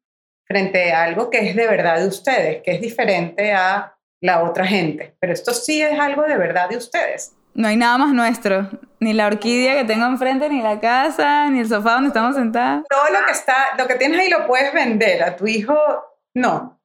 frente 0.50 0.92
a 0.92 1.04
algo 1.04 1.30
que 1.30 1.48
es 1.48 1.54
de 1.54 1.68
verdad 1.68 2.00
de 2.00 2.08
ustedes, 2.08 2.60
que 2.64 2.72
es 2.72 2.80
diferente 2.80 3.52
a 3.52 3.94
la 4.20 4.42
otra 4.42 4.66
gente. 4.66 5.14
Pero 5.20 5.32
esto 5.32 5.54
sí 5.54 5.80
es 5.80 5.96
algo 5.96 6.24
de 6.24 6.36
verdad 6.36 6.68
de 6.68 6.76
ustedes. 6.76 7.36
No 7.54 7.68
hay 7.68 7.76
nada 7.76 7.98
más 7.98 8.12
nuestro, 8.12 8.68
ni 8.98 9.12
la 9.12 9.28
orquídea 9.28 9.76
que 9.76 9.84
tengo 9.84 10.06
enfrente, 10.06 10.48
ni 10.48 10.60
la 10.60 10.80
casa, 10.80 11.48
ni 11.50 11.60
el 11.60 11.68
sofá 11.68 11.92
donde 11.92 12.08
estamos 12.08 12.34
sentados. 12.34 12.84
Todo 12.88 13.20
lo 13.20 13.26
que 13.26 13.32
está, 13.32 13.54
lo 13.78 13.86
que 13.86 13.94
tienes 13.94 14.18
ahí 14.18 14.28
lo 14.28 14.48
puedes 14.48 14.74
vender, 14.74 15.22
a 15.22 15.36
tu 15.36 15.46
hijo 15.46 15.76
no. 16.34 16.80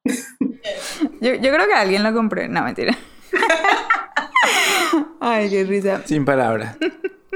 yo, 1.20 1.34
yo 1.34 1.52
creo 1.52 1.66
que 1.66 1.74
alguien 1.74 2.04
lo 2.04 2.14
compré, 2.14 2.48
no 2.48 2.62
mentira. 2.62 2.96
Ay, 5.20 5.50
qué 5.50 5.64
risa. 5.64 6.04
Sin 6.06 6.24
palabras. 6.24 6.78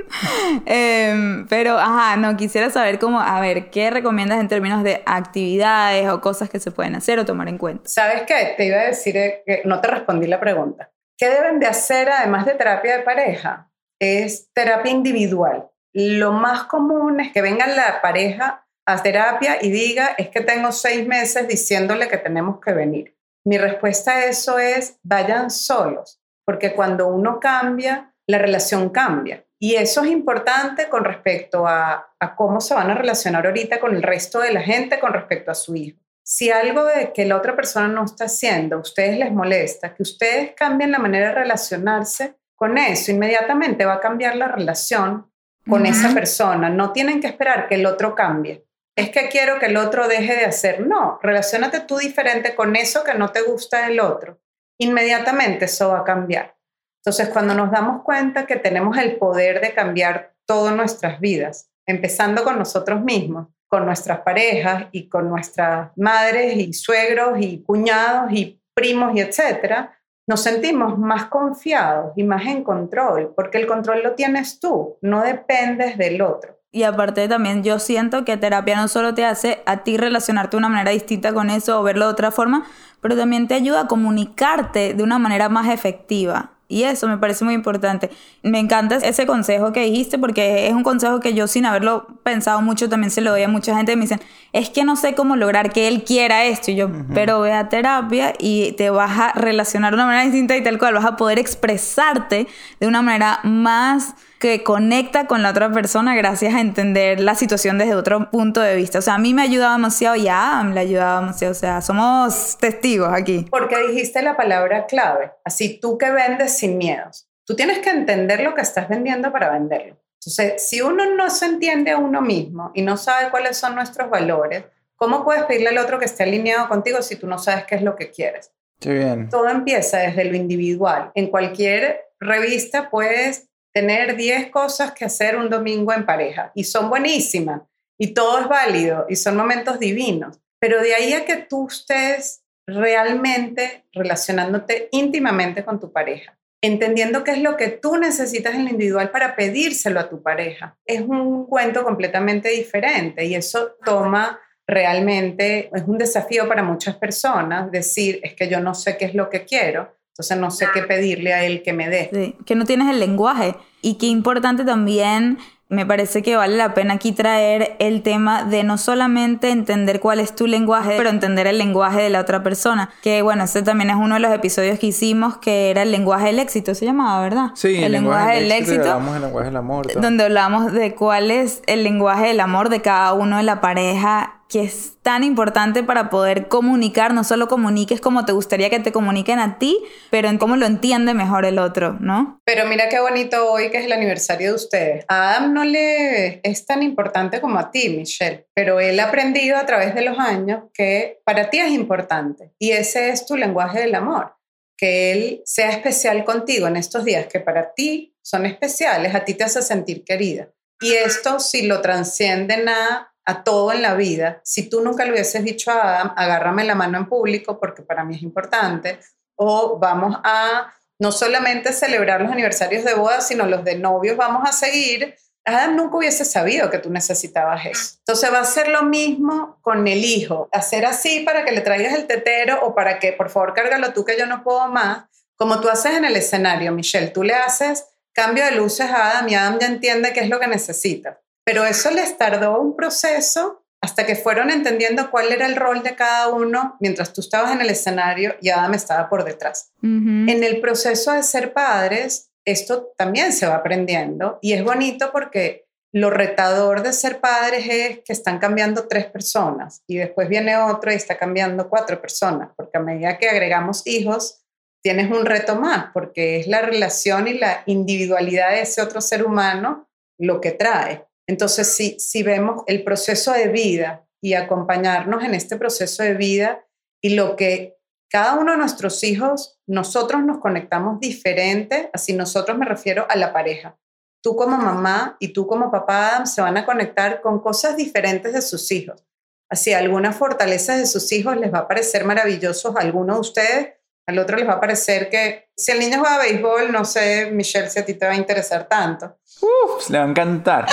Em, 0.66 1.48
pero, 1.48 1.78
ajá, 1.78 2.18
no, 2.18 2.36
quisiera 2.38 2.70
saber 2.70 3.00
cómo, 3.00 3.20
a 3.20 3.40
ver, 3.40 3.70
¿qué 3.70 3.90
recomiendas 3.90 4.40
en 4.40 4.48
términos 4.48 4.84
de 4.84 5.02
actividades 5.06 6.10
o 6.10 6.22
cosas 6.22 6.50
que 6.50 6.60
se 6.60 6.72
pueden 6.72 6.96
hacer 6.96 7.20
o 7.20 7.26
tomar 7.26 7.48
en 7.48 7.58
cuenta? 7.58 7.90
¿Sabes 7.90 8.24
qué? 8.24 8.54
Te 8.58 8.66
iba 8.66 8.78
a 8.78 8.86
decir 8.86 9.18
eh, 9.18 9.44
que 9.46 9.62
no 9.66 9.80
te 9.82 9.88
respondí 9.88 10.28
la 10.28 10.40
pregunta. 10.40 10.92
¿Qué 11.18 11.30
deben 11.30 11.60
de 11.60 11.68
hacer 11.68 12.10
además 12.10 12.46
de 12.46 12.54
terapia 12.54 12.98
de 12.98 13.04
pareja? 13.04 13.72
Es 14.00 14.50
terapia 14.54 14.92
individual. 14.92 15.70
Lo 15.94 16.32
más 16.32 16.64
común 16.64 17.20
es 17.20 17.32
que 17.32 17.42
venga 17.42 17.68
la 17.68 18.02
pareja 18.02 18.66
a 18.86 19.02
terapia 19.04 19.58
y 19.62 19.70
diga, 19.70 20.16
es 20.18 20.30
que 20.30 20.42
tengo 20.42 20.72
seis 20.72 21.06
meses 21.06 21.48
diciéndole 21.48 22.08
que 22.08 22.18
tenemos 22.18 22.60
que 22.60 22.74
venir. 22.74 23.16
Mi 23.46 23.58
respuesta 23.58 24.12
a 24.12 24.26
eso 24.26 24.60
es, 24.60 25.00
vayan 25.04 25.52
solos, 25.52 26.22
porque 26.46 26.74
cuando 26.74 27.08
uno 27.08 27.40
cambia, 27.40 28.14
la 28.28 28.38
relación 28.38 28.90
cambia. 28.90 29.46
Y 29.62 29.76
eso 29.76 30.04
es 30.04 30.10
importante 30.10 30.88
con 30.88 31.04
respecto 31.04 31.68
a, 31.68 32.14
cómo 32.38 32.62
se 32.62 32.74
van 32.74 32.90
a 32.90 32.96
relacionar 32.96 33.46
ahorita 33.46 33.80
con 33.82 33.94
el 33.94 34.02
resto 34.02 34.40
de 34.40 34.54
la 34.54 34.62
gente 34.62 35.00
con 35.00 35.14
respecto 35.14 35.52
a 35.52 35.56
su 35.56 35.76
hijo. 35.76 36.00
Si 36.24 36.50
algo 36.50 36.86
de 36.86 37.12
que 37.12 37.26
la 37.26 37.36
otra 37.36 37.56
persona 37.56 37.90
no 37.90 38.06
está 38.06 38.26
haciendo 38.26 38.78
a 38.78 38.80
ustedes 38.80 39.18
les 39.18 39.34
molesta, 39.34 39.94
que 39.94 40.04
ustedes 40.04 40.54
cambien 40.56 40.92
la 40.92 41.00
manera 41.00 41.30
de 41.30 41.36
relacionarse 41.36 42.36
con 42.56 42.78
eso, 42.78 43.12
inmediatamente 43.12 43.86
va 43.86 43.96
a 43.96 44.00
cambiar 44.00 44.38
la 44.38 44.48
relación 44.48 45.30
con 45.68 45.86
esa 45.86 46.14
persona. 46.14 46.70
No 46.70 46.94
tienen 46.94 47.20
que 47.20 47.28
esperar 47.28 47.68
que 47.68 47.76
el 47.76 47.86
otro 47.86 48.16
cambie. 48.16 48.66
Es 48.96 49.10
que 49.10 49.30
quiero 49.30 49.60
que 49.60 49.68
el 49.68 49.78
otro 49.78 50.08
deje 50.08 50.36
de 50.36 50.46
hacer. 50.46 50.86
No, 50.86 51.20
relacionate 51.22 51.82
tú 51.82 51.98
diferente 51.98 52.56
con 52.56 52.76
eso 52.76 53.04
que 53.04 53.14
no 53.14 53.32
te 53.32 53.42
gusta 53.42 53.86
del 53.88 54.00
otro. 54.00 54.40
Inmediatamente 54.78 55.66
eso 55.66 55.90
va 55.90 56.00
a 56.00 56.04
cambiar. 56.04 56.59
Entonces, 57.04 57.30
cuando 57.30 57.54
nos 57.54 57.72
damos 57.72 58.04
cuenta 58.04 58.46
que 58.46 58.58
tenemos 58.58 58.98
el 58.98 59.18
poder 59.18 59.62
de 59.62 59.74
cambiar 59.74 60.34
todas 60.46 60.76
nuestras 60.76 61.20
vidas, 61.20 61.70
empezando 61.86 62.44
con 62.44 62.58
nosotros 62.58 63.02
mismos, 63.02 63.48
con 63.68 63.86
nuestras 63.86 64.20
parejas 64.22 64.88
y 64.92 65.08
con 65.08 65.30
nuestras 65.30 65.92
madres 65.96 66.58
y 66.58 66.74
suegros 66.74 67.40
y 67.40 67.64
cuñados 67.64 68.32
y 68.32 68.62
primos 68.74 69.16
y 69.16 69.22
etcétera, 69.22 69.96
nos 70.28 70.42
sentimos 70.42 70.98
más 70.98 71.26
confiados 71.26 72.14
y 72.16 72.24
más 72.24 72.46
en 72.46 72.64
control, 72.64 73.34
porque 73.36 73.58
el 73.58 73.68
control 73.68 74.04
lo 74.04 74.14
tienes 74.14 74.60
tú, 74.60 74.98
no 75.02 75.22
dependes 75.22 75.98
del 75.98 76.22
otro. 76.22 76.60
Y 76.72 76.84
aparte 76.84 77.28
también 77.28 77.64
yo 77.64 77.80
siento 77.80 78.26
que 78.26 78.38
terapia 78.38 78.76
no 78.76 78.88
solo 78.88 79.16
te 79.16 79.26
hace 79.26 79.64
a 79.66 79.84
ti 79.84 79.98
relacionarte 79.98 80.52
de 80.52 80.60
una 80.60 80.70
manera 80.70 80.92
distinta 80.92 81.34
con 81.34 81.50
eso 81.50 81.80
o 81.80 81.84
verlo 81.84 82.06
de 82.06 82.12
otra 82.12 82.30
forma, 82.30 82.68
pero 83.02 83.18
también 83.18 83.48
te 83.48 83.56
ayuda 83.56 83.82
a 83.82 83.88
comunicarte 83.88 84.94
de 84.94 85.04
una 85.04 85.18
manera 85.18 85.50
más 85.50 85.70
efectiva. 85.70 86.59
Y 86.72 86.84
eso 86.84 87.08
me 87.08 87.18
parece 87.18 87.44
muy 87.44 87.56
importante. 87.56 88.12
Me 88.44 88.60
encanta 88.60 88.98
ese 88.98 89.26
consejo 89.26 89.74
que 89.74 89.82
dijiste 89.82 90.20
porque 90.20 90.68
es 90.68 90.74
un 90.74 90.84
consejo 90.84 91.20
que 91.20 91.34
yo 91.34 91.48
sin 91.48 91.66
haberlo 91.66 92.06
pensado 92.22 92.62
mucho, 92.62 92.88
también 92.88 93.10
se 93.10 93.22
lo 93.22 93.32
doy 93.32 93.42
a 93.42 93.48
mucha 93.48 93.76
gente 93.76 93.96
me 93.96 94.04
dicen, 94.04 94.22
es 94.54 94.70
que 94.70 94.84
no 94.84 94.96
sé 94.96 95.16
cómo 95.16 95.36
lograr 95.36 95.74
que 95.74 95.88
él 95.88 96.04
quiera 96.04 96.46
esto. 96.46 96.70
Y 96.70 96.76
yo, 96.76 96.90
pero 97.16 97.42
ve 97.42 97.54
a 97.54 97.70
terapia 97.70 98.34
y 98.38 98.74
te 98.74 98.92
vas 98.92 99.20
a 99.20 99.32
relacionar 99.34 99.94
de 99.94 99.96
una 99.96 100.06
manera 100.06 100.24
distinta 100.24 100.56
y 100.56 100.64
tal 100.64 100.78
cual, 100.78 100.94
vas 100.94 101.06
a 101.06 101.16
poder 101.16 101.40
expresarte 101.40 102.48
de 102.80 102.88
una 102.88 103.02
manera 103.02 103.40
más 103.44 104.14
que 104.40 104.64
conecta 104.64 105.28
con 105.28 105.44
la 105.44 105.50
otra 105.50 105.70
persona 105.70 106.16
gracias 106.16 106.56
a 106.56 106.62
entender 106.62 107.20
la 107.20 107.36
situación 107.36 107.78
desde 107.78 107.94
otro 107.94 108.32
punto 108.32 108.62
de 108.62 108.76
vista. 108.76 109.00
O 109.00 109.02
sea, 109.02 109.16
a 109.16 109.18
mí 109.20 109.34
me 109.34 109.42
ha 109.42 109.46
ayudado 109.46 109.74
demasiado 109.74 110.16
y 110.16 110.30
a 110.30 110.54
Adam 110.54 110.74
le 110.74 110.80
ha 110.80 110.84
ayudado 110.84 111.20
demasiado. 111.20 111.52
O 111.52 111.56
sea, 111.56 111.82
somos 111.82 112.58
testigos 112.58 113.12
aquí. 113.12 113.46
Porque 113.52 113.78
dijiste 113.88 114.22
la 114.22 114.38
palabra 114.38 114.86
clave. 114.86 115.34
Así, 115.44 115.78
tú 115.82 115.98
que 115.98 116.10
vendes 116.10 116.58
sin 116.58 116.78
miedos. 116.78 117.28
Tú 117.46 117.56
tienes 117.56 117.80
que 117.80 117.90
entender 117.90 118.42
lo 118.42 118.56
que 118.56 118.62
estás 118.62 118.88
vendiendo 118.88 119.32
para 119.32 119.52
venderlo. 119.52 119.98
Entonces, 120.22 120.70
si 120.70 120.82
uno 120.82 121.16
no 121.16 121.30
se 121.30 121.46
entiende 121.46 121.92
a 121.92 121.98
uno 121.98 122.22
mismo 122.22 122.72
y 122.74 122.82
no 122.82 122.96
sabe 122.96 123.30
cuáles 123.32 123.58
son 123.58 123.76
nuestros 123.76 124.10
valores, 124.10 124.64
¿cómo 124.96 125.26
puedes 125.26 125.44
pedirle 125.44 125.70
al 125.70 125.78
otro 125.80 126.00
que 126.00 126.06
esté 126.06 126.24
alineado 126.24 126.70
contigo 126.70 127.02
si 127.02 127.18
tú 127.18 127.28
no 127.28 127.40
sabes 127.40 127.66
qué 127.66 127.76
es 127.76 127.82
lo 127.82 127.96
que 127.98 128.10
quieres? 128.10 128.52
Bien. 128.86 129.28
Todo 129.30 129.50
empieza 129.50 129.98
desde 129.98 130.24
lo 130.26 130.38
individual. 130.38 131.12
En 131.16 131.28
cualquier 131.28 132.06
revista 132.20 132.90
puedes 132.90 133.49
tener 133.74 134.16
10 134.16 134.50
cosas 134.50 134.92
que 134.92 135.06
hacer 135.06 135.38
un 135.38 135.50
domingo 135.50 135.94
en 135.94 136.06
pareja 136.06 136.52
y 136.56 136.64
son 136.64 136.90
buenísimas 136.90 137.62
y 137.98 138.14
todo 138.14 138.40
es 138.40 138.48
válido 138.48 139.06
y 139.10 139.16
son 139.16 139.36
momentos 139.36 139.80
divinos. 139.80 140.40
Pero 140.60 140.82
de 140.82 140.94
ahí 140.94 141.14
a 141.14 141.26
que 141.26 141.38
tú 141.38 141.68
estés 141.68 142.44
realmente 142.68 143.86
relacionándote 143.94 144.90
íntimamente 144.92 145.64
con 145.64 145.80
tu 145.80 145.92
pareja, 145.92 146.38
entendiendo 146.62 147.24
qué 147.24 147.32
es 147.32 147.42
lo 147.42 147.58
que 147.58 147.70
tú 147.70 147.98
necesitas 147.98 148.56
en 148.56 148.66
lo 148.66 148.72
individual 148.72 149.12
para 149.12 149.36
pedírselo 149.36 150.00
a 150.00 150.10
tu 150.10 150.22
pareja, 150.22 150.78
es 150.86 151.02
un 151.02 151.46
cuento 151.46 151.84
completamente 151.84 152.50
diferente 152.50 153.26
y 153.26 153.36
eso 153.36 153.76
toma 153.84 154.40
realmente, 154.68 155.72
es 155.74 155.84
un 155.88 155.98
desafío 155.98 156.48
para 156.48 156.62
muchas 156.62 156.96
personas 156.96 157.72
decir, 157.72 158.20
es 158.24 158.36
que 158.36 158.48
yo 158.48 158.60
no 158.60 158.76
sé 158.76 158.98
qué 158.98 159.06
es 159.06 159.16
lo 159.16 159.30
que 159.30 159.46
quiero 159.46 159.99
entonces 160.20 160.38
no 160.38 160.52
sé 160.52 160.68
qué 160.74 160.82
pedirle 160.82 161.34
a 161.34 161.46
él 161.46 161.64
que 161.64 161.72
me 161.72 161.88
dé. 161.88 162.10
Sí, 162.12 162.36
que 162.46 162.54
no 162.54 162.66
tienes 162.66 162.90
el 162.90 163.00
lenguaje. 163.00 163.56
Y 163.82 163.94
qué 163.94 164.08
importante 164.08 164.66
también, 164.66 165.38
me 165.70 165.86
parece 165.86 166.22
que 166.22 166.36
vale 166.36 166.58
la 166.58 166.74
pena 166.74 166.96
aquí 166.96 167.14
traer 167.14 167.78
el 167.80 168.02
tema 168.02 168.44
de 168.44 168.66
no 168.66 168.78
solamente 168.78 169.50
entender 169.50 170.02
cuál 170.02 170.20
es 170.20 170.36
tu 170.36 170.46
lenguaje, 170.46 170.96
pero 170.98 171.10
entender 171.10 171.48
el 171.48 171.58
lenguaje 171.58 172.02
de 172.02 172.10
la 172.10 172.20
otra 172.20 172.44
persona. 172.44 172.90
Que 173.02 173.22
bueno, 173.22 173.46
ese 173.46 173.62
también 173.62 173.92
es 173.92 173.96
uno 173.96 174.16
de 174.16 174.20
los 174.20 174.34
episodios 174.34 174.78
que 174.78 174.88
hicimos, 174.88 175.38
que 175.38 175.70
era 175.70 175.84
el 175.84 175.92
lenguaje 175.92 176.26
del 176.26 176.40
éxito, 176.40 176.76
se 176.76 176.84
llamaba, 176.84 177.22
¿verdad? 177.22 177.52
Sí, 177.56 177.82
el, 177.82 177.94
lenguaje, 177.94 178.42
del 178.42 178.52
éxito. 178.52 178.92
Hablamos 178.92 179.14
del 179.14 179.22
lenguaje 179.22 179.46
del 179.46 179.56
amor. 179.56 180.02
Donde 180.02 180.26
hablamos 180.26 180.74
de 180.74 180.96
cuál 180.96 181.32
es 181.32 181.62
el 181.66 181.86
lenguaje 181.86 182.28
del 182.28 182.42
amor 182.42 182.68
de 182.68 182.82
cada 182.82 183.14
uno 183.14 183.38
de 183.38 183.44
la 183.44 183.62
pareja 183.62 184.39
que 184.50 184.64
es 184.64 184.98
tan 185.04 185.24
importante 185.24 185.84
para 185.84 186.10
poder 186.10 186.48
comunicar, 186.48 187.14
no 187.14 187.24
solo 187.24 187.48
comuniques 187.48 188.02
como 188.02 188.26
te 188.26 188.32
gustaría 188.32 188.72
que 188.72 188.80
te 188.80 188.92
comuniquen 188.92 189.38
a 189.38 189.60
ti, 189.60 189.78
pero 190.10 190.28
en 190.28 190.40
cómo 190.40 190.56
lo 190.56 190.66
entiende 190.66 191.14
mejor 191.14 191.46
el 191.46 191.60
otro, 191.60 191.98
¿no? 192.00 192.42
Pero 192.46 192.68
mira 192.68 192.90
qué 192.90 193.00
bonito 193.00 193.52
hoy 193.52 193.70
que 193.70 193.78
es 193.78 193.86
el 193.86 193.92
aniversario 193.92 194.50
de 194.50 194.56
ustedes. 194.56 195.06
A 195.08 195.30
Adam 195.30 195.54
no 195.54 195.64
le 195.64 196.42
es 196.42 196.66
tan 196.66 196.82
importante 196.82 197.40
como 197.40 197.60
a 197.60 197.70
ti, 197.70 197.90
Michelle, 197.90 198.48
pero 198.56 198.80
él 198.80 199.00
ha 199.00 199.06
aprendido 199.06 199.56
a 199.56 199.68
través 199.68 199.94
de 199.94 200.02
los 200.02 200.18
años 200.18 200.64
que 200.74 201.22
para 201.24 201.52
ti 201.52 201.60
es 201.60 201.70
importante 201.70 202.52
y 202.58 202.72
ese 202.72 203.10
es 203.10 203.28
tu 203.28 203.38
lenguaje 203.38 203.82
del 203.82 203.94
amor, 203.94 204.34
que 204.76 205.12
él 205.12 205.42
sea 205.46 205.70
especial 205.70 206.26
contigo 206.26 206.66
en 206.66 206.76
estos 206.76 207.06
días 207.06 207.28
que 207.28 207.40
para 207.40 207.76
ti 207.76 208.16
son 208.24 208.48
especiales, 208.48 209.14
a 209.14 209.24
ti 209.24 209.36
te 209.36 209.44
hace 209.44 209.62
sentir 209.62 210.04
querida. 210.04 210.50
Y 210.82 210.94
esto 210.94 211.40
si 211.40 211.68
lo 211.68 211.82
transcienden 211.82 212.68
a 212.70 213.14
a 213.26 213.44
todo 213.44 213.72
en 213.72 213.82
la 213.82 213.94
vida, 213.94 214.42
si 214.44 214.70
tú 214.70 214.82
nunca 214.82 215.06
le 215.06 215.12
hubieses 215.12 215.44
dicho 215.44 215.72
a 215.72 215.96
Adam, 215.96 216.14
agárrame 216.16 216.64
la 216.64 216.76
mano 216.76 216.98
en 216.98 217.08
público 217.08 217.60
porque 217.60 217.84
para 217.84 218.04
mí 218.04 218.16
es 218.16 218.22
importante, 218.22 219.00
o 219.36 219.78
vamos 219.80 220.18
a 220.24 220.74
no 221.00 221.12
solamente 221.12 221.72
celebrar 221.72 222.22
los 222.22 222.32
aniversarios 222.32 222.84
de 222.84 222.94
boda, 222.94 223.22
sino 223.22 223.46
los 223.46 223.64
de 223.64 223.78
novios 223.78 224.18
vamos 224.18 224.48
a 224.48 224.52
seguir, 224.52 225.16
Adam 225.46 225.76
nunca 225.76 225.98
hubiese 225.98 226.26
sabido 226.26 226.70
que 226.70 226.80
tú 226.80 226.90
necesitabas 226.90 227.66
eso. 227.66 227.96
Entonces 228.00 228.32
va 228.32 228.40
a 228.40 228.46
ser 228.46 228.68
lo 228.68 228.84
mismo 228.84 229.58
con 229.62 229.88
el 229.88 230.04
hijo, 230.04 230.50
hacer 230.52 230.86
así 230.86 231.22
para 231.22 231.46
que 231.46 231.52
le 231.52 231.62
traigas 231.62 231.94
el 231.94 232.08
tetero 232.08 232.60
o 232.64 232.76
para 232.76 233.00
que 233.00 233.14
por 233.14 233.30
favor 233.30 233.54
cárgalo 233.54 233.94
tú 233.94 234.06
que 234.06 234.18
yo 234.18 234.26
no 234.26 234.44
puedo 234.44 234.68
más, 234.68 235.06
como 235.36 235.62
tú 235.62 235.70
haces 235.70 235.96
en 235.96 236.06
el 236.06 236.16
escenario, 236.16 236.72
Michelle, 236.74 237.08
tú 237.08 237.24
le 237.24 237.34
haces 237.34 237.86
cambio 238.14 238.44
de 238.44 238.52
luces 238.52 238.90
a 238.90 239.12
Adam 239.12 239.30
y 239.30 239.36
Adam 239.36 239.60
ya 239.60 239.68
entiende 239.68 240.12
qué 240.12 240.20
es 240.20 240.30
lo 240.30 240.40
que 240.40 240.48
necesita. 240.48 241.22
Pero 241.50 241.66
eso 241.66 241.90
les 241.90 242.16
tardó 242.16 242.62
un 242.62 242.76
proceso 242.76 243.66
hasta 243.82 244.06
que 244.06 244.16
fueron 244.16 244.52
entendiendo 244.52 245.10
cuál 245.10 245.32
era 245.32 245.48
el 245.48 245.56
rol 245.56 245.82
de 245.82 245.96
cada 245.96 246.28
uno 246.28 246.78
mientras 246.80 247.12
tú 247.12 247.22
estabas 247.22 247.54
en 247.54 247.62
el 247.62 247.72
escenario 247.72 248.36
y 248.40 248.50
Adam 248.50 248.76
estaba 248.76 249.10
por 249.10 249.24
detrás. 249.24 249.72
En 249.82 250.44
el 250.44 250.62
proceso 250.62 251.12
de 251.12 251.24
ser 251.24 251.52
padres, 251.52 252.30
esto 252.46 252.94
también 252.96 253.34
se 253.34 253.48
va 253.48 253.56
aprendiendo 253.56 254.38
y 254.44 254.54
es 254.54 254.64
bonito 254.64 255.12
porque 255.12 255.66
lo 255.92 256.12
retador 256.12 256.84
de 256.84 256.94
ser 256.94 257.20
padres 257.20 257.66
es 257.68 258.00
que 258.06 258.14
están 258.14 258.38
cambiando 258.38 258.88
tres 258.88 259.08
personas 259.08 259.82
y 259.88 259.98
después 259.98 260.30
viene 260.30 260.56
otro 260.56 260.92
y 260.92 260.96
está 260.96 261.18
cambiando 261.18 261.68
cuatro 261.68 262.00
personas, 262.00 262.52
porque 262.56 262.78
a 262.78 262.82
medida 262.82 263.18
que 263.18 263.28
agregamos 263.28 263.88
hijos, 263.88 264.44
tienes 264.84 265.10
un 265.10 265.26
reto 265.26 265.56
más, 265.56 265.88
porque 265.96 266.40
es 266.40 266.46
la 266.46 266.62
relación 266.62 267.28
y 267.28 267.40
la 267.40 267.64
individualidad 267.66 268.52
de 268.52 268.62
ese 268.62 268.84
otro 268.84 269.02
ser 269.02 269.26
humano 269.26 269.90
lo 270.20 270.42
que 270.42 270.52
trae. 270.52 271.09
Entonces, 271.30 271.96
si, 272.00 272.24
vemos 272.24 272.64
el 272.66 272.84
proceso 272.84 273.32
de 273.32 273.50
vida 273.50 274.04
y 274.20 274.34
acompañarnos 274.34 275.24
en 275.24 275.36
este 275.36 275.58
proceso 275.58 276.02
de 276.02 276.16
vida 276.16 276.66
y 277.04 277.10
lo 277.10 277.36
que 277.36 277.78
cada 278.10 278.34
uno 278.34 278.54
de 278.54 278.58
nuestros 278.58 279.04
hijos, 279.04 279.60
nosotros 279.68 280.24
nos 280.24 280.40
conectamos 280.40 281.00
diferente, 281.00 281.92
así 281.94 282.14
nosotros 282.14 282.58
me 282.58 282.66
refiero 282.66 283.06
a 283.08 283.16
la 283.16 283.32
pareja. 283.32 283.78
Tú 284.24 284.36
como 284.36 284.58
mamá 284.58 285.18
y 285.20 285.28
tú 285.28 285.46
como 285.46 285.70
papá 285.70 286.26
se 286.26 286.42
van 286.42 286.58
a 286.58 286.66
conectar 286.66 287.22
con 287.22 287.40
cosas 287.40 287.78
diferentes 287.78 288.34
de 288.34 288.42
sus 288.42 288.72
hijos. 288.72 289.06
Así, 289.52 289.72
algunas 289.72 290.16
fortalezas 290.16 290.80
de 290.80 290.88
sus 290.88 291.12
hijos 291.12 291.38
les 291.38 291.54
va 291.54 291.60
a 291.60 291.68
parecer 291.68 292.06
maravillosos 292.06 292.76
a 292.76 292.80
alguno 292.80 293.14
de 293.14 293.20
ustedes, 293.20 293.68
al 294.08 294.18
otro 294.18 294.36
les 294.36 294.48
va 294.48 294.54
a 294.54 294.60
parecer 294.60 295.12
que 295.12 295.52
si 295.56 295.72
el 295.72 295.80
niño 295.80 296.00
juega 296.00 296.18
béisbol, 296.18 296.72
no 296.72 296.86
sé, 296.86 297.30
Michelle, 297.32 297.70
si 297.70 297.78
a 297.78 297.86
ti 297.86 297.94
te 297.94 298.08
va 298.08 298.14
a 298.14 298.16
interesar 298.16 298.68
tanto. 298.68 299.20
Uf, 299.42 299.88
le 299.92 300.00
va 300.00 300.06
a 300.06 300.08
encantar. 300.08 300.66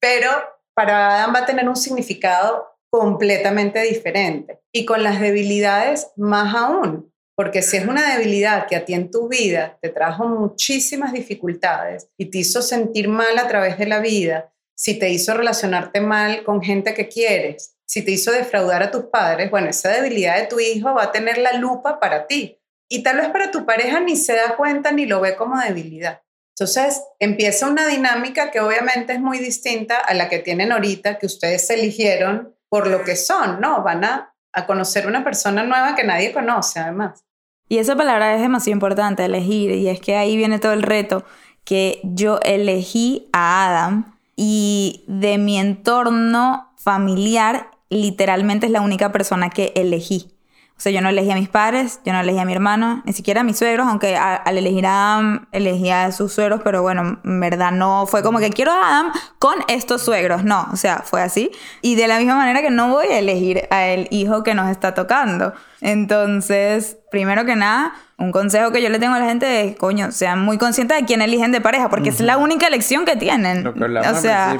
Pero 0.00 0.30
para 0.74 1.16
Adam 1.16 1.34
va 1.34 1.40
a 1.40 1.46
tener 1.46 1.68
un 1.68 1.76
significado 1.76 2.68
completamente 2.90 3.82
diferente. 3.82 4.60
Y 4.72 4.84
con 4.84 5.02
las 5.02 5.20
debilidades 5.20 6.08
más 6.16 6.54
aún, 6.54 7.12
porque 7.36 7.62
si 7.62 7.76
es 7.76 7.86
una 7.86 8.16
debilidad 8.16 8.66
que 8.66 8.76
a 8.76 8.84
ti 8.84 8.94
en 8.94 9.10
tu 9.10 9.28
vida 9.28 9.78
te 9.80 9.90
trajo 9.90 10.26
muchísimas 10.26 11.12
dificultades 11.12 12.08
y 12.18 12.26
te 12.26 12.38
hizo 12.38 12.62
sentir 12.62 13.08
mal 13.08 13.38
a 13.38 13.46
través 13.46 13.78
de 13.78 13.86
la 13.86 14.00
vida, 14.00 14.52
si 14.76 14.98
te 14.98 15.10
hizo 15.10 15.34
relacionarte 15.34 16.00
mal 16.00 16.44
con 16.44 16.62
gente 16.62 16.94
que 16.94 17.08
quieres, 17.08 17.76
si 17.86 18.02
te 18.02 18.10
hizo 18.12 18.32
defraudar 18.32 18.82
a 18.82 18.90
tus 18.90 19.04
padres, 19.04 19.50
bueno, 19.50 19.68
esa 19.68 19.90
debilidad 19.90 20.36
de 20.36 20.46
tu 20.46 20.60
hijo 20.60 20.94
va 20.94 21.04
a 21.04 21.12
tener 21.12 21.38
la 21.38 21.54
lupa 21.54 21.98
para 21.98 22.26
ti. 22.26 22.60
Y 22.88 23.02
tal 23.02 23.16
vez 23.18 23.28
para 23.30 23.50
tu 23.50 23.66
pareja 23.66 24.00
ni 24.00 24.16
se 24.16 24.34
da 24.34 24.56
cuenta 24.56 24.92
ni 24.92 25.06
lo 25.06 25.20
ve 25.20 25.36
como 25.36 25.60
debilidad. 25.60 26.22
Entonces 26.58 27.04
empieza 27.20 27.68
una 27.68 27.86
dinámica 27.86 28.50
que 28.50 28.60
obviamente 28.60 29.12
es 29.12 29.20
muy 29.20 29.38
distinta 29.38 29.98
a 29.98 30.12
la 30.14 30.28
que 30.28 30.40
tienen 30.40 30.72
ahorita, 30.72 31.18
que 31.18 31.26
ustedes 31.26 31.70
eligieron 31.70 32.52
por 32.68 32.88
lo 32.88 33.04
que 33.04 33.14
son, 33.14 33.60
¿no? 33.60 33.84
Van 33.84 34.04
a, 34.04 34.34
a 34.52 34.66
conocer 34.66 35.06
una 35.06 35.22
persona 35.22 35.62
nueva 35.62 35.94
que 35.94 36.02
nadie 36.02 36.32
conoce 36.32 36.80
además. 36.80 37.24
Y 37.68 37.78
esa 37.78 37.94
palabra 37.94 38.34
es 38.34 38.40
demasiado 38.40 38.74
importante, 38.74 39.24
elegir, 39.24 39.70
y 39.70 39.88
es 39.88 40.00
que 40.00 40.16
ahí 40.16 40.36
viene 40.36 40.58
todo 40.58 40.72
el 40.72 40.82
reto, 40.82 41.24
que 41.64 42.00
yo 42.02 42.40
elegí 42.42 43.28
a 43.32 43.68
Adam 43.68 44.16
y 44.34 45.04
de 45.06 45.38
mi 45.38 45.58
entorno 45.58 46.72
familiar 46.76 47.70
literalmente 47.88 48.66
es 48.66 48.72
la 48.72 48.80
única 48.80 49.12
persona 49.12 49.50
que 49.50 49.72
elegí. 49.76 50.37
O 50.78 50.80
sea, 50.80 50.92
yo 50.92 51.00
no 51.00 51.08
elegí 51.08 51.28
a 51.32 51.34
mis 51.34 51.48
padres, 51.48 52.00
yo 52.04 52.12
no 52.12 52.20
elegí 52.20 52.38
a 52.38 52.44
mi 52.44 52.52
hermano, 52.52 53.02
ni 53.04 53.12
siquiera 53.12 53.40
a 53.40 53.44
mis 53.44 53.58
suegros, 53.58 53.88
aunque 53.88 54.16
al 54.16 54.56
elegir 54.56 54.86
a 54.86 55.16
Adam, 55.16 55.46
elegí 55.50 55.90
a 55.90 56.12
sus 56.12 56.32
suegros, 56.32 56.60
pero 56.62 56.82
bueno, 56.82 57.18
en 57.24 57.40
verdad 57.40 57.72
no 57.72 58.06
fue 58.06 58.22
como 58.22 58.38
que 58.38 58.50
quiero 58.50 58.70
a 58.70 58.88
Adam 58.88 59.12
con 59.40 59.56
estos 59.66 60.02
suegros, 60.02 60.44
no, 60.44 60.68
o 60.72 60.76
sea, 60.76 61.02
fue 61.04 61.20
así. 61.20 61.50
Y 61.82 61.96
de 61.96 62.06
la 62.06 62.18
misma 62.18 62.36
manera 62.36 62.62
que 62.62 62.70
no 62.70 62.90
voy 62.90 63.08
a 63.08 63.18
elegir 63.18 63.66
a 63.70 63.86
el 63.86 64.06
hijo 64.12 64.44
que 64.44 64.54
nos 64.54 64.70
está 64.70 64.94
tocando. 64.94 65.52
Entonces, 65.80 66.96
primero 67.10 67.44
que 67.44 67.54
nada, 67.54 67.94
un 68.16 68.32
consejo 68.32 68.72
que 68.72 68.82
yo 68.82 68.88
le 68.88 68.98
tengo 68.98 69.14
a 69.14 69.20
la 69.20 69.26
gente 69.26 69.64
es, 69.64 69.76
coño, 69.76 70.10
sean 70.10 70.42
muy 70.44 70.58
conscientes 70.58 70.98
de 70.98 71.04
quién 71.04 71.22
eligen 71.22 71.52
de 71.52 71.60
pareja, 71.60 71.88
porque 71.88 72.08
es 72.08 72.20
la 72.20 72.36
única 72.36 72.66
elección 72.66 73.04
que 73.04 73.16
tienen. 73.16 73.66
o 73.66 74.14
sea, 74.20 74.58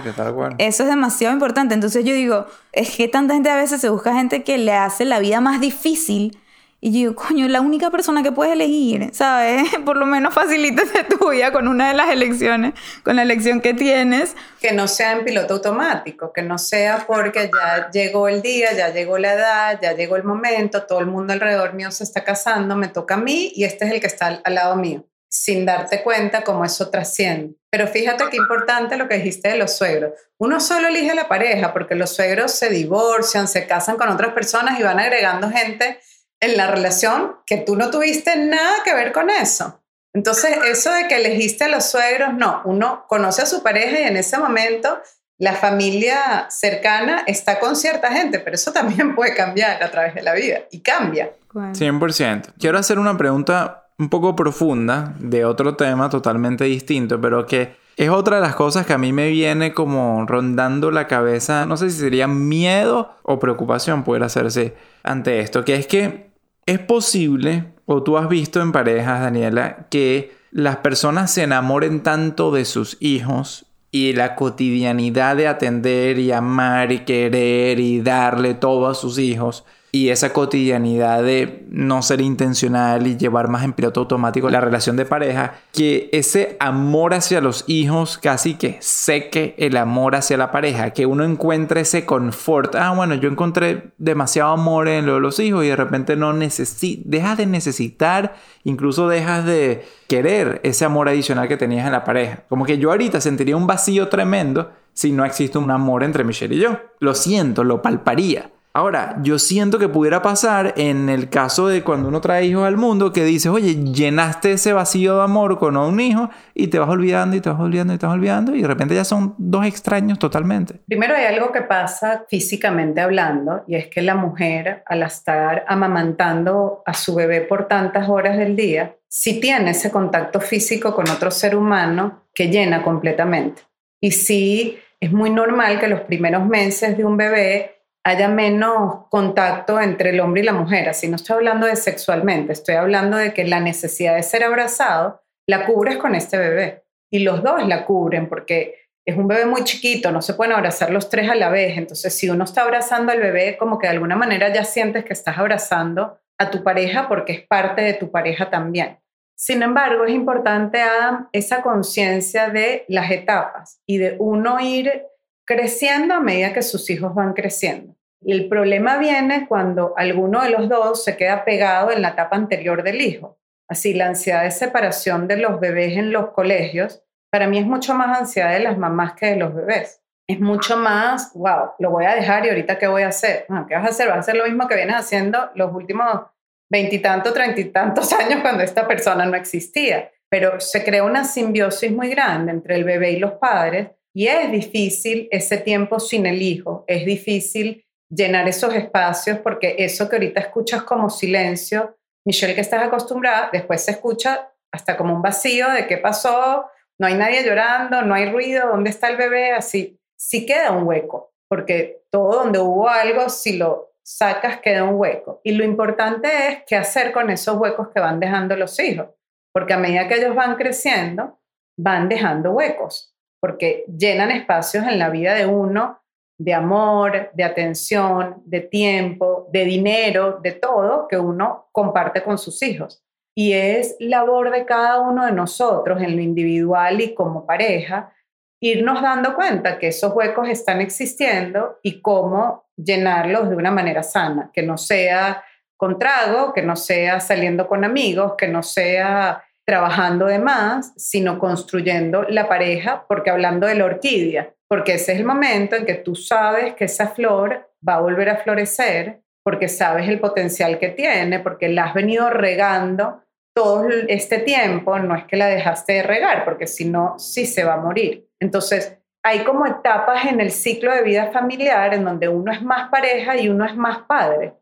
eso 0.59 0.83
es 0.85 0.89
demasiado 0.89 1.35
importante. 1.35 1.75
Entonces 1.75 2.05
yo 2.05 2.15
digo, 2.15 2.47
es 2.73 2.97
que 2.97 3.09
tanta 3.09 3.35
gente 3.35 3.51
a 3.51 3.57
veces 3.57 3.81
se 3.81 3.89
busca 3.89 4.15
gente 4.15 4.45
que 4.45 4.59
le 4.59 4.73
hace 4.73 5.05
la 5.05 5.19
vida 5.19 5.41
más 5.41 5.61
difícil 5.61 6.39
Y 6.81 6.93
yo 6.93 7.11
digo, 7.11 7.15
coño, 7.17 7.49
la 7.49 7.61
única 7.61 7.91
persona 7.91 8.23
que 8.23 8.31
puedes 8.31 8.53
elegir, 8.53 9.11
¿sabes? 9.13 9.69
Por 9.85 9.97
lo 9.97 10.07
menos 10.07 10.33
facilítate 10.33 11.05
tu 11.05 11.31
vida 11.31 11.51
con 11.51 11.67
una 11.67 11.89
de 11.89 11.95
las 11.95 12.09
elecciones, 12.11 12.75
con 13.03 13.17
la 13.17 13.23
elección 13.23 13.61
que 13.61 13.75
tienes. 13.75 14.37
Que 14.61 14.73
no 14.73 14.87
sea 14.87 15.13
en 15.13 15.25
piloto 15.25 15.55
automático, 15.55 16.33
que 16.33 16.43
no 16.43 16.57
sea 16.57 17.05
porque 17.07 17.51
ya 17.53 17.91
llegó 17.91 18.29
el 18.29 18.43
día, 18.43 18.73
ya 18.75 18.91
llegó 18.91 19.19
la 19.19 19.35
edad, 19.35 19.81
ya 19.83 19.95
llegó 19.95 20.15
el 20.15 20.23
momento, 20.23 20.85
todo 20.85 21.01
el 21.01 21.07
mundo 21.07 21.33
alrededor 21.33 21.75
mío 21.75 21.91
se 21.91 22.05
está 22.05 22.23
casando, 22.23 22.77
me 22.77 22.87
toca 22.87 23.15
a 23.15 23.19
mí 23.19 23.53
y 23.57 23.65
este 23.65 23.87
es 23.87 23.93
el 23.93 24.01
que 24.01 24.07
está 24.07 24.41
al 24.45 24.55
lado 24.55 24.77
mío, 24.77 25.05
sin 25.29 25.67
darte 25.67 26.05
cuenta 26.05 26.45
cómo 26.45 26.65
eso 26.65 26.91
trasciende. 26.91 27.57
Pero 27.71 27.89
fíjate 27.89 28.25
qué 28.31 28.37
importante 28.37 28.97
lo 28.97 29.09
que 29.09 29.17
dijiste 29.17 29.49
de 29.49 29.59
los 29.59 29.77
suegros. 29.77 30.13
Uno 30.39 30.61
solo 30.61 30.87
elige 30.87 31.11
a 31.11 31.17
la 31.17 31.29
pareja 31.29 31.73
porque 31.73 31.97
los 31.97 32.15
suegros 32.15 32.53
se 32.53 32.71
divorcian, 32.71 33.49
se 33.49 33.67
casan 33.67 33.97
con 33.97 34.09
otras 34.09 34.33
personas 34.33 34.79
y 34.79 34.85
van 34.85 35.01
agregando 35.01 35.51
gente 35.51 35.99
en 36.41 36.57
la 36.57 36.69
relación 36.69 37.37
que 37.47 37.59
tú 37.59 37.77
no 37.77 37.91
tuviste 37.91 38.37
nada 38.37 38.83
que 38.85 38.95
ver 38.95 39.13
con 39.13 39.31
eso. 39.31 39.81
Entonces, 40.15 40.57
eso 40.67 40.93
de 40.93 41.07
que 41.07 41.17
elegiste 41.17 41.65
a 41.65 41.69
los 41.69 41.85
suegros, 41.91 42.35
no, 42.35 42.63
uno 42.65 43.05
conoce 43.09 43.43
a 43.43 43.47
su 43.47 43.63
pareja 43.63 44.01
y 44.01 44.05
en 44.05 44.17
ese 44.17 44.39
momento 44.39 45.01
la 45.39 45.55
familia 45.55 46.47
cercana 46.51 47.23
está 47.27 47.61
con 47.61 47.77
cierta 47.77 48.11
gente, 48.13 48.41
pero 48.41 48.57
eso 48.57 48.73
también 48.73 49.15
puede 49.17 49.35
cambiar 49.35 49.83
a 49.83 49.91
través 49.91 50.15
de 50.15 50.23
la 50.23 50.35
vida 50.35 50.61
y 50.71 50.81
cambia. 50.81 51.31
100%. 51.53 52.55
Quiero 52.59 52.79
hacer 52.79 52.99
una 52.99 53.17
pregunta 53.17 53.85
un 53.99 54.09
poco 54.09 54.37
profunda 54.37 55.15
de 55.19 55.45
otro 55.45 55.77
tema 55.77 56.09
totalmente 56.09 56.65
distinto, 56.65 57.21
pero 57.21 57.47
que 57.47 57.77
es 57.97 58.11
otra 58.11 58.37
de 58.37 58.43
las 58.43 58.55
cosas 58.55 58.87
que 58.87 58.93
a 58.93 58.99
mí 58.99 59.13
me 59.13 59.29
viene 59.29 59.75
como 59.75 60.25
rondando 60.27 60.93
la 60.93 61.09
cabeza, 61.09 61.67
no 61.67 61.77
sé 61.77 61.91
si 61.91 61.99
sería 61.99 62.29
miedo 62.29 63.17
o 63.23 63.41
preocupación 63.41 64.05
poder 64.05 64.23
hacerse 64.23 64.77
ante 65.03 65.41
esto, 65.41 65.65
que 65.65 65.75
es 65.75 65.89
que 65.89 66.28
es 66.69 66.79
posible, 66.81 67.73
o 67.87 68.03
tú 68.03 68.19
has 68.19 68.29
visto 68.29 68.61
en 68.61 68.73
parejas, 68.73 69.23
Daniela, 69.23 69.87
que 69.89 70.37
las 70.51 70.77
personas 70.77 71.33
se 71.33 71.45
enamoren 71.45 72.03
tanto 72.03 72.51
de 72.51 72.67
sus 72.67 72.99
hijos 73.01 73.65
y 73.91 74.13
la 74.13 74.35
cotidianidad 74.35 75.37
de 75.37 75.49
atender 75.49 76.19
y 76.19 76.31
amar 76.31 76.93
y 76.93 77.07
querer 77.07 77.81
y 77.81 78.03
darle 78.03 78.53
todo 78.53 78.87
a 78.87 78.95
sus 78.95 79.19
hijos 79.19 79.65
y 79.91 80.11
esa 80.11 80.33
cotidianidad 80.33 81.23
de 81.23 81.65
no 81.71 82.03
ser 82.03 82.21
intencional 82.21 83.07
y 83.07 83.17
llevar 83.17 83.49
más 83.49 83.65
en 83.65 83.73
piloto 83.73 84.01
automático 84.01 84.51
la 84.51 84.61
relación 84.61 84.97
de 84.97 85.07
pareja, 85.07 85.55
que 85.73 86.11
ese 86.13 86.57
amor 86.61 87.15
hacia 87.15 87.41
los 87.41 87.65
hijos 87.69 88.19
casi 88.19 88.55
que 88.55 88.77
seque 88.81 89.55
el 89.59 89.77
amor 89.77 90.15
hacia 90.15 90.37
la 90.37 90.51
pareja, 90.51 90.91
que 90.91 91.07
uno 91.07 91.25
encuentre 91.25 91.83
ese 91.83 92.05
confort. 92.05 92.75
Ah, 92.75 92.93
bueno, 92.95 93.15
yo 93.15 93.31
encontré 93.31 93.93
demasiado 93.99 94.53
amor 94.53 94.89
en 94.89 95.07
lo 95.07 95.15
de 95.15 95.21
los 95.21 95.41
hijos 95.41 95.65
y 95.65 95.69
de 95.69 95.77
repente 95.77 96.17
no 96.17 96.33
necesita, 96.33 97.03
dejas 97.07 97.39
de 97.39 97.47
necesitar, 97.47 98.37
incluso 98.65 99.09
dejas 99.09 99.47
de 99.47 99.87
querer 100.07 100.61
ese 100.65 100.85
amor 100.85 101.09
adicional 101.09 101.49
que 101.49 101.57
tenías 101.57 101.87
en 101.87 101.93
la 101.93 102.05
pareja. 102.05 102.45
Como 102.49 102.67
que 102.67 102.79
yo 102.79 102.91
ahorita 102.91 103.21
sentiría 103.21 103.57
un 103.57 103.67
vacío 103.67 104.09
tremendo 104.09 104.71
si 104.93 105.13
no 105.13 105.25
existe 105.25 105.59
un 105.59 105.71
amor 105.71 106.03
entre 106.03 106.25
Michelle 106.25 106.57
y 106.57 106.59
yo. 106.59 106.77
Lo 106.99 107.15
siento, 107.15 107.65
lo 107.65 107.81
palparía. 107.81 108.51
Ahora, 108.79 109.17
yo 109.23 109.41
siento 109.41 109.81
que 109.81 109.89
pudiera 109.89 110.23
pasar 110.23 110.73
en 110.77 111.09
el 111.09 111.29
caso 111.29 111.67
de 111.67 111.83
cuando 111.83 112.07
uno 112.07 112.21
trae 112.21 112.45
hijos 112.45 112.65
al 112.65 112.77
mundo, 112.77 113.13
que 113.13 113.25
dices, 113.25 113.51
oye, 113.51 113.75
llenaste 113.75 114.53
ese 114.53 114.73
vacío 114.73 115.17
de 115.17 115.25
amor 115.25 115.59
con 115.59 115.77
un 115.77 115.99
hijo 115.99 116.31
y 116.55 116.69
te 116.69 116.79
vas 116.79 116.89
olvidando 116.89 117.35
y 117.35 117.41
te 117.41 117.51
vas 117.51 117.59
olvidando 117.59 117.93
y 117.93 117.99
te 117.99 118.07
vas 118.07 118.15
olvidando 118.15 118.55
y 118.55 118.63
de 118.63 118.69
repente 118.69 118.95
ya 118.95 119.03
son 119.03 119.35
dos 119.37 119.67
extraños 119.67 120.21
totalmente. 120.21 120.75
Primero 120.87 121.17
hay 121.17 121.25
algo 121.25 121.51
que 121.51 121.63
pasa 121.63 122.25
físicamente 122.29 123.01
hablando 123.01 123.65
y 123.67 123.75
es 123.75 123.89
que 123.89 124.01
la 124.01 124.15
mujer 124.15 124.85
al 124.87 125.03
estar 125.03 125.65
amamantando 125.67 126.85
a 126.87 126.95
su 126.95 127.17
bebé 127.17 127.41
por 127.41 127.67
tantas 127.67 128.09
horas 128.09 128.39
del 128.39 128.55
día, 128.55 128.95
sí 129.09 129.41
tiene 129.41 129.73
ese 129.73 129.91
contacto 129.91 130.39
físico 130.39 130.95
con 130.95 131.11
otro 131.11 131.33
ser 131.33 131.57
humano 131.57 132.27
que 132.33 132.47
llena 132.47 132.85
completamente. 132.85 133.63
Y 134.01 134.13
sí 134.13 134.79
es 135.01 135.11
muy 135.11 135.31
normal 135.31 135.81
que 135.81 135.89
los 135.89 136.03
primeros 136.03 136.47
meses 136.47 136.97
de 136.97 137.05
un 137.05 137.17
bebé 137.17 137.78
haya 138.09 138.29
menos 138.29 139.07
contacto 139.11 139.79
entre 139.81 140.11
el 140.11 140.21
hombre 140.21 140.41
y 140.41 140.45
la 140.45 140.55
mujer. 140.55 140.89
Así 140.89 141.09
no 141.09 141.17
estoy 141.17 141.37
hablando 141.37 141.67
de 141.67 141.77
sexualmente, 141.77 142.55
estoy 142.55 142.77
hablando 142.77 143.19
de 143.19 143.35
que 143.35 143.45
la 143.45 143.61
necesidad 143.61 144.17
de 144.17 144.23
ser 144.23 144.45
abrazado 144.45 145.23
la 145.47 145.67
cubres 145.67 145.99
con 145.99 146.15
este 146.15 146.39
bebé. 146.39 146.85
Y 147.11 147.21
los 147.21 147.43
dos 147.43 147.67
la 147.67 147.85
cubren 147.85 148.29
porque 148.29 148.89
es 149.07 149.17
un 149.17 149.29
bebé 149.29 149.45
muy 149.45 149.65
chiquito, 149.65 150.11
no 150.11 150.23
se 150.23 150.35
pueden 150.35 150.55
abrazar 150.55 150.91
los 150.91 151.11
tres 151.11 151.29
a 151.31 151.35
la 151.35 151.51
vez. 151.51 151.77
Entonces, 151.77 152.15
si 152.15 152.31
uno 152.31 152.45
está 152.45 152.63
abrazando 152.63 153.13
al 153.13 153.21
bebé, 153.21 153.57
como 153.59 153.79
que 153.79 153.87
de 153.87 153.95
alguna 153.95 154.17
manera 154.17 154.53
ya 154.53 154.65
sientes 154.65 155.05
que 155.05 155.13
estás 155.13 155.37
abrazando 155.37 156.19
a 156.39 156.51
tu 156.51 156.63
pareja 156.63 157.09
porque 157.09 157.33
es 157.33 157.47
parte 157.47 157.83
de 157.83 157.95
tu 157.95 158.11
pareja 158.11 158.49
también. 158.49 158.99
Sin 159.37 159.63
embargo, 159.63 160.05
es 160.05 160.15
importante, 160.15 160.81
Adam, 160.81 161.29
esa 161.33 161.63
conciencia 161.63 162.49
de 162.49 162.85
las 162.89 163.11
etapas 163.11 163.81
y 163.87 163.99
de 163.99 164.17
uno 164.19 164.61
ir 164.61 165.05
creciendo 165.47 166.15
a 166.15 166.21
medida 166.21 166.53
que 166.53 166.63
sus 166.63 166.89
hijos 166.91 167.15
van 167.15 167.33
creciendo. 167.33 167.98
El 168.25 168.49
problema 168.49 168.99
viene 168.99 169.47
cuando 169.47 169.95
alguno 169.97 170.43
de 170.43 170.51
los 170.51 170.69
dos 170.69 171.05
se 171.05 171.17
queda 171.17 171.45
pegado 171.45 171.91
en 171.91 172.03
la 172.03 172.11
etapa 172.11 172.37
anterior 172.37 172.83
del 172.83 173.01
hijo. 173.01 173.39
Así, 173.69 173.95
la 173.95 174.07
ansiedad 174.07 174.45
de 174.45 174.51
separación 174.51 175.29
de 175.29 175.37
los 175.37 175.61
bebés 175.61 175.97
en 175.97 176.11
los 176.13 176.31
colegios, 176.31 177.05
para 177.31 177.47
mí 177.47 177.59
es 177.59 177.67
mucho 177.67 177.95
más 177.95 178.19
ansiedad 178.19 178.53
de 178.53 178.61
las 178.61 178.79
mamás 178.79 179.13
que 179.13 179.27
de 179.27 179.37
los 179.37 179.55
bebés. 179.55 180.03
Es 180.27 180.41
mucho 180.41 180.77
más, 180.77 181.33
wow, 181.35 181.73
lo 181.79 181.91
voy 181.91 182.07
a 182.07 182.15
dejar 182.15 182.45
y 182.45 182.49
ahorita 182.49 182.79
qué 182.79 182.87
voy 182.87 183.03
a 183.03 183.09
hacer. 183.09 183.47
Ah, 183.49 183.67
¿Qué 183.69 183.75
vas 183.75 183.85
a 183.85 183.89
hacer? 183.89 184.09
Vas 184.09 184.17
a 184.17 184.21
hacer 184.21 184.37
lo 184.37 184.45
mismo 184.45 184.67
que 184.67 184.75
vienes 184.75 184.97
haciendo 184.97 185.51
los 185.55 185.73
últimos 185.73 186.23
veintitantos, 186.71 187.33
treinta 187.33 187.61
y 187.61 187.67
tantos 187.67 188.13
años 188.13 188.41
cuando 188.43 188.63
esta 188.63 188.87
persona 188.87 189.25
no 189.27 189.37
existía. 189.37 190.11
Pero 190.31 190.61
se 190.61 190.85
crea 190.85 191.05
una 191.05 191.25
simbiosis 191.25 191.91
muy 191.91 192.11
grande 192.11 192.53
entre 192.53 192.75
el 192.75 192.85
bebé 192.85 193.13
y 193.13 193.19
los 193.19 193.33
padres 193.33 193.89
y 194.15 194.27
es 194.27 194.51
difícil 194.51 195.29
ese 195.31 195.59
tiempo 195.59 196.01
sin 196.01 196.27
el 196.27 196.43
hijo, 196.43 196.85
es 196.89 197.07
difícil 197.07 197.87
llenar 198.11 198.49
esos 198.49 198.75
espacios 198.75 199.39
porque 199.39 199.77
eso 199.79 200.09
que 200.09 200.17
ahorita 200.17 200.41
escuchas 200.41 200.83
como 200.83 201.11
silencio, 201.11 201.97
Michelle 202.25 202.55
que 202.55 202.61
estás 202.61 202.83
acostumbrada, 202.83 203.51
después 203.53 203.85
se 203.85 203.93
escucha 203.93 204.51
hasta 204.73 204.97
como 204.97 205.15
un 205.15 205.23
vacío 205.23 205.71
de 205.71 205.87
qué 205.87 205.99
pasó, 205.99 206.67
no 206.99 207.07
hay 207.07 207.15
nadie 207.15 207.45
llorando, 207.45 208.03
no 208.03 208.15
hay 208.15 208.31
ruido, 208.31 208.69
¿dónde 208.69 208.91
está 208.91 209.09
el 209.09 209.17
bebé? 209.17 209.53
Así, 209.53 210.01
sí 210.17 210.45
queda 210.45 210.73
un 210.73 210.87
hueco, 210.87 211.33
porque 211.49 212.03
todo 212.11 212.45
donde 212.45 212.59
hubo 212.59 212.89
algo, 212.89 213.29
si 213.29 213.57
lo 213.57 213.93
sacas, 214.03 214.61
queda 214.61 214.85
un 214.85 214.97
hueco. 214.97 215.41
Y 215.45 215.53
lo 215.53 215.65
importante 215.65 216.29
es 216.49 216.59
qué 216.67 216.77
hacer 216.77 217.13
con 217.13 217.31
esos 217.31 217.57
huecos 217.57 217.89
que 217.95 218.01
van 218.01 218.21
dejando 218.21 218.57
los 218.57 218.79
hijos, 218.81 219.09
porque 219.53 219.75
a 219.75 219.79
medida 219.79 220.09
que 220.09 220.17
ellos 220.17 220.35
van 220.35 220.57
creciendo, 220.57 221.39
van 221.79 222.09
dejando 222.09 222.51
huecos 222.51 223.15
porque 223.41 223.85
llenan 223.87 224.31
espacios 224.31 224.87
en 224.87 224.99
la 224.99 225.11
vida 225.11 225.35
de 225.35 225.47
uno 225.47 226.03
de 226.39 226.55
amor, 226.55 227.31
de 227.35 227.45
atención, 227.45 228.43
de 228.47 228.61
tiempo, 228.61 229.49
de 229.53 229.65
dinero, 229.65 230.39
de 230.41 230.53
todo 230.53 231.09
que 231.09 231.19
uno 231.19 231.69
comparte 231.73 232.23
con 232.23 232.39
sus 232.39 232.63
hijos. 232.63 233.03
Y 233.37 233.53
es 233.53 233.97
labor 233.99 234.51
de 234.51 234.65
cada 234.65 235.01
uno 235.01 235.27
de 235.27 235.33
nosotros 235.33 236.01
en 236.01 236.17
lo 236.17 236.23
individual 236.23 237.01
y 237.01 237.15
como 237.15 237.45
pareja 237.45 238.13
irnos 238.61 239.03
dando 239.03 239.35
cuenta 239.35 239.79
que 239.79 239.89
esos 239.89 240.13
huecos 240.15 240.49
están 240.49 240.81
existiendo 240.81 241.79
y 241.83 242.01
cómo 242.01 242.67
llenarlos 242.77 243.49
de 243.51 243.57
una 243.57 243.71
manera 243.71 244.03
sana, 244.03 244.51
que 244.53 244.63
no 244.63 244.77
sea 244.77 245.45
con 245.77 245.99
trago, 245.99 246.53
que 246.53 246.63
no 246.63 246.75
sea 246.75 247.21
saliendo 247.21 247.69
con 247.69 247.85
amigos, 247.85 248.35
que 248.37 248.49
no 248.49 248.63
sea 248.65 249.45
trabajando 249.65 250.27
de 250.27 250.39
más, 250.39 250.93
sino 250.97 251.39
construyendo 251.39 252.25
la 252.25 252.49
pareja, 252.49 253.05
porque 253.07 253.31
hablando 253.31 253.67
de 253.67 253.77
la 253.77 253.85
orquídea, 253.85 254.55
porque 254.69 254.95
ese 254.95 255.13
es 255.13 255.19
el 255.19 255.25
momento 255.25 255.77
en 255.77 255.87
que 255.87 255.95
tú 255.95 256.15
sabes 256.15 256.75
que 256.75 256.85
esa 256.85 257.09
flor 257.09 257.71
va 257.87 257.95
a 257.95 258.01
volver 258.01 258.29
a 258.29 258.37
florecer, 258.37 259.23
porque 259.45 259.69
sabes 259.69 260.09
el 260.09 260.21
potencial 260.21 260.79
que 260.79 260.91
tiene, 260.91 261.41
porque 261.41 261.69
la 261.69 261.85
has 261.85 261.95
venido 261.95 262.29
regando 262.31 263.23
todo 263.55 263.89
este 264.09 264.39
tiempo, 264.39 264.99
no 264.99 265.17
es 265.17 265.25
que 265.25 265.37
la 265.37 265.47
dejaste 265.47 265.95
de 265.95 266.03
regar, 266.03 266.45
porque 266.45 266.67
si 266.67 266.85
no, 266.85 267.19
sí 267.19 267.47
se 267.47 267.65
va 267.65 267.75
a 267.75 267.81
morir. 267.81 268.29
Entonces, 268.41 268.99
hay 269.25 269.41
como 269.41 269.67
etapas 269.67 270.27
en 270.27 270.41
el 270.41 270.51
ciclo 270.51 270.95
de 270.95 271.03
vida 271.03 271.31
familiar 271.33 271.93
en 271.95 272.05
donde 272.05 272.29
uno 272.29 272.53
es 272.53 272.63
más 272.63 272.89
pareja 272.91 273.37
y 273.37 273.49
uno 273.49 273.65
es 273.65 273.75
más 273.75 274.01
padre. 274.03 274.55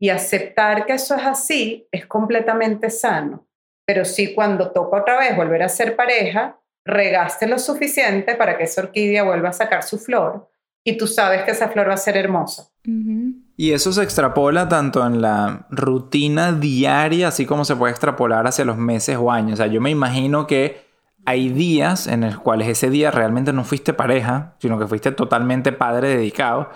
Y 0.00 0.08
aceptar 0.08 0.86
que 0.86 0.94
eso 0.94 1.14
es 1.14 1.24
así 1.24 1.86
es 1.92 2.06
completamente 2.06 2.90
sano 2.90 3.46
pero 3.86 4.04
sí 4.04 4.34
cuando 4.34 4.70
toca 4.70 5.00
otra 5.00 5.18
vez 5.18 5.36
volver 5.36 5.62
a 5.62 5.68
ser 5.68 5.96
pareja, 5.96 6.58
regaste 6.84 7.46
lo 7.46 7.58
suficiente 7.58 8.34
para 8.34 8.56
que 8.58 8.64
esa 8.64 8.82
orquídea 8.82 9.22
vuelva 9.22 9.50
a 9.50 9.52
sacar 9.52 9.82
su 9.82 9.98
flor 9.98 10.48
y 10.84 10.96
tú 10.96 11.06
sabes 11.06 11.42
que 11.44 11.52
esa 11.52 11.68
flor 11.68 11.88
va 11.88 11.94
a 11.94 11.98
ser 11.98 12.16
hermosa. 12.16 12.68
Y 13.56 13.72
eso 13.72 13.92
se 13.92 14.02
extrapola 14.02 14.68
tanto 14.68 15.06
en 15.06 15.22
la 15.22 15.66
rutina 15.70 16.52
diaria, 16.52 17.28
así 17.28 17.46
como 17.46 17.64
se 17.64 17.76
puede 17.76 17.92
extrapolar 17.92 18.46
hacia 18.46 18.64
los 18.64 18.76
meses 18.76 19.16
o 19.16 19.30
años. 19.30 19.54
O 19.54 19.56
sea, 19.58 19.66
yo 19.68 19.80
me 19.80 19.90
imagino 19.90 20.46
que 20.46 20.84
hay 21.24 21.50
días 21.50 22.08
en 22.08 22.22
los 22.22 22.38
cuales 22.38 22.66
ese 22.66 22.90
día 22.90 23.12
realmente 23.12 23.52
no 23.52 23.62
fuiste 23.62 23.92
pareja, 23.92 24.56
sino 24.58 24.78
que 24.78 24.88
fuiste 24.88 25.12
totalmente 25.12 25.70
padre 25.70 26.08
dedicado. 26.08 26.70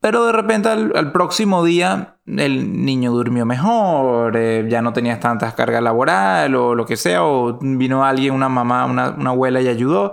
Pero 0.00 0.26
de 0.26 0.32
repente 0.32 0.68
al, 0.68 1.12
próximo 1.12 1.64
día 1.64 2.16
el 2.26 2.84
niño 2.84 3.12
durmió 3.12 3.44
mejor, 3.44 4.36
eh, 4.36 4.66
ya 4.68 4.82
no 4.82 4.92
tenías 4.92 5.20
tantas 5.20 5.54
cargas 5.54 5.82
laboral 5.82 6.54
o 6.54 6.74
lo 6.74 6.86
que 6.86 6.96
sea, 6.96 7.24
o 7.24 7.58
vino 7.60 8.04
alguien, 8.04 8.34
una 8.34 8.48
mamá, 8.48 8.86
una, 8.86 9.10
una 9.10 9.30
abuela 9.30 9.60
y 9.60 9.68
ayudó 9.68 10.12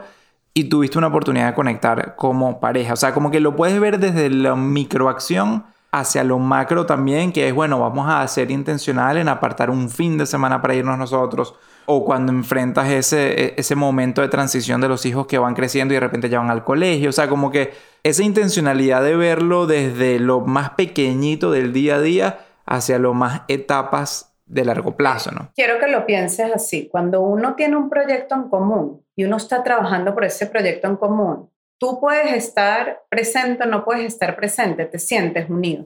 y 0.57 0.65
tuviste 0.65 0.97
una 0.97 1.07
oportunidad 1.07 1.47
de 1.47 1.53
conectar 1.53 2.15
como 2.15 2.59
pareja. 2.59 2.93
O 2.93 2.95
sea, 2.95 3.13
como 3.13 3.29
que 3.29 3.41
lo 3.41 3.55
puedes 3.55 3.79
ver 3.79 3.99
desde 3.99 4.29
la 4.29 4.55
microacción 4.55 5.65
hacia 5.91 6.23
lo 6.23 6.39
macro 6.39 6.85
también, 6.85 7.31
que 7.31 7.47
es, 7.47 7.53
bueno, 7.53 7.79
vamos 7.79 8.09
a 8.09 8.25
ser 8.27 8.51
intencional 8.51 9.17
en 9.17 9.29
apartar 9.29 9.69
un 9.69 9.89
fin 9.89 10.17
de 10.17 10.25
semana 10.25 10.61
para 10.61 10.75
irnos 10.75 10.97
nosotros, 10.97 11.55
o 11.85 12.05
cuando 12.05 12.31
enfrentas 12.31 12.89
ese, 12.89 13.45
e, 13.45 13.53
ese 13.57 13.75
momento 13.75 14.21
de 14.21 14.29
transición 14.29 14.81
de 14.81 14.87
los 14.87 15.05
hijos 15.05 15.27
que 15.27 15.37
van 15.37 15.53
creciendo 15.53 15.93
y 15.93 15.95
de 15.95 16.01
repente 16.01 16.29
ya 16.29 16.39
van 16.39 16.49
al 16.49 16.63
colegio, 16.63 17.09
o 17.09 17.13
sea, 17.13 17.27
como 17.27 17.51
que 17.51 17.73
esa 18.03 18.23
intencionalidad 18.23 19.03
de 19.03 19.15
verlo 19.15 19.67
desde 19.67 20.19
lo 20.19 20.41
más 20.41 20.71
pequeñito 20.71 21.51
del 21.51 21.73
día 21.73 21.95
a 21.95 22.01
día 22.01 22.39
hacia 22.65 22.99
lo 22.99 23.13
más 23.13 23.41
etapas 23.47 24.35
de 24.45 24.65
largo 24.65 24.95
plazo, 24.95 25.31
¿no? 25.31 25.51
Quiero 25.55 25.79
que 25.79 25.87
lo 25.87 26.05
pienses 26.05 26.51
así, 26.53 26.87
cuando 26.91 27.21
uno 27.21 27.55
tiene 27.55 27.77
un 27.77 27.89
proyecto 27.89 28.35
en 28.35 28.49
común 28.49 29.03
y 29.15 29.23
uno 29.23 29.37
está 29.37 29.63
trabajando 29.63 30.13
por 30.13 30.25
ese 30.25 30.45
proyecto 30.45 30.87
en 30.87 30.97
común, 30.97 31.49
tú 31.79 31.99
puedes 31.99 32.31
estar 32.33 33.03
presente 33.09 33.63
o 33.63 33.65
no 33.67 33.83
puedes 33.83 34.05
estar 34.05 34.35
presente, 34.35 34.85
te 34.85 34.99
sientes 34.99 35.49
unido. 35.49 35.85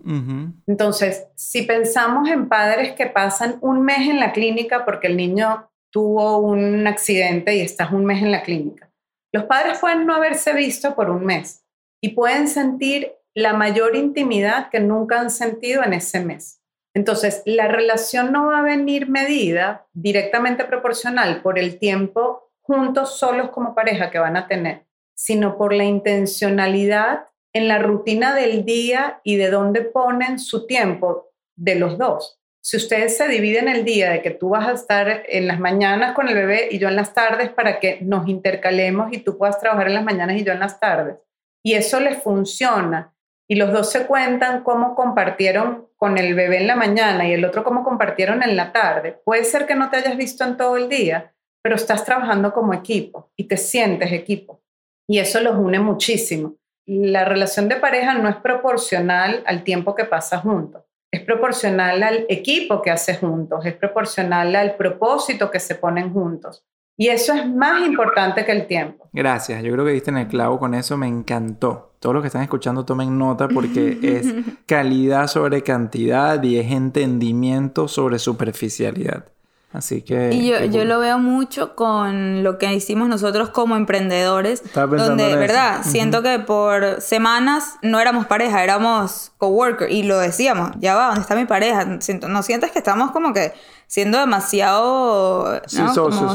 Entonces, 0.68 1.28
si 1.36 1.64
pensamos 1.64 2.30
en 2.30 2.48
padres 2.48 2.94
que 2.94 3.08
pasan 3.08 3.58
un 3.62 3.82
mes 3.84 4.10
en 4.10 4.20
la 4.20 4.32
clínica 4.32 4.86
porque 4.86 5.08
el 5.08 5.18
niño 5.18 5.69
tuvo 5.92 6.38
un 6.40 6.86
accidente 6.88 7.56
y 7.56 7.62
estás 7.62 7.92
un 7.92 8.06
mes 8.06 8.22
en 8.22 8.32
la 8.32 8.44
clínica, 8.44 8.92
los 9.34 9.46
padres 9.46 9.80
pueden 9.80 10.06
no 10.06 10.16
haberse 10.16 10.54
visto 10.54 10.96
por 10.96 11.10
un 11.10 11.26
mes 11.26 11.66
y 12.02 12.10
pueden 12.10 12.48
sentir 12.48 13.14
la 13.36 13.54
mayor 13.54 13.96
intimidad 13.96 14.70
que 14.70 14.80
nunca 14.80 15.20
han 15.20 15.30
sentido 15.30 15.84
en 15.84 15.94
ese 15.94 16.20
mes. 16.20 16.62
Entonces, 16.96 17.44
la 17.46 17.68
relación 17.68 18.32
no 18.32 18.48
va 18.48 18.60
a 18.60 18.64
venir 18.64 19.08
medida 19.08 19.88
directamente 19.94 20.66
proporcional 20.66 21.42
por 21.42 21.60
el 21.60 21.78
tiempo 21.78 22.52
juntos, 22.62 23.18
solos 23.18 23.52
como 23.52 23.76
pareja 23.76 24.10
que 24.10 24.20
van 24.20 24.38
a 24.38 24.48
tener 24.48 24.90
sino 25.20 25.58
por 25.58 25.74
la 25.74 25.84
intencionalidad 25.84 27.26
en 27.52 27.68
la 27.68 27.80
rutina 27.80 28.34
del 28.34 28.64
día 28.64 29.20
y 29.26 29.36
de 29.36 29.50
dónde 29.50 29.82
ponen 29.82 30.40
su 30.40 30.66
tiempo 30.66 31.34
de 31.58 31.76
los 31.76 31.98
dos. 31.98 32.39
Si 32.62 32.78
ustedes 32.78 33.16
se 33.16 33.28
dividen 33.28 33.68
el 33.70 33.86
día 33.86 34.12
de 34.12 34.22
que 34.22 34.32
tú 34.32 34.50
vas 34.50 34.68
a 34.68 34.74
estar 34.74 35.24
en 35.28 35.48
las 35.48 35.60
mañanas 35.60 36.14
con 36.14 36.28
el 36.28 36.36
bebé 36.36 36.68
y 36.70 36.78
yo 36.78 36.90
en 36.90 36.98
las 36.98 37.14
tardes 37.14 37.50
para 37.50 37.80
que 37.80 38.00
nos 38.02 38.28
intercalemos 38.28 39.14
y 39.14 39.20
tú 39.20 39.38
puedas 39.38 39.60
trabajar 39.60 39.88
en 39.88 39.94
las 39.94 40.04
mañanas 40.04 40.38
y 40.38 40.44
yo 40.44 40.52
en 40.52 40.60
las 40.60 40.80
tardes, 40.80 41.16
y 41.64 41.76
eso 41.76 42.00
les 42.00 42.22
funciona, 42.22 43.14
y 43.48 43.56
los 43.56 43.72
dos 43.72 43.92
se 43.92 44.06
cuentan 44.06 44.64
cómo 44.64 44.94
compartieron 44.94 45.88
con 45.96 46.18
el 46.18 46.36
bebé 46.36 46.58
en 46.58 46.68
la 46.68 46.76
mañana 46.76 47.28
y 47.28 47.34
el 47.34 47.44
otro 47.44 47.64
cómo 47.64 47.84
compartieron 47.84 48.44
en 48.44 48.56
la 48.56 48.72
tarde, 48.72 49.20
puede 49.26 49.44
ser 49.44 49.66
que 49.66 49.76
no 49.76 49.90
te 49.90 49.98
hayas 49.98 50.16
visto 50.16 50.44
en 50.44 50.56
todo 50.56 50.78
el 50.78 50.88
día, 50.88 51.34
pero 51.64 51.76
estás 51.76 52.06
trabajando 52.06 52.54
como 52.54 52.74
equipo 52.74 53.32
y 53.36 53.46
te 53.46 53.58
sientes 53.58 54.12
equipo. 54.12 54.62
Y 55.08 55.20
eso 55.20 55.42
los 55.42 55.58
une 55.58 55.80
muchísimo. 55.80 56.56
La 56.86 57.26
relación 57.26 57.68
de 57.68 57.78
pareja 57.78 58.14
no 58.14 58.30
es 58.30 58.36
proporcional 58.38 59.44
al 59.46 59.64
tiempo 59.64 59.96
que 59.96 60.06
pasa 60.06 60.38
juntos, 60.38 60.84
es 61.12 61.22
proporcional 61.22 62.04
al 62.04 62.26
equipo 62.30 62.82
que 62.82 62.92
hace 62.92 63.16
juntos, 63.16 63.66
es 63.66 63.74
proporcional 63.76 64.56
al 64.56 64.76
propósito 64.76 65.50
que 65.50 65.60
se 65.60 65.76
ponen 65.76 66.14
juntos. 66.14 66.66
Y 66.98 67.08
eso 67.08 67.34
es 67.34 67.48
más 67.48 67.88
importante 67.88 68.44
que 68.44 68.52
el 68.52 68.68
tiempo. 68.68 69.08
Gracias, 69.14 69.64
yo 69.64 69.72
creo 69.72 69.86
que 69.86 69.94
diste 69.94 70.12
en 70.12 70.18
el 70.18 70.28
clavo 70.28 70.60
con 70.60 70.74
eso, 70.74 70.98
me 70.98 71.08
encantó. 71.08 71.94
Todos 72.00 72.14
los 72.14 72.22
que 72.22 72.28
están 72.28 72.42
escuchando 72.42 72.84
tomen 72.86 73.18
nota 73.18 73.48
porque 73.48 73.98
es 74.02 74.34
calidad 74.66 75.28
sobre 75.28 75.64
cantidad 75.64 76.42
y 76.44 76.60
es 76.60 76.72
entendimiento 76.72 77.88
sobre 77.88 78.20
superficialidad. 78.20 79.26
Así 79.72 80.02
que... 80.02 80.32
Y 80.34 80.48
yo, 80.48 80.66
yo, 80.66 80.84
lo 80.84 81.00
veo 81.00 81.20
mucho 81.20 81.76
con 81.76 82.44
lo 82.44 82.58
que 82.58 82.74
hicimos 82.74 83.08
nosotros 83.08 83.50
como 83.50 83.76
emprendedores, 83.76 84.64
donde, 84.74 85.36
¿verdad? 85.36 85.82
Siento 85.84 86.24
que 86.24 86.40
por 86.40 87.02
semanas 87.02 87.76
no 87.84 88.00
éramos 88.00 88.26
pareja, 88.26 88.64
éramos 88.64 89.32
coworker 89.38 89.92
y 89.92 90.04
lo 90.04 90.18
decíamos, 90.18 90.72
ya 90.80 90.96
va, 90.96 91.08
¿dónde 91.08 91.22
está 91.22 91.36
mi 91.36 91.46
pareja? 91.46 91.86
¿No 92.28 92.42
sientes 92.42 92.72
que 92.72 92.80
estamos 92.80 93.12
como 93.12 93.32
que 93.32 93.54
siendo 93.86 94.18
demasiado 94.18 95.62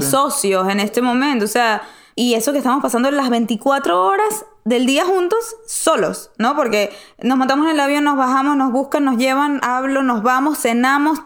socios 0.01 0.69
en 0.69 0.79
este 0.79 1.03
momento? 1.03 1.45
O 1.45 1.49
sea, 1.49 1.83
y 2.15 2.35
eso 2.35 2.53
que 2.53 2.59
estamos 2.59 2.83
pasando 2.83 3.11
las 3.11 3.31
24 3.31 4.01
horas 4.01 4.45
del 4.65 4.87
día 4.87 5.05
juntos, 5.05 5.57
solos, 5.67 6.31
¿no? 6.39 6.57
Porque 6.57 6.91
nos 7.23 7.37
montamos 7.37 7.67
en 7.67 7.75
el 7.75 7.81
avión, 7.81 8.05
nos 8.05 8.17
bajamos, 8.17 8.57
nos 8.57 8.73
buscan, 8.73 9.05
nos 9.05 9.19
llevan, 9.19 9.61
hablo, 9.63 10.03
nos 10.03 10.23
vamos, 10.23 10.59
cenamos 10.59 11.21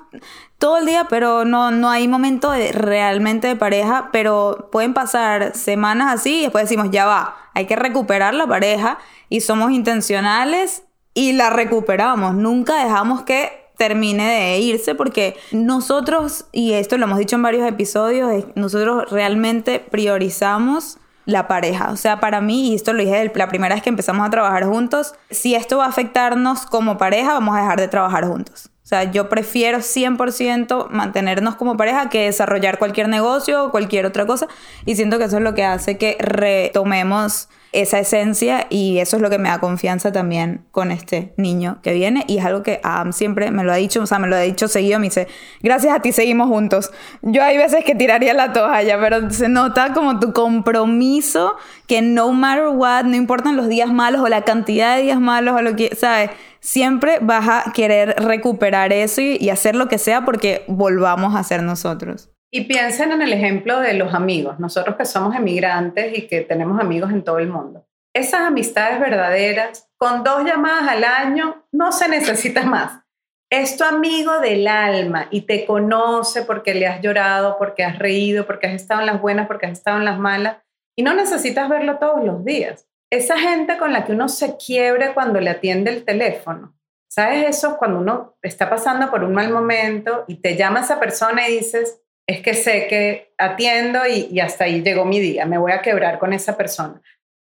todo 0.58 0.78
el 0.78 0.86
día, 0.86 1.06
pero 1.08 1.44
no, 1.44 1.70
no 1.70 1.88
hay 1.88 2.08
momento 2.08 2.50
de, 2.50 2.72
realmente 2.72 3.46
de 3.46 3.56
pareja, 3.56 4.10
pero 4.12 4.68
pueden 4.72 4.92
pasar 4.92 5.54
semanas 5.54 6.12
así 6.12 6.40
y 6.40 6.42
después 6.42 6.64
decimos, 6.64 6.88
ya 6.90 7.06
va, 7.06 7.36
hay 7.54 7.66
que 7.66 7.76
recuperar 7.76 8.34
la 8.34 8.46
pareja 8.46 8.98
y 9.28 9.40
somos 9.40 9.70
intencionales 9.70 10.82
y 11.14 11.32
la 11.32 11.50
recuperamos, 11.50 12.34
nunca 12.34 12.82
dejamos 12.82 13.22
que 13.22 13.68
termine 13.76 14.28
de 14.28 14.58
irse 14.58 14.96
porque 14.96 15.36
nosotros, 15.52 16.46
y 16.50 16.72
esto 16.72 16.98
lo 16.98 17.04
hemos 17.04 17.18
dicho 17.18 17.36
en 17.36 17.42
varios 17.42 17.66
episodios, 17.66 18.44
nosotros 18.56 19.08
realmente 19.12 19.78
priorizamos 19.78 20.98
la 21.28 21.46
pareja. 21.46 21.90
O 21.90 21.96
sea, 21.96 22.20
para 22.20 22.40
mí, 22.40 22.70
y 22.70 22.74
esto 22.74 22.94
lo 22.94 23.02
dije 23.02 23.30
la 23.34 23.48
primera 23.48 23.74
vez 23.74 23.84
que 23.84 23.90
empezamos 23.90 24.26
a 24.26 24.30
trabajar 24.30 24.64
juntos, 24.64 25.14
si 25.30 25.54
esto 25.54 25.76
va 25.76 25.84
a 25.84 25.88
afectarnos 25.88 26.64
como 26.64 26.96
pareja, 26.96 27.34
vamos 27.34 27.54
a 27.54 27.60
dejar 27.60 27.78
de 27.78 27.86
trabajar 27.86 28.26
juntos. 28.26 28.70
O 28.82 28.88
sea, 28.88 29.04
yo 29.04 29.28
prefiero 29.28 29.78
100% 29.78 30.88
mantenernos 30.88 31.56
como 31.56 31.76
pareja 31.76 32.08
que 32.08 32.24
desarrollar 32.24 32.78
cualquier 32.78 33.10
negocio 33.10 33.66
o 33.66 33.70
cualquier 33.70 34.06
otra 34.06 34.24
cosa. 34.24 34.48
Y 34.86 34.96
siento 34.96 35.18
que 35.18 35.24
eso 35.24 35.36
es 35.36 35.42
lo 35.42 35.52
que 35.52 35.64
hace 35.64 35.98
que 35.98 36.16
retomemos 36.18 37.50
esa 37.72 37.98
esencia 37.98 38.66
y 38.70 38.98
eso 38.98 39.16
es 39.16 39.22
lo 39.22 39.28
que 39.28 39.38
me 39.38 39.50
da 39.50 39.60
confianza 39.60 40.10
también 40.10 40.64
con 40.70 40.90
este 40.90 41.34
niño 41.36 41.80
que 41.82 41.92
viene 41.92 42.24
y 42.26 42.38
es 42.38 42.44
algo 42.44 42.62
que 42.62 42.80
Adam 42.82 43.12
siempre 43.12 43.50
me 43.50 43.62
lo 43.62 43.72
ha 43.72 43.76
dicho, 43.76 44.02
o 44.02 44.06
sea, 44.06 44.18
me 44.18 44.26
lo 44.26 44.36
ha 44.36 44.40
dicho 44.40 44.68
seguido, 44.68 44.98
me 44.98 45.06
dice, 45.06 45.28
gracias 45.62 45.94
a 45.94 46.00
ti 46.00 46.12
seguimos 46.12 46.48
juntos. 46.48 46.90
Yo 47.20 47.42
hay 47.42 47.58
veces 47.58 47.84
que 47.84 47.94
tiraría 47.94 48.32
la 48.32 48.52
toalla, 48.52 48.98
pero 48.98 49.30
se 49.30 49.48
nota 49.48 49.92
como 49.92 50.18
tu 50.18 50.32
compromiso 50.32 51.56
que 51.86 52.00
no 52.00 52.32
matter 52.32 52.68
what, 52.68 53.04
no 53.04 53.16
importan 53.16 53.56
los 53.56 53.68
días 53.68 53.92
malos 53.92 54.22
o 54.22 54.28
la 54.28 54.42
cantidad 54.42 54.96
de 54.96 55.02
días 55.02 55.20
malos 55.20 55.54
o 55.56 55.62
lo 55.62 55.76
que, 55.76 55.94
¿sabes? 55.94 56.30
Siempre 56.60 57.18
vas 57.20 57.48
a 57.48 57.72
querer 57.72 58.14
recuperar 58.18 58.92
eso 58.92 59.20
y, 59.20 59.36
y 59.36 59.50
hacer 59.50 59.76
lo 59.76 59.88
que 59.88 59.98
sea 59.98 60.24
porque 60.24 60.64
volvamos 60.66 61.36
a 61.36 61.44
ser 61.44 61.62
nosotros. 61.62 62.30
Y 62.50 62.62
piensen 62.62 63.12
en 63.12 63.22
el 63.22 63.32
ejemplo 63.32 63.80
de 63.80 63.94
los 63.94 64.14
amigos, 64.14 64.58
nosotros 64.58 64.96
que 64.96 65.04
somos 65.04 65.36
emigrantes 65.36 66.16
y 66.16 66.26
que 66.26 66.40
tenemos 66.40 66.80
amigos 66.80 67.10
en 67.10 67.22
todo 67.22 67.38
el 67.38 67.48
mundo. 67.48 67.86
Esas 68.14 68.40
amistades 68.40 68.98
verdaderas, 69.00 69.88
con 69.98 70.24
dos 70.24 70.44
llamadas 70.44 70.88
al 70.88 71.04
año, 71.04 71.66
no 71.72 71.92
se 71.92 72.08
necesita 72.08 72.62
más. 72.62 73.02
Es 73.50 73.76
tu 73.76 73.84
amigo 73.84 74.40
del 74.40 74.66
alma 74.66 75.28
y 75.30 75.42
te 75.42 75.66
conoce 75.66 76.42
porque 76.42 76.74
le 76.74 76.86
has 76.86 77.00
llorado, 77.00 77.56
porque 77.58 77.84
has 77.84 77.98
reído, 77.98 78.46
porque 78.46 78.66
has 78.66 78.74
estado 78.74 79.00
en 79.00 79.06
las 79.06 79.20
buenas, 79.20 79.46
porque 79.46 79.66
has 79.66 79.72
estado 79.72 79.98
en 79.98 80.04
las 80.04 80.18
malas 80.18 80.58
y 80.96 81.02
no 81.02 81.14
necesitas 81.14 81.68
verlo 81.68 81.98
todos 81.98 82.24
los 82.24 82.44
días. 82.44 82.88
Esa 83.10 83.38
gente 83.38 83.78
con 83.78 83.92
la 83.92 84.04
que 84.04 84.12
uno 84.12 84.28
se 84.28 84.56
quiebre 84.56 85.14
cuando 85.14 85.40
le 85.40 85.50
atiende 85.50 85.90
el 85.90 86.04
teléfono. 86.04 86.74
¿Sabes 87.10 87.56
eso? 87.56 87.78
Cuando 87.78 88.00
uno 88.00 88.36
está 88.42 88.68
pasando 88.68 89.10
por 89.10 89.24
un 89.24 89.32
mal 89.32 89.50
momento 89.50 90.24
y 90.28 90.36
te 90.36 90.56
llama 90.56 90.80
esa 90.80 91.00
persona 91.00 91.48
y 91.48 91.56
dices, 91.56 92.02
es 92.28 92.42
que 92.42 92.52
sé 92.52 92.86
que 92.88 93.32
atiendo 93.38 94.06
y, 94.06 94.38
hasta 94.38 94.64
ahí 94.64 94.82
llegó 94.82 95.06
mi 95.06 95.18
día, 95.18 95.46
me 95.46 95.56
voy 95.56 95.72
a 95.72 95.80
quebrar 95.80 96.18
con 96.18 96.32
esa 96.34 96.56
persona. 96.56 97.00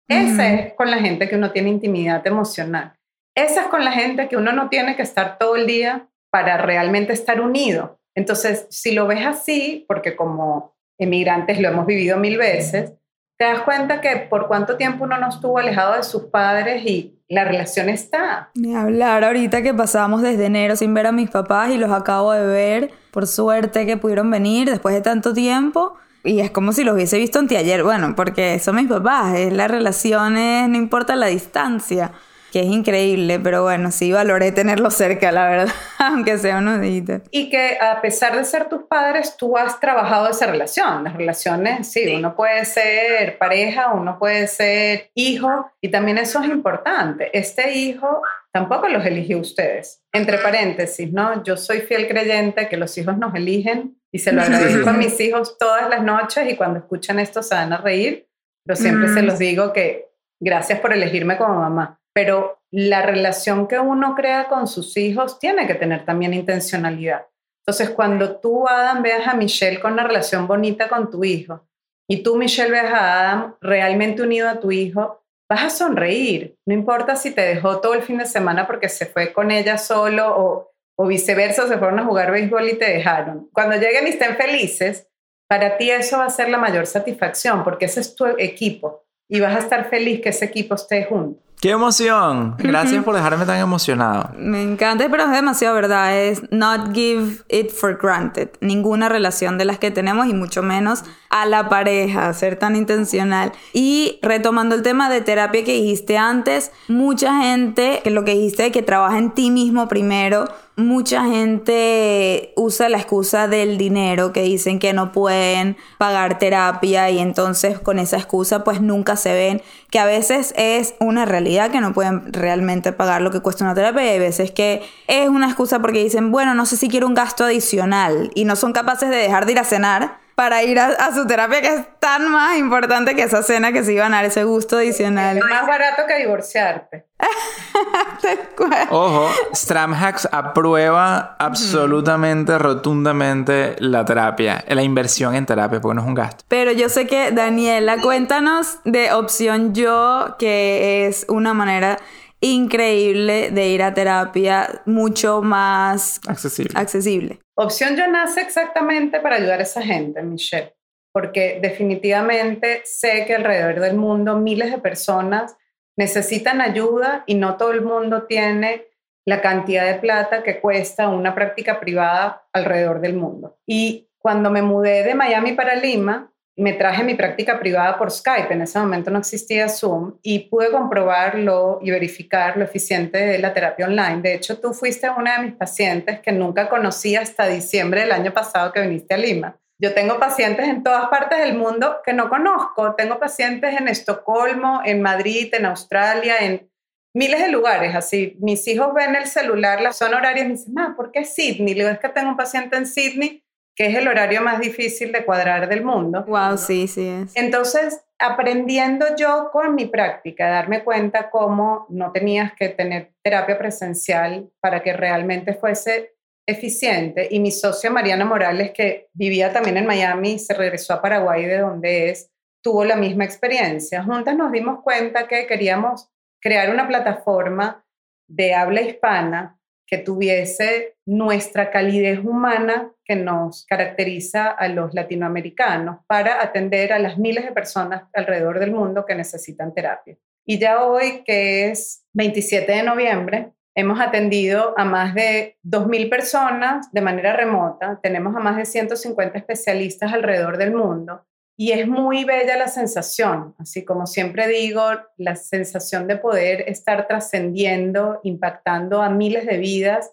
Esa 0.08 0.54
es 0.54 0.74
con 0.74 0.92
la 0.92 0.98
gente 0.98 1.28
que 1.28 1.36
uno 1.36 1.52
tiene 1.52 1.70
intimidad 1.70 2.26
emocional. 2.28 2.94
Esa 3.36 3.62
es 3.62 3.68
con 3.68 3.84
la 3.84 3.92
gente 3.92 4.28
que 4.28 4.38
uno 4.38 4.52
no 4.52 4.70
tiene 4.70 4.96
que 4.96 5.02
estar 5.02 5.38
todo 5.40 5.56
el 5.56 5.66
día 5.66 6.08
para 6.30 6.58
realmente 6.58 7.14
estar 7.14 7.42
unido. 7.42 8.00
Entonces, 8.16 8.68
si 8.70 8.92
lo 8.92 9.08
ves 9.08 9.26
así, 9.26 9.86
porque 9.88 10.16
como 10.16 10.76
emigrantes 11.00 11.60
lo 11.60 11.70
hemos 11.70 11.86
vivido 11.86 12.18
mil 12.18 12.38
veces, 12.38 12.94
te 13.40 13.46
das 13.46 13.62
cuenta 13.62 14.02
que 14.02 14.18
por 14.18 14.48
cuánto 14.48 14.78
tiempo 14.78 15.06
uno 15.06 15.18
no 15.18 15.30
estuvo 15.30 15.58
alejado 15.58 15.96
de 15.96 16.04
sus 16.04 16.26
padres 16.26 16.86
y 16.86 17.15
la 17.28 17.44
relación 17.44 17.90
está. 17.90 18.50
Ni 18.54 18.76
hablar, 18.76 19.24
ahorita 19.24 19.62
que 19.62 19.74
pasamos 19.74 20.22
desde 20.22 20.46
enero 20.46 20.76
sin 20.76 20.94
ver 20.94 21.08
a 21.08 21.12
mis 21.12 21.30
papás 21.30 21.72
y 21.72 21.78
los 21.78 21.92
acabo 21.92 22.32
de 22.32 22.46
ver 22.46 22.92
por 23.12 23.28
suerte 23.28 23.86
que 23.86 23.98
pudieron 23.98 24.30
venir 24.30 24.70
después 24.70 24.94
de 24.94 25.02
tanto 25.02 25.34
tiempo. 25.34 25.96
Y 26.24 26.40
es 26.40 26.52
como 26.52 26.74
si 26.74 26.84
los 26.84 26.96
hubiese 26.96 27.18
visto 27.18 27.40
anteayer. 27.40 27.84
Bueno, 27.84 28.16
porque 28.16 28.60
son 28.60 28.76
mis 28.76 28.88
papás, 28.88 29.36
es 29.36 29.54
las 29.54 29.70
relaciones, 29.70 30.68
no 30.70 30.78
importa 30.78 31.16
la 31.16 31.28
distancia. 31.28 32.12
Que 32.56 32.62
es 32.62 32.68
increíble, 32.68 33.38
pero 33.38 33.64
bueno, 33.64 33.92
sí 33.92 34.14
valoré 34.14 34.54
tenerlo 34.54 34.90
cerca, 34.90 35.30
la 35.30 35.50
verdad, 35.50 35.74
aunque 36.00 36.38
sea 36.38 36.60
unos 36.60 36.80
días. 36.80 37.22
Y 37.30 37.50
que 37.50 37.78
a 37.82 38.00
pesar 38.00 38.34
de 38.34 38.46
ser 38.46 38.70
tus 38.70 38.84
padres, 38.84 39.36
tú 39.36 39.58
has 39.58 39.78
trabajado 39.82 40.30
esa 40.30 40.46
relación. 40.48 41.04
Las 41.04 41.18
relaciones, 41.18 41.92
sí, 41.92 42.16
uno 42.16 42.34
puede 42.34 42.64
ser 42.64 43.38
pareja, 43.38 43.92
uno 43.92 44.18
puede 44.18 44.48
ser 44.48 45.12
hijo, 45.16 45.70
y 45.82 45.90
también 45.92 46.18
eso 46.18 46.42
es 46.42 46.48
importante. 46.48 47.30
Este 47.38 47.74
hijo 47.74 48.22
tampoco 48.54 48.88
los 48.88 49.06
eligió 49.06 49.40
ustedes. 49.40 50.02
Entre 50.14 50.38
paréntesis, 50.38 51.12
¿no? 51.12 51.44
Yo 51.44 51.58
soy 51.58 51.82
fiel 51.82 52.08
creyente 52.08 52.70
que 52.70 52.78
los 52.78 52.98
hijos 52.98 53.18
nos 53.18 53.36
eligen 53.36 54.00
y 54.14 54.20
se 54.20 54.32
lo 54.32 54.42
agradezco 54.42 54.92
a 54.92 54.94
mis 54.94 55.20
hijos 55.20 55.58
todas 55.58 55.90
las 55.90 56.04
noches 56.04 56.50
y 56.50 56.56
cuando 56.56 56.80
escuchan 56.80 57.20
esto 57.20 57.44
se 57.44 57.54
van 57.54 57.74
a 57.74 57.82
reír, 57.82 58.30
pero 58.66 58.78
siempre 58.78 59.10
se 59.10 59.24
mm. 59.24 59.26
los 59.26 59.40
digo 59.40 59.74
que 59.74 60.06
gracias 60.40 60.80
por 60.80 60.94
elegirme 60.94 61.36
como 61.36 61.56
mamá. 61.56 62.00
Pero 62.16 62.62
la 62.72 63.02
relación 63.02 63.68
que 63.68 63.78
uno 63.78 64.16
crea 64.16 64.48
con 64.48 64.68
sus 64.68 64.96
hijos 64.96 65.38
tiene 65.38 65.68
que 65.68 65.76
tener 65.76 66.06
también 66.06 66.34
intencionalidad. 66.34 67.28
Entonces, 67.68 67.90
cuando 67.90 68.38
tú, 68.38 68.68
Adam, 68.68 69.02
veas 69.02 69.28
a 69.28 69.34
Michelle 69.34 69.80
con 69.80 69.94
una 69.94 70.04
relación 70.04 70.48
bonita 70.48 70.88
con 70.88 71.12
tu 71.12 71.24
hijo 71.24 71.68
y 72.08 72.22
tú, 72.24 72.38
Michelle, 72.38 72.72
veas 72.72 72.94
a 72.94 73.20
Adam 73.20 73.56
realmente 73.60 74.22
unido 74.22 74.48
a 74.48 74.60
tu 74.60 74.72
hijo, 74.72 75.24
vas 75.50 75.64
a 75.64 75.70
sonreír. 75.70 76.56
No 76.66 76.74
importa 76.74 77.16
si 77.16 77.32
te 77.32 77.42
dejó 77.42 77.82
todo 77.82 77.96
el 77.96 78.04
fin 78.04 78.18
de 78.18 78.26
semana 78.26 78.68
porque 78.68 78.88
se 78.88 79.08
fue 79.08 79.34
con 79.34 79.52
ella 79.52 79.78
solo 79.78 80.72
o, 80.98 81.08
viceversa, 81.08 81.68
se 81.68 81.78
fueron 81.78 82.00
a 82.00 82.06
jugar 82.06 82.32
béisbol 82.32 82.70
y 82.70 82.78
te 82.78 82.90
dejaron. 82.90 83.50
Cuando 83.52 83.76
lleguen 83.76 84.08
y 84.08 84.12
estén 84.12 84.38
felices, 84.38 85.08
para 85.50 85.78
ti 85.78 85.92
eso 85.92 86.20
va 86.20 86.26
a 86.26 86.30
ser 86.30 86.50
la 86.50 86.58
mayor 86.58 86.88
satisfacción 86.88 87.64
porque 87.64 87.86
ese 87.86 88.00
es 88.00 88.16
tu 88.16 88.26
equipo 88.26 89.04
y 89.30 89.42
vas 89.42 89.56
a 89.56 89.60
estar 89.60 89.90
feliz 89.90 90.22
que 90.22 90.30
ese 90.30 90.46
equipo 90.46 90.76
esté 90.76 91.04
junto. 91.04 91.45
¡Qué 91.62 91.72
emoción! 91.72 92.56
Gracias 92.58 93.04
por 93.04 93.16
dejarme 93.16 93.46
tan 93.46 93.58
emocionado. 93.58 94.32
Me 94.38 94.62
encanta, 94.62 95.08
pero 95.10 95.24
es 95.24 95.32
demasiado 95.32 95.74
verdad. 95.74 96.16
Es 96.16 96.44
not 96.52 96.94
give 96.94 97.44
it 97.50 97.72
for 97.72 97.98
granted. 98.00 98.50
Ninguna 98.62 99.10
relación 99.10 99.58
de 99.58 99.66
las 99.66 99.80
que 99.80 99.90
tenemos 99.90 100.28
y 100.28 100.34
mucho 100.34 100.62
menos 100.62 101.04
a 101.36 101.46
la 101.46 101.68
pareja, 101.68 102.34
ser 102.34 102.56
tan 102.56 102.78
intencional. 102.78 103.52
Y 103.74 104.20
retomando 104.22 104.74
el 104.74 104.84
tema 104.84 105.10
de 105.10 105.20
terapia 105.20 105.66
que 105.66 105.74
dijiste 105.74 106.18
antes, 106.18 106.72
mucha 106.88 107.42
gente, 107.42 108.00
que 108.06 108.10
lo 108.10 108.24
que 108.24 108.32
dijiste 108.32 108.72
que 108.72 108.82
trabaja 108.82 109.18
en 109.18 109.32
ti 109.32 109.52
mismo 109.52 109.90
primero, 109.90 110.48
mucha 110.78 111.26
gente 111.26 112.54
usa 112.56 112.88
la 112.88 113.00
excusa 113.00 113.50
del 113.50 113.78
dinero, 113.78 114.32
que 114.32 114.44
dicen 114.44 114.80
que 114.80 114.94
no 114.94 115.12
pueden 115.12 115.76
pagar 115.98 116.40
terapia 116.40 117.10
y 117.10 117.20
entonces 117.20 117.80
con 117.80 118.00
esa 118.00 118.16
excusa 118.16 118.64
pues 118.64 118.80
nunca 118.80 119.18
se 119.18 119.34
ven, 119.34 119.62
que 119.90 120.00
a 120.00 120.06
veces 120.06 120.54
es 120.56 120.96
una 121.02 121.26
realidad 121.26 121.70
que 121.70 121.82
no 121.82 121.92
pueden 121.92 122.32
realmente 122.32 122.94
pagar 122.94 123.22
lo 123.22 123.32
que 123.32 123.42
cuesta 123.42 123.66
una 123.66 123.76
terapia 123.76 124.06
y 124.06 124.10
hay 124.10 124.20
veces 124.20 124.52
que 124.52 124.84
es 125.08 125.28
una 125.28 125.48
excusa 125.48 125.80
porque 125.80 126.02
dicen, 126.02 126.32
bueno, 126.32 126.56
no 126.56 126.66
sé 126.66 126.78
si 126.78 126.88
quiero 126.88 127.08
un 127.08 127.14
gasto 127.14 127.44
adicional 127.44 128.32
y 128.36 128.46
no 128.46 128.56
son 128.56 128.72
capaces 128.72 129.10
de 129.10 129.18
dejar 129.18 129.46
de 129.46 129.52
ir 129.52 129.60
a 129.60 129.66
cenar 129.66 130.25
para 130.36 130.64
ir 130.64 130.80
a, 130.80 131.14
su 131.14 131.26
terapia, 131.26 131.62
que 131.62 131.74
es 131.74 131.82
tan 132.00 132.30
más 132.30 132.58
importante 132.58 133.16
que 133.16 133.24
esa 133.24 133.42
cena 133.42 133.72
que 133.72 133.84
se 133.84 133.94
iban 133.94 134.14
a 134.14 134.18
dar 134.18 134.26
ese 134.26 134.44
gusto 134.44 134.78
adicional. 134.78 135.38
Es 135.38 135.44
más 135.46 135.66
barato 135.66 136.04
que 136.06 136.18
divorciarte. 136.18 137.06
Ojo, 138.90 139.30
Stramhacks 139.54 140.28
aprueba 140.32 141.38
absolutamente, 141.40 142.58
rotundamente 142.58 143.78
la 143.80 144.04
terapia, 144.04 144.64
la 144.68 144.84
inversión 144.84 145.36
en 145.36 145.46
terapia, 145.46 145.80
porque 145.80 145.96
no 145.96 146.02
es 146.02 146.08
un 146.08 146.16
gasto. 146.16 146.44
Pero 146.50 146.74
yo 146.74 146.90
sé 146.90 147.08
que, 147.08 147.32
Daniela, 147.32 148.02
cuéntanos 148.02 148.80
de 148.84 149.14
Opción 149.14 149.74
Yo, 149.74 150.36
que 150.38 151.08
es 151.08 151.26
una 151.30 151.54
manera 151.54 151.98
increíble 152.42 153.52
de 153.52 153.70
ir 153.70 153.82
a 153.84 153.94
terapia 153.94 154.82
mucho 154.86 155.42
más 155.42 156.20
accesible. 156.28 156.74
accesible. 156.76 157.40
Opción 157.56 157.96
Yo 157.96 158.08
nace 158.08 158.42
exactamente 158.42 159.20
para 159.20 159.38
ayudar 159.38 159.60
a 159.60 159.64
esa 159.64 159.82
gente, 159.82 160.22
Michelle, 160.22 160.76
porque 161.14 161.60
definitivamente 161.62 162.82
sé 162.84 163.26
que 163.26 163.36
alrededor 163.36 163.80
del 163.80 163.96
mundo 163.96 164.36
miles 164.38 164.72
de 164.72 164.78
personas 164.78 165.56
necesitan 165.98 166.62
ayuda 166.62 167.24
y 167.26 167.36
no 167.36 167.56
todo 167.56 167.72
el 167.72 167.82
mundo 167.82 168.24
tiene 168.24 168.86
la 169.26 169.42
cantidad 169.42 169.86
de 169.86 170.00
plata 170.00 170.44
que 170.44 170.60
cuesta 170.60 171.08
una 171.10 171.34
práctica 171.34 171.80
privada 171.80 172.46
alrededor 172.54 173.02
del 173.02 173.16
mundo. 173.16 173.58
Y 173.66 174.10
cuando 174.20 174.52
me 174.52 174.62
mudé 174.62 175.04
de 175.04 175.16
Miami 175.16 175.54
para 175.54 175.76
Lima, 175.76 176.32
me 176.58 176.74
traje 176.74 177.04
mi 177.04 177.16
práctica 177.16 177.60
privada 177.60 177.98
por 177.98 178.12
Skype, 178.12 178.54
en 178.54 178.62
ese 178.62 178.80
momento 178.80 179.12
no 179.12 179.20
existía 179.20 179.68
Zoom, 179.68 180.18
y 180.22 180.40
pude 180.48 180.72
comprobarlo 180.72 181.80
y 181.82 181.92
verificar 181.92 182.56
lo 182.56 182.64
eficiente 182.64 183.18
de 183.18 183.40
la 183.40 183.54
terapia 183.54 183.88
online. 183.88 184.22
De 184.22 184.34
hecho, 184.36 184.60
tú 184.60 184.74
fuiste 184.74 185.10
una 185.10 185.38
de 185.38 185.48
mis 185.48 185.54
pacientes 185.56 186.20
que 186.22 186.32
nunca 186.32 186.70
conocí 186.70 187.16
hasta 187.16 187.48
diciembre 187.48 188.02
del 188.02 188.12
año 188.14 188.34
pasado 188.34 188.72
que 188.72 188.82
viniste 188.82 189.14
a 189.14 189.18
Lima. 189.18 189.58
Yo 189.78 189.94
tengo 189.94 190.18
pacientes 190.20 190.68
en 190.68 190.84
todas 190.84 191.10
partes 191.10 191.40
del 191.40 191.58
mundo 191.58 191.98
que 192.06 192.14
no 192.14 192.30
conozco. 192.30 192.96
Tengo 192.96 193.20
pacientes 193.20 193.78
en 193.78 193.90
Estocolmo, 193.90 194.82
en 194.86 195.02
Madrid, 195.02 195.54
en 195.54 195.66
Australia, 195.66 196.38
en 196.40 196.70
miles 197.14 197.42
de 197.42 197.50
lugares. 197.50 197.94
Así, 197.94 198.38
mis 198.40 198.66
hijos 198.70 198.94
ven 198.94 199.16
el 199.16 199.28
celular, 199.28 199.82
la 199.82 199.92
zona 199.92 200.18
horaria 200.18 200.44
y 200.44 200.48
me 200.48 200.54
dicen, 200.54 200.74
¿por 200.96 201.12
qué 201.12 201.26
Sydney? 201.26 201.74
Le 201.74 201.84
digo, 201.84 201.90
es 201.90 202.00
que 202.00 202.08
tengo 202.08 202.30
un 202.30 202.38
paciente 202.38 202.78
en 202.78 202.86
Sydney 202.86 203.45
que 203.76 203.88
es 203.88 203.96
el 203.96 204.08
horario 204.08 204.42
más 204.42 204.60
difícil 204.60 205.12
de 205.12 205.26
cuadrar 205.26 205.68
del 205.68 205.84
mundo. 205.84 206.24
Wow, 206.26 206.58
sí, 206.58 206.88
sí 206.88 207.08
es. 207.08 207.36
Entonces, 207.36 208.02
aprendiendo 208.18 209.16
yo 209.18 209.50
con 209.52 209.76
mi 209.76 209.86
práctica, 209.86 210.48
darme 210.48 210.84
cuenta 210.84 211.30
cómo 211.30 211.86
no 211.90 212.12
tenías 212.12 212.54
que 212.54 212.70
tener 212.70 213.12
terapia 213.22 213.58
presencial 213.58 214.50
para 214.62 214.82
que 214.82 214.94
realmente 214.94 215.54
fuese 215.54 216.16
eficiente. 216.48 217.28
Y 217.30 217.40
mi 217.40 217.52
socia 217.52 217.90
Mariana 217.90 218.24
Morales, 218.24 218.72
que 218.72 219.10
vivía 219.14 219.52
también 219.52 219.78
en 219.78 219.86
Miami 219.86 220.34
y 220.34 220.40
se 220.40 220.54
regresó 220.54 220.94
a 220.94 221.02
Paraguay, 221.02 221.46
de 221.46 221.58
donde 221.58 222.10
es, 222.10 222.32
tuvo 222.64 222.86
la 222.86 222.96
misma 222.96 223.26
experiencia. 223.26 224.04
Juntas 224.04 224.38
nos 224.38 224.52
dimos 224.52 224.82
cuenta 224.84 225.28
que 225.28 225.48
queríamos 225.48 226.10
crear 226.40 226.70
una 226.70 226.88
plataforma 226.88 227.86
de 228.28 228.54
habla 228.54 228.82
hispana 228.82 229.60
que 229.88 229.98
tuviese 229.98 230.96
nuestra 231.06 231.72
calidez 231.72 232.20
humana 232.20 232.92
que 233.04 233.16
nos 233.16 233.66
caracteriza 233.66 234.50
a 234.50 234.68
los 234.68 234.94
latinoamericanos 234.94 236.00
para 236.08 236.42
atender 236.42 236.92
a 236.92 237.00
las 237.00 237.18
miles 237.18 237.46
de 237.46 237.52
personas 237.52 238.04
alrededor 238.14 238.60
del 238.60 238.72
mundo 238.72 239.06
que 239.06 239.16
necesitan 239.16 239.74
terapia. 239.74 240.18
Y 240.46 240.60
ya 240.60 240.84
hoy, 240.84 241.24
que 241.26 241.70
es 241.70 242.04
27 242.14 242.72
de 242.72 242.84
noviembre, 242.84 243.52
hemos 243.76 244.00
atendido 244.00 244.74
a 244.78 244.86
más 244.86 245.14
de 245.14 245.58
2.000 245.64 246.10
personas 246.10 246.92
de 246.92 247.02
manera 247.02 247.36
remota, 247.36 248.00
tenemos 248.02 248.36
a 248.36 248.40
más 248.40 248.58
de 248.58 248.66
150 248.66 249.38
especialistas 249.38 250.14
alrededor 250.14 250.58
del 250.58 250.74
mundo 250.74 251.26
y 251.58 251.72
es 251.72 251.88
muy 251.88 252.26
bella 252.26 252.58
la 252.58 252.68
sensación, 252.68 253.56
así 253.58 253.86
como 253.86 254.08
siempre 254.08 254.48
digo, 254.48 254.84
la 255.18 255.36
sensación 255.36 256.08
de 256.08 256.18
poder 256.18 256.66
estar 256.68 257.08
trascendiendo, 257.08 258.20
impactando 258.24 259.02
a 259.02 259.10
miles 259.10 259.46
de 259.46 259.58
vidas, 259.58 260.12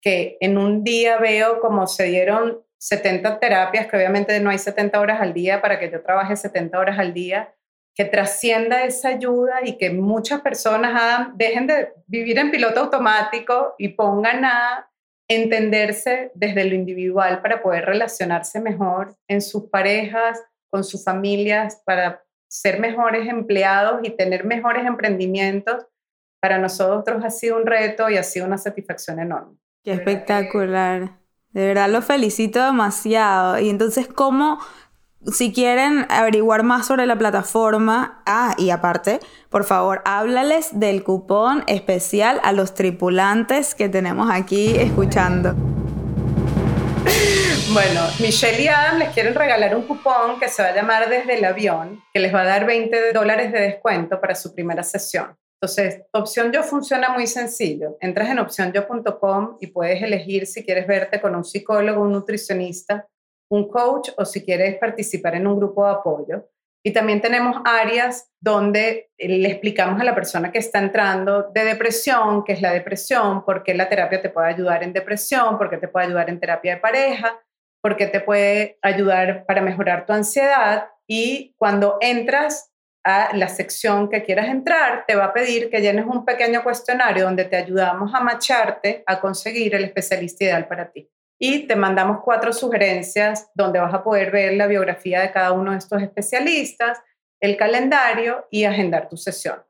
que 0.00 0.36
en 0.40 0.56
un 0.56 0.84
día 0.84 1.18
veo 1.18 1.60
como 1.60 1.86
se 1.86 2.04
dieron 2.04 2.62
70 2.78 3.40
terapias, 3.40 3.86
que 3.86 3.96
obviamente 3.96 4.38
no 4.40 4.50
hay 4.50 4.58
70 4.58 5.00
horas 5.00 5.20
al 5.20 5.32
día 5.32 5.60
para 5.60 5.80
que 5.80 5.90
yo 5.90 6.02
trabaje 6.02 6.36
70 6.36 6.78
horas 6.78 6.98
al 6.98 7.12
día, 7.12 7.54
que 7.96 8.04
trascienda 8.04 8.84
esa 8.84 9.08
ayuda 9.08 9.60
y 9.64 9.78
que 9.78 9.90
muchas 9.90 10.42
personas 10.42 11.28
dejen 11.34 11.66
de 11.66 11.92
vivir 12.06 12.38
en 12.38 12.50
piloto 12.50 12.80
automático 12.80 13.74
y 13.78 13.88
pongan 13.88 14.44
a 14.44 14.90
entenderse 15.28 16.30
desde 16.34 16.64
lo 16.64 16.74
individual 16.74 17.40
para 17.40 17.62
poder 17.62 17.86
relacionarse 17.86 18.60
mejor 18.60 19.16
en 19.28 19.40
sus 19.40 19.70
parejas, 19.70 20.42
con 20.74 20.82
sus 20.82 21.04
familias 21.04 21.80
para 21.86 22.24
ser 22.48 22.80
mejores 22.80 23.28
empleados 23.28 24.00
y 24.02 24.10
tener 24.10 24.44
mejores 24.44 24.84
emprendimientos, 24.84 25.86
para 26.40 26.58
nosotros 26.58 27.24
ha 27.24 27.30
sido 27.30 27.58
un 27.58 27.64
reto 27.64 28.10
y 28.10 28.16
ha 28.16 28.24
sido 28.24 28.44
una 28.44 28.58
satisfacción 28.58 29.20
enorme. 29.20 29.56
Qué 29.84 29.92
espectacular. 29.92 31.12
De 31.50 31.68
verdad 31.68 31.88
lo 31.88 32.02
felicito 32.02 32.60
demasiado. 32.60 33.60
Y 33.60 33.70
entonces, 33.70 34.08
¿cómo, 34.08 34.58
si 35.32 35.52
quieren 35.52 36.06
averiguar 36.08 36.64
más 36.64 36.88
sobre 36.88 37.06
la 37.06 37.16
plataforma, 37.16 38.24
ah, 38.26 38.56
y 38.58 38.70
aparte, 38.70 39.20
por 39.50 39.62
favor, 39.62 40.02
háblales 40.04 40.80
del 40.80 41.04
cupón 41.04 41.62
especial 41.68 42.40
a 42.42 42.50
los 42.50 42.74
tripulantes 42.74 43.76
que 43.76 43.88
tenemos 43.88 44.28
aquí 44.28 44.74
escuchando? 44.76 45.54
Bueno, 47.72 48.02
Michelle 48.20 48.62
y 48.62 48.68
Adam 48.68 48.98
les 48.98 49.08
quieren 49.10 49.34
regalar 49.34 49.74
un 49.74 49.82
cupón 49.82 50.38
que 50.38 50.48
se 50.48 50.62
va 50.62 50.68
a 50.68 50.74
llamar 50.74 51.08
Desde 51.08 51.38
el 51.38 51.44
Avión, 51.44 52.02
que 52.12 52.20
les 52.20 52.32
va 52.32 52.42
a 52.42 52.44
dar 52.44 52.66
20 52.66 53.12
dólares 53.12 53.52
de 53.52 53.60
descuento 53.60 54.20
para 54.20 54.34
su 54.34 54.54
primera 54.54 54.82
sesión. 54.82 55.34
Entonces, 55.60 56.02
Opción 56.12 56.52
Yo 56.52 56.62
funciona 56.62 57.08
muy 57.08 57.26
sencillo. 57.26 57.96
Entras 58.00 58.28
en 58.28 58.38
opcionyo.com 58.38 59.56
y 59.60 59.68
puedes 59.68 60.02
elegir 60.02 60.46
si 60.46 60.62
quieres 60.62 60.86
verte 60.86 61.20
con 61.20 61.34
un 61.34 61.44
psicólogo, 61.44 62.02
un 62.02 62.12
nutricionista, 62.12 63.08
un 63.50 63.68
coach 63.68 64.10
o 64.18 64.24
si 64.26 64.44
quieres 64.44 64.76
participar 64.76 65.34
en 65.34 65.46
un 65.46 65.56
grupo 65.56 65.86
de 65.86 65.92
apoyo. 65.92 66.50
Y 66.86 66.92
también 66.92 67.22
tenemos 67.22 67.56
áreas 67.64 68.30
donde 68.38 69.10
le 69.16 69.48
explicamos 69.48 69.98
a 69.98 70.04
la 70.04 70.14
persona 70.14 70.52
que 70.52 70.58
está 70.58 70.80
entrando 70.80 71.50
de 71.54 71.64
depresión, 71.64 72.44
qué 72.44 72.52
es 72.52 72.60
la 72.60 72.72
depresión, 72.72 73.42
por 73.42 73.62
qué 73.62 73.72
la 73.72 73.88
terapia 73.88 74.20
te 74.20 74.28
puede 74.28 74.48
ayudar 74.48 74.82
en 74.82 74.92
depresión, 74.92 75.56
por 75.56 75.70
qué 75.70 75.78
te 75.78 75.88
puede 75.88 76.06
ayudar 76.06 76.28
en 76.28 76.38
terapia 76.38 76.74
de 76.74 76.80
pareja, 76.82 77.40
por 77.84 77.98
qué 77.98 78.06
te 78.06 78.20
puede 78.20 78.78
ayudar 78.80 79.44
para 79.44 79.60
mejorar 79.60 80.06
tu 80.06 80.14
ansiedad. 80.14 80.88
Y 81.06 81.54
cuando 81.58 81.98
entras 82.00 82.72
a 83.04 83.36
la 83.36 83.50
sección 83.50 84.08
que 84.08 84.22
quieras 84.22 84.48
entrar, 84.48 85.04
te 85.06 85.14
va 85.14 85.26
a 85.26 85.32
pedir 85.34 85.68
que 85.68 85.82
llenes 85.82 86.06
un 86.06 86.24
pequeño 86.24 86.64
cuestionario 86.64 87.24
donde 87.24 87.44
te 87.44 87.56
ayudamos 87.56 88.14
a 88.14 88.20
macharte 88.20 89.04
a 89.06 89.20
conseguir 89.20 89.74
el 89.74 89.84
especialista 89.84 90.44
ideal 90.44 90.66
para 90.66 90.92
ti. 90.92 91.10
Y 91.38 91.66
te 91.66 91.76
mandamos 91.76 92.22
cuatro 92.24 92.54
sugerencias 92.54 93.50
donde 93.54 93.80
vas 93.80 93.92
a 93.92 94.02
poder 94.02 94.30
ver 94.30 94.54
la 94.54 94.66
biografía 94.66 95.20
de 95.20 95.30
cada 95.30 95.52
uno 95.52 95.72
de 95.72 95.76
estos 95.76 96.00
especialistas, 96.00 97.02
el 97.38 97.58
calendario 97.58 98.48
y 98.50 98.64
agendar 98.64 99.10
tu 99.10 99.18
sesión. 99.18 99.62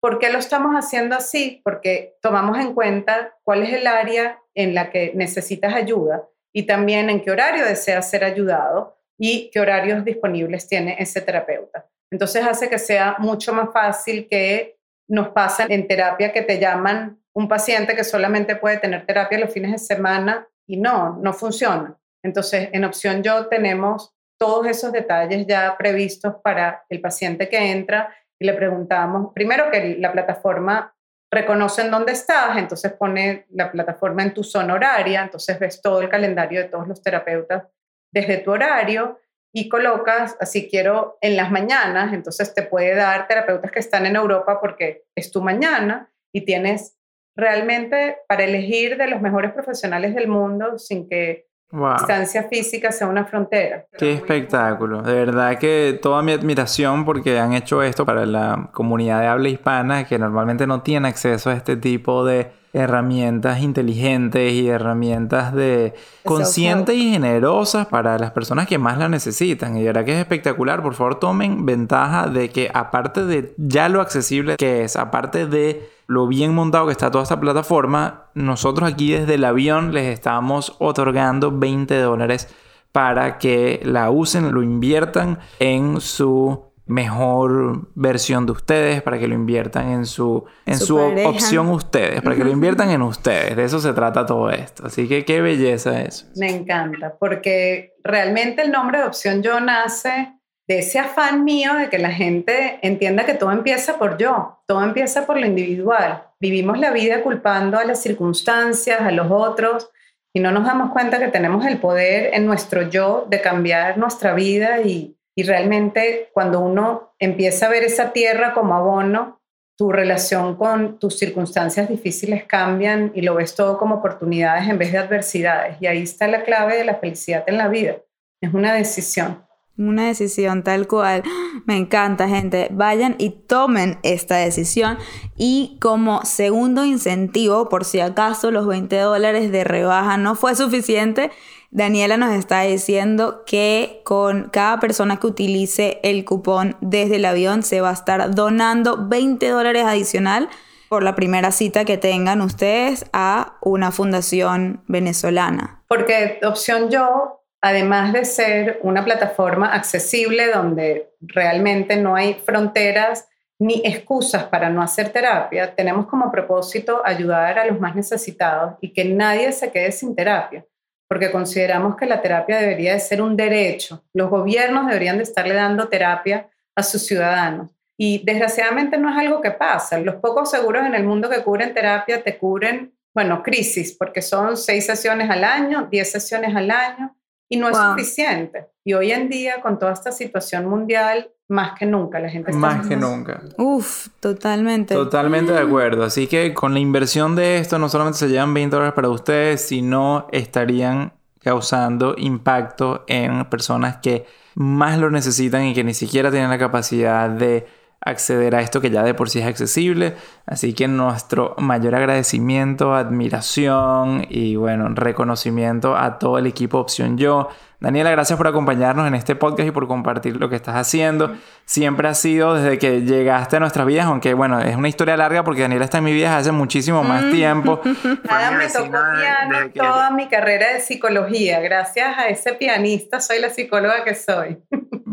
¿Por 0.00 0.18
qué 0.18 0.30
lo 0.30 0.38
estamos 0.38 0.72
haciendo 0.74 1.16
así? 1.16 1.60
Porque 1.62 2.16
tomamos 2.22 2.56
en 2.60 2.72
cuenta 2.72 3.36
cuál 3.44 3.62
es 3.64 3.74
el 3.74 3.86
área 3.86 4.40
en 4.54 4.74
la 4.74 4.90
que 4.90 5.12
necesitas 5.14 5.74
ayuda 5.74 6.26
y 6.58 6.64
también 6.64 7.08
en 7.08 7.20
qué 7.20 7.30
horario 7.30 7.64
deseas 7.64 8.10
ser 8.10 8.24
ayudado 8.24 8.98
y 9.16 9.48
qué 9.52 9.60
horarios 9.60 10.04
disponibles 10.04 10.66
tiene 10.66 10.96
ese 10.98 11.20
terapeuta. 11.20 11.86
Entonces 12.10 12.44
hace 12.44 12.68
que 12.68 12.80
sea 12.80 13.14
mucho 13.20 13.52
más 13.52 13.72
fácil 13.72 14.26
que 14.28 14.76
nos 15.08 15.28
pasen 15.28 15.70
en 15.70 15.86
terapia 15.86 16.32
que 16.32 16.42
te 16.42 16.58
llaman 16.58 17.22
un 17.32 17.46
paciente 17.46 17.94
que 17.94 18.02
solamente 18.02 18.56
puede 18.56 18.78
tener 18.78 19.06
terapia 19.06 19.38
los 19.38 19.52
fines 19.52 19.70
de 19.70 19.78
semana 19.78 20.48
y 20.66 20.78
no, 20.78 21.20
no 21.22 21.32
funciona. 21.32 21.96
Entonces, 22.24 22.70
en 22.72 22.84
opción 22.84 23.22
yo 23.22 23.46
tenemos 23.46 24.12
todos 24.36 24.66
esos 24.66 24.90
detalles 24.90 25.46
ya 25.46 25.76
previstos 25.78 26.34
para 26.42 26.84
el 26.88 27.00
paciente 27.00 27.48
que 27.48 27.70
entra 27.70 28.12
y 28.36 28.46
le 28.46 28.54
preguntamos, 28.54 29.32
primero 29.32 29.70
que 29.70 29.96
la 30.00 30.10
plataforma 30.10 30.92
reconoce 31.30 31.82
en 31.82 31.90
dónde 31.90 32.12
estás, 32.12 32.56
entonces 32.56 32.92
pone 32.92 33.46
la 33.50 33.70
plataforma 33.70 34.22
en 34.22 34.34
tu 34.34 34.42
zona 34.42 34.74
horaria, 34.74 35.22
entonces 35.22 35.58
ves 35.58 35.82
todo 35.82 36.00
el 36.00 36.08
calendario 36.08 36.62
de 36.62 36.68
todos 36.68 36.88
los 36.88 37.02
terapeutas 37.02 37.64
desde 38.12 38.38
tu 38.38 38.52
horario 38.52 39.18
y 39.52 39.68
colocas, 39.68 40.36
así 40.40 40.68
quiero 40.68 41.18
en 41.20 41.36
las 41.36 41.50
mañanas, 41.50 42.12
entonces 42.12 42.54
te 42.54 42.62
puede 42.62 42.94
dar 42.94 43.26
terapeutas 43.26 43.70
que 43.70 43.80
están 43.80 44.06
en 44.06 44.16
Europa 44.16 44.60
porque 44.60 45.04
es 45.14 45.30
tu 45.30 45.42
mañana 45.42 46.10
y 46.32 46.42
tienes 46.42 46.96
realmente 47.36 48.18
para 48.28 48.44
elegir 48.44 48.96
de 48.96 49.08
los 49.08 49.20
mejores 49.20 49.52
profesionales 49.52 50.14
del 50.14 50.28
mundo 50.28 50.78
sin 50.78 51.08
que 51.08 51.47
distancia 51.70 52.44
física 52.44 52.92
sea 52.92 53.08
una 53.08 53.24
frontera. 53.24 53.84
Qué 53.98 54.12
espectáculo. 54.12 55.02
De 55.02 55.12
verdad 55.12 55.58
que 55.58 55.98
toda 56.00 56.22
mi 56.22 56.32
admiración 56.32 57.04
porque 57.04 57.38
han 57.38 57.52
hecho 57.52 57.82
esto 57.82 58.06
para 58.06 58.24
la 58.26 58.70
comunidad 58.72 59.20
de 59.20 59.26
habla 59.26 59.48
hispana 59.48 60.04
que 60.06 60.18
normalmente 60.18 60.66
no 60.66 60.82
tiene 60.82 61.08
acceso 61.08 61.50
a 61.50 61.54
este 61.54 61.76
tipo 61.76 62.24
de 62.24 62.50
herramientas 62.72 63.60
inteligentes 63.60 64.52
y 64.52 64.68
herramientas 64.68 65.54
de 65.54 65.94
conscientes 66.24 66.94
y 66.94 67.12
generosas 67.12 67.86
para 67.86 68.18
las 68.18 68.30
personas 68.30 68.66
que 68.66 68.78
más 68.78 68.98
la 68.98 69.08
necesitan. 69.08 69.76
Y 69.76 69.80
de 69.80 69.86
verdad 69.86 70.04
que 70.04 70.12
es 70.12 70.18
espectacular. 70.18 70.82
Por 70.82 70.94
favor, 70.94 71.18
tomen 71.18 71.66
ventaja 71.66 72.28
de 72.28 72.50
que 72.50 72.70
aparte 72.72 73.24
de 73.24 73.54
ya 73.56 73.88
lo 73.88 74.00
accesible 74.00 74.56
que 74.56 74.84
es, 74.84 74.96
aparte 74.96 75.46
de 75.46 75.97
lo 76.08 76.26
bien 76.26 76.54
montado 76.54 76.86
que 76.86 76.92
está 76.92 77.10
toda 77.10 77.22
esta 77.22 77.38
plataforma, 77.38 78.30
nosotros 78.34 78.90
aquí 78.90 79.12
desde 79.12 79.34
el 79.34 79.44
avión 79.44 79.92
les 79.92 80.06
estamos 80.06 80.74
otorgando 80.78 81.56
20 81.56 81.98
dólares 82.00 82.52
para 82.92 83.36
que 83.36 83.80
la 83.84 84.10
usen, 84.10 84.52
lo 84.52 84.62
inviertan 84.62 85.38
en 85.60 86.00
su 86.00 86.64
mejor 86.86 87.90
versión 87.94 88.46
de 88.46 88.52
ustedes, 88.52 89.02
para 89.02 89.18
que 89.18 89.28
lo 89.28 89.34
inviertan 89.34 89.90
en 89.90 90.06
su, 90.06 90.46
en 90.64 90.78
su, 90.78 90.96
opción 90.96 91.68
ustedes, 91.68 92.22
para 92.22 92.34
que 92.34 92.44
lo 92.44 92.50
inviertan 92.50 92.88
en 92.88 93.02
ustedes. 93.02 93.54
De 93.54 93.64
eso 93.64 93.78
se 93.78 93.92
trata 93.92 94.24
todo 94.24 94.48
esto. 94.50 94.86
Así 94.86 95.06
que 95.06 95.26
qué 95.26 95.42
belleza 95.42 96.00
eso. 96.00 96.24
Me 96.36 96.48
encanta, 96.48 97.16
porque 97.20 97.92
realmente 98.02 98.62
el 98.62 98.72
nombre 98.72 99.00
de 99.00 99.04
opción 99.04 99.42
yo 99.42 99.60
nace 99.60 100.37
de 100.68 100.80
ese 100.80 100.98
afán 100.98 101.44
mío 101.44 101.74
de 101.74 101.88
que 101.88 101.98
la 101.98 102.10
gente 102.10 102.78
entienda 102.82 103.24
que 103.24 103.32
todo 103.32 103.50
empieza 103.52 103.98
por 103.98 104.18
yo, 104.18 104.60
todo 104.66 104.84
empieza 104.84 105.26
por 105.26 105.38
lo 105.38 105.46
individual. 105.46 106.24
Vivimos 106.38 106.78
la 106.78 106.90
vida 106.90 107.22
culpando 107.22 107.78
a 107.78 107.84
las 107.84 108.02
circunstancias, 108.02 109.00
a 109.00 109.10
los 109.10 109.30
otros, 109.30 109.90
y 110.34 110.40
no 110.40 110.52
nos 110.52 110.66
damos 110.66 110.92
cuenta 110.92 111.18
que 111.18 111.28
tenemos 111.28 111.64
el 111.64 111.78
poder 111.78 112.34
en 112.34 112.44
nuestro 112.44 112.82
yo 112.90 113.26
de 113.30 113.40
cambiar 113.40 113.96
nuestra 113.96 114.34
vida 114.34 114.82
y, 114.82 115.16
y 115.34 115.42
realmente 115.42 116.28
cuando 116.34 116.60
uno 116.60 117.14
empieza 117.18 117.66
a 117.66 117.70
ver 117.70 117.82
esa 117.82 118.12
tierra 118.12 118.52
como 118.52 118.74
abono, 118.74 119.40
tu 119.78 119.90
relación 119.90 120.56
con 120.56 120.98
tus 120.98 121.18
circunstancias 121.18 121.88
difíciles 121.88 122.44
cambian 122.44 123.12
y 123.14 123.22
lo 123.22 123.36
ves 123.36 123.54
todo 123.54 123.78
como 123.78 123.96
oportunidades 123.96 124.68
en 124.68 124.76
vez 124.76 124.92
de 124.92 124.98
adversidades. 124.98 125.76
Y 125.80 125.86
ahí 125.86 126.02
está 126.02 126.28
la 126.28 126.42
clave 126.42 126.76
de 126.76 126.84
la 126.84 126.96
felicidad 126.96 127.44
en 127.46 127.56
la 127.56 127.68
vida. 127.68 127.96
Es 128.42 128.52
una 128.52 128.74
decisión. 128.74 129.47
Una 129.78 130.08
decisión 130.08 130.64
tal 130.64 130.88
cual. 130.88 131.22
Me 131.66 131.76
encanta, 131.76 132.28
gente. 132.28 132.68
Vayan 132.70 133.14
y 133.18 133.30
tomen 133.30 133.98
esta 134.02 134.36
decisión. 134.36 134.98
Y 135.36 135.78
como 135.80 136.24
segundo 136.24 136.84
incentivo, 136.84 137.68
por 137.68 137.84
si 137.84 138.00
acaso 138.00 138.50
los 138.50 138.66
20 138.66 138.98
dólares 138.98 139.52
de 139.52 139.64
rebaja 139.64 140.16
no 140.16 140.34
fue 140.34 140.56
suficiente, 140.56 141.30
Daniela 141.70 142.16
nos 142.16 142.34
está 142.34 142.62
diciendo 142.62 143.44
que 143.46 144.00
con 144.04 144.48
cada 144.50 144.80
persona 144.80 145.18
que 145.18 145.26
utilice 145.26 146.00
el 146.02 146.24
cupón 146.24 146.76
desde 146.80 147.16
el 147.16 147.24
avión 147.24 147.62
se 147.62 147.80
va 147.80 147.90
a 147.90 147.94
estar 147.94 148.34
donando 148.34 149.06
20 149.08 149.48
dólares 149.48 149.84
adicional 149.84 150.48
por 150.88 151.02
la 151.02 151.14
primera 151.14 151.52
cita 151.52 151.84
que 151.84 151.98
tengan 151.98 152.40
ustedes 152.40 153.04
a 153.12 153.58
una 153.60 153.92
fundación 153.92 154.82
venezolana. 154.86 155.82
Porque 155.86 156.40
opción 156.42 156.88
yo 156.90 157.37
además 157.60 158.12
de 158.12 158.24
ser 158.24 158.78
una 158.82 159.04
plataforma 159.04 159.72
accesible 159.72 160.50
donde 160.50 161.10
realmente 161.20 161.96
no 161.96 162.14
hay 162.14 162.34
fronteras 162.34 163.28
ni 163.58 163.82
excusas 163.84 164.44
para 164.44 164.70
no 164.70 164.82
hacer 164.82 165.08
terapia, 165.10 165.74
tenemos 165.74 166.06
como 166.06 166.30
propósito 166.30 167.02
ayudar 167.04 167.58
a 167.58 167.66
los 167.66 167.80
más 167.80 167.96
necesitados 167.96 168.74
y 168.80 168.92
que 168.92 169.04
nadie 169.04 169.50
se 169.50 169.72
quede 169.72 169.90
sin 169.90 170.14
terapia, 170.14 170.64
porque 171.08 171.32
consideramos 171.32 171.96
que 171.96 172.06
la 172.06 172.22
terapia 172.22 172.58
debería 172.58 172.92
de 172.92 173.00
ser 173.00 173.20
un 173.20 173.36
derecho. 173.36 174.04
Los 174.14 174.30
gobiernos 174.30 174.86
deberían 174.86 175.16
de 175.16 175.24
estarle 175.24 175.54
dando 175.54 175.88
terapia 175.88 176.48
a 176.76 176.82
sus 176.84 177.04
ciudadanos. 177.04 177.70
Y 178.00 178.22
desgraciadamente 178.24 178.96
no 178.96 179.10
es 179.10 179.16
algo 179.16 179.40
que 179.40 179.50
pasa. 179.50 179.98
Los 179.98 180.16
pocos 180.16 180.52
seguros 180.52 180.86
en 180.86 180.94
el 180.94 181.02
mundo 181.02 181.28
que 181.28 181.42
cubren 181.42 181.74
terapia 181.74 182.22
te 182.22 182.38
cubren, 182.38 182.94
bueno, 183.12 183.42
crisis, 183.42 183.92
porque 183.98 184.22
son 184.22 184.56
seis 184.56 184.86
sesiones 184.86 185.28
al 185.28 185.42
año, 185.42 185.88
diez 185.90 186.12
sesiones 186.12 186.54
al 186.54 186.70
año, 186.70 187.16
y 187.48 187.56
no 187.56 187.68
es 187.68 187.76
suficiente. 187.76 188.66
Y 188.84 188.94
hoy 188.94 189.12
en 189.12 189.28
día, 189.28 189.60
con 189.62 189.78
toda 189.78 189.92
esta 189.92 190.12
situación 190.12 190.66
mundial, 190.66 191.30
más 191.48 191.78
que 191.78 191.86
nunca 191.86 192.20
la 192.20 192.28
gente 192.28 192.50
está... 192.50 192.60
Más 192.60 192.86
que 192.86 192.96
nunca. 192.96 193.42
Uf, 193.56 194.08
totalmente. 194.20 194.94
Totalmente 194.94 195.52
de 195.52 195.60
acuerdo. 195.60 196.04
Así 196.04 196.26
que 196.26 196.52
con 196.52 196.74
la 196.74 196.80
inversión 196.80 197.36
de 197.36 197.58
esto, 197.58 197.78
no 197.78 197.88
solamente 197.88 198.18
se 198.18 198.28
llevan 198.28 198.52
20 198.52 198.76
dólares 198.76 198.94
para 198.94 199.08
ustedes, 199.08 199.62
sino 199.62 200.26
estarían 200.30 201.14
causando 201.40 202.14
impacto 202.18 203.04
en 203.06 203.44
personas 203.46 203.98
que 203.98 204.26
más 204.54 204.98
lo 204.98 205.10
necesitan 205.10 205.64
y 205.64 205.74
que 205.74 205.84
ni 205.84 205.94
siquiera 205.94 206.30
tienen 206.30 206.50
la 206.50 206.58
capacidad 206.58 207.30
de 207.30 207.66
acceder 208.00 208.54
a 208.54 208.60
esto 208.60 208.80
que 208.80 208.90
ya 208.90 209.02
de 209.02 209.14
por 209.14 209.30
sí 209.30 209.40
es 209.40 209.46
accesible. 209.46 210.14
Así 210.46 210.72
que 210.72 210.88
nuestro 210.88 211.54
mayor 211.58 211.94
agradecimiento, 211.94 212.94
admiración 212.94 214.26
y 214.28 214.56
bueno, 214.56 214.88
reconocimiento 214.90 215.96
a 215.96 216.18
todo 216.18 216.38
el 216.38 216.46
equipo 216.46 216.78
Opción 216.78 217.18
Yo. 217.18 217.48
Daniela, 217.80 218.10
gracias 218.10 218.36
por 218.36 218.48
acompañarnos 218.48 219.06
en 219.06 219.14
este 219.14 219.36
podcast 219.36 219.68
y 219.68 219.70
por 219.70 219.86
compartir 219.86 220.36
lo 220.36 220.48
que 220.48 220.56
estás 220.56 220.74
haciendo. 220.74 221.36
Siempre 221.64 222.08
ha 222.08 222.14
sido 222.14 222.54
desde 222.54 222.76
que 222.76 223.02
llegaste 223.02 223.56
a 223.56 223.60
nuestras 223.60 223.86
vidas, 223.86 224.06
aunque 224.06 224.34
bueno, 224.34 224.58
es 224.58 224.74
una 224.74 224.88
historia 224.88 225.16
larga 225.16 225.44
porque 225.44 225.62
Daniela 225.62 225.84
está 225.84 225.98
en 225.98 226.04
mi 226.04 226.12
vida 226.12 226.36
hace 226.36 226.50
muchísimo 226.50 227.04
más 227.04 227.24
mm. 227.24 227.30
tiempo. 227.30 227.80
Nada, 228.24 228.50
me 228.50 228.66
tocó 228.66 228.90
piano 228.90 229.70
toda 229.72 230.10
mi 230.10 230.26
carrera 230.26 230.72
de 230.72 230.80
psicología. 230.80 231.60
Gracias 231.60 232.18
a 232.18 232.26
ese 232.28 232.54
pianista 232.54 233.20
soy 233.20 233.38
la 233.38 233.50
psicóloga 233.50 234.02
que 234.02 234.16
soy. 234.16 234.58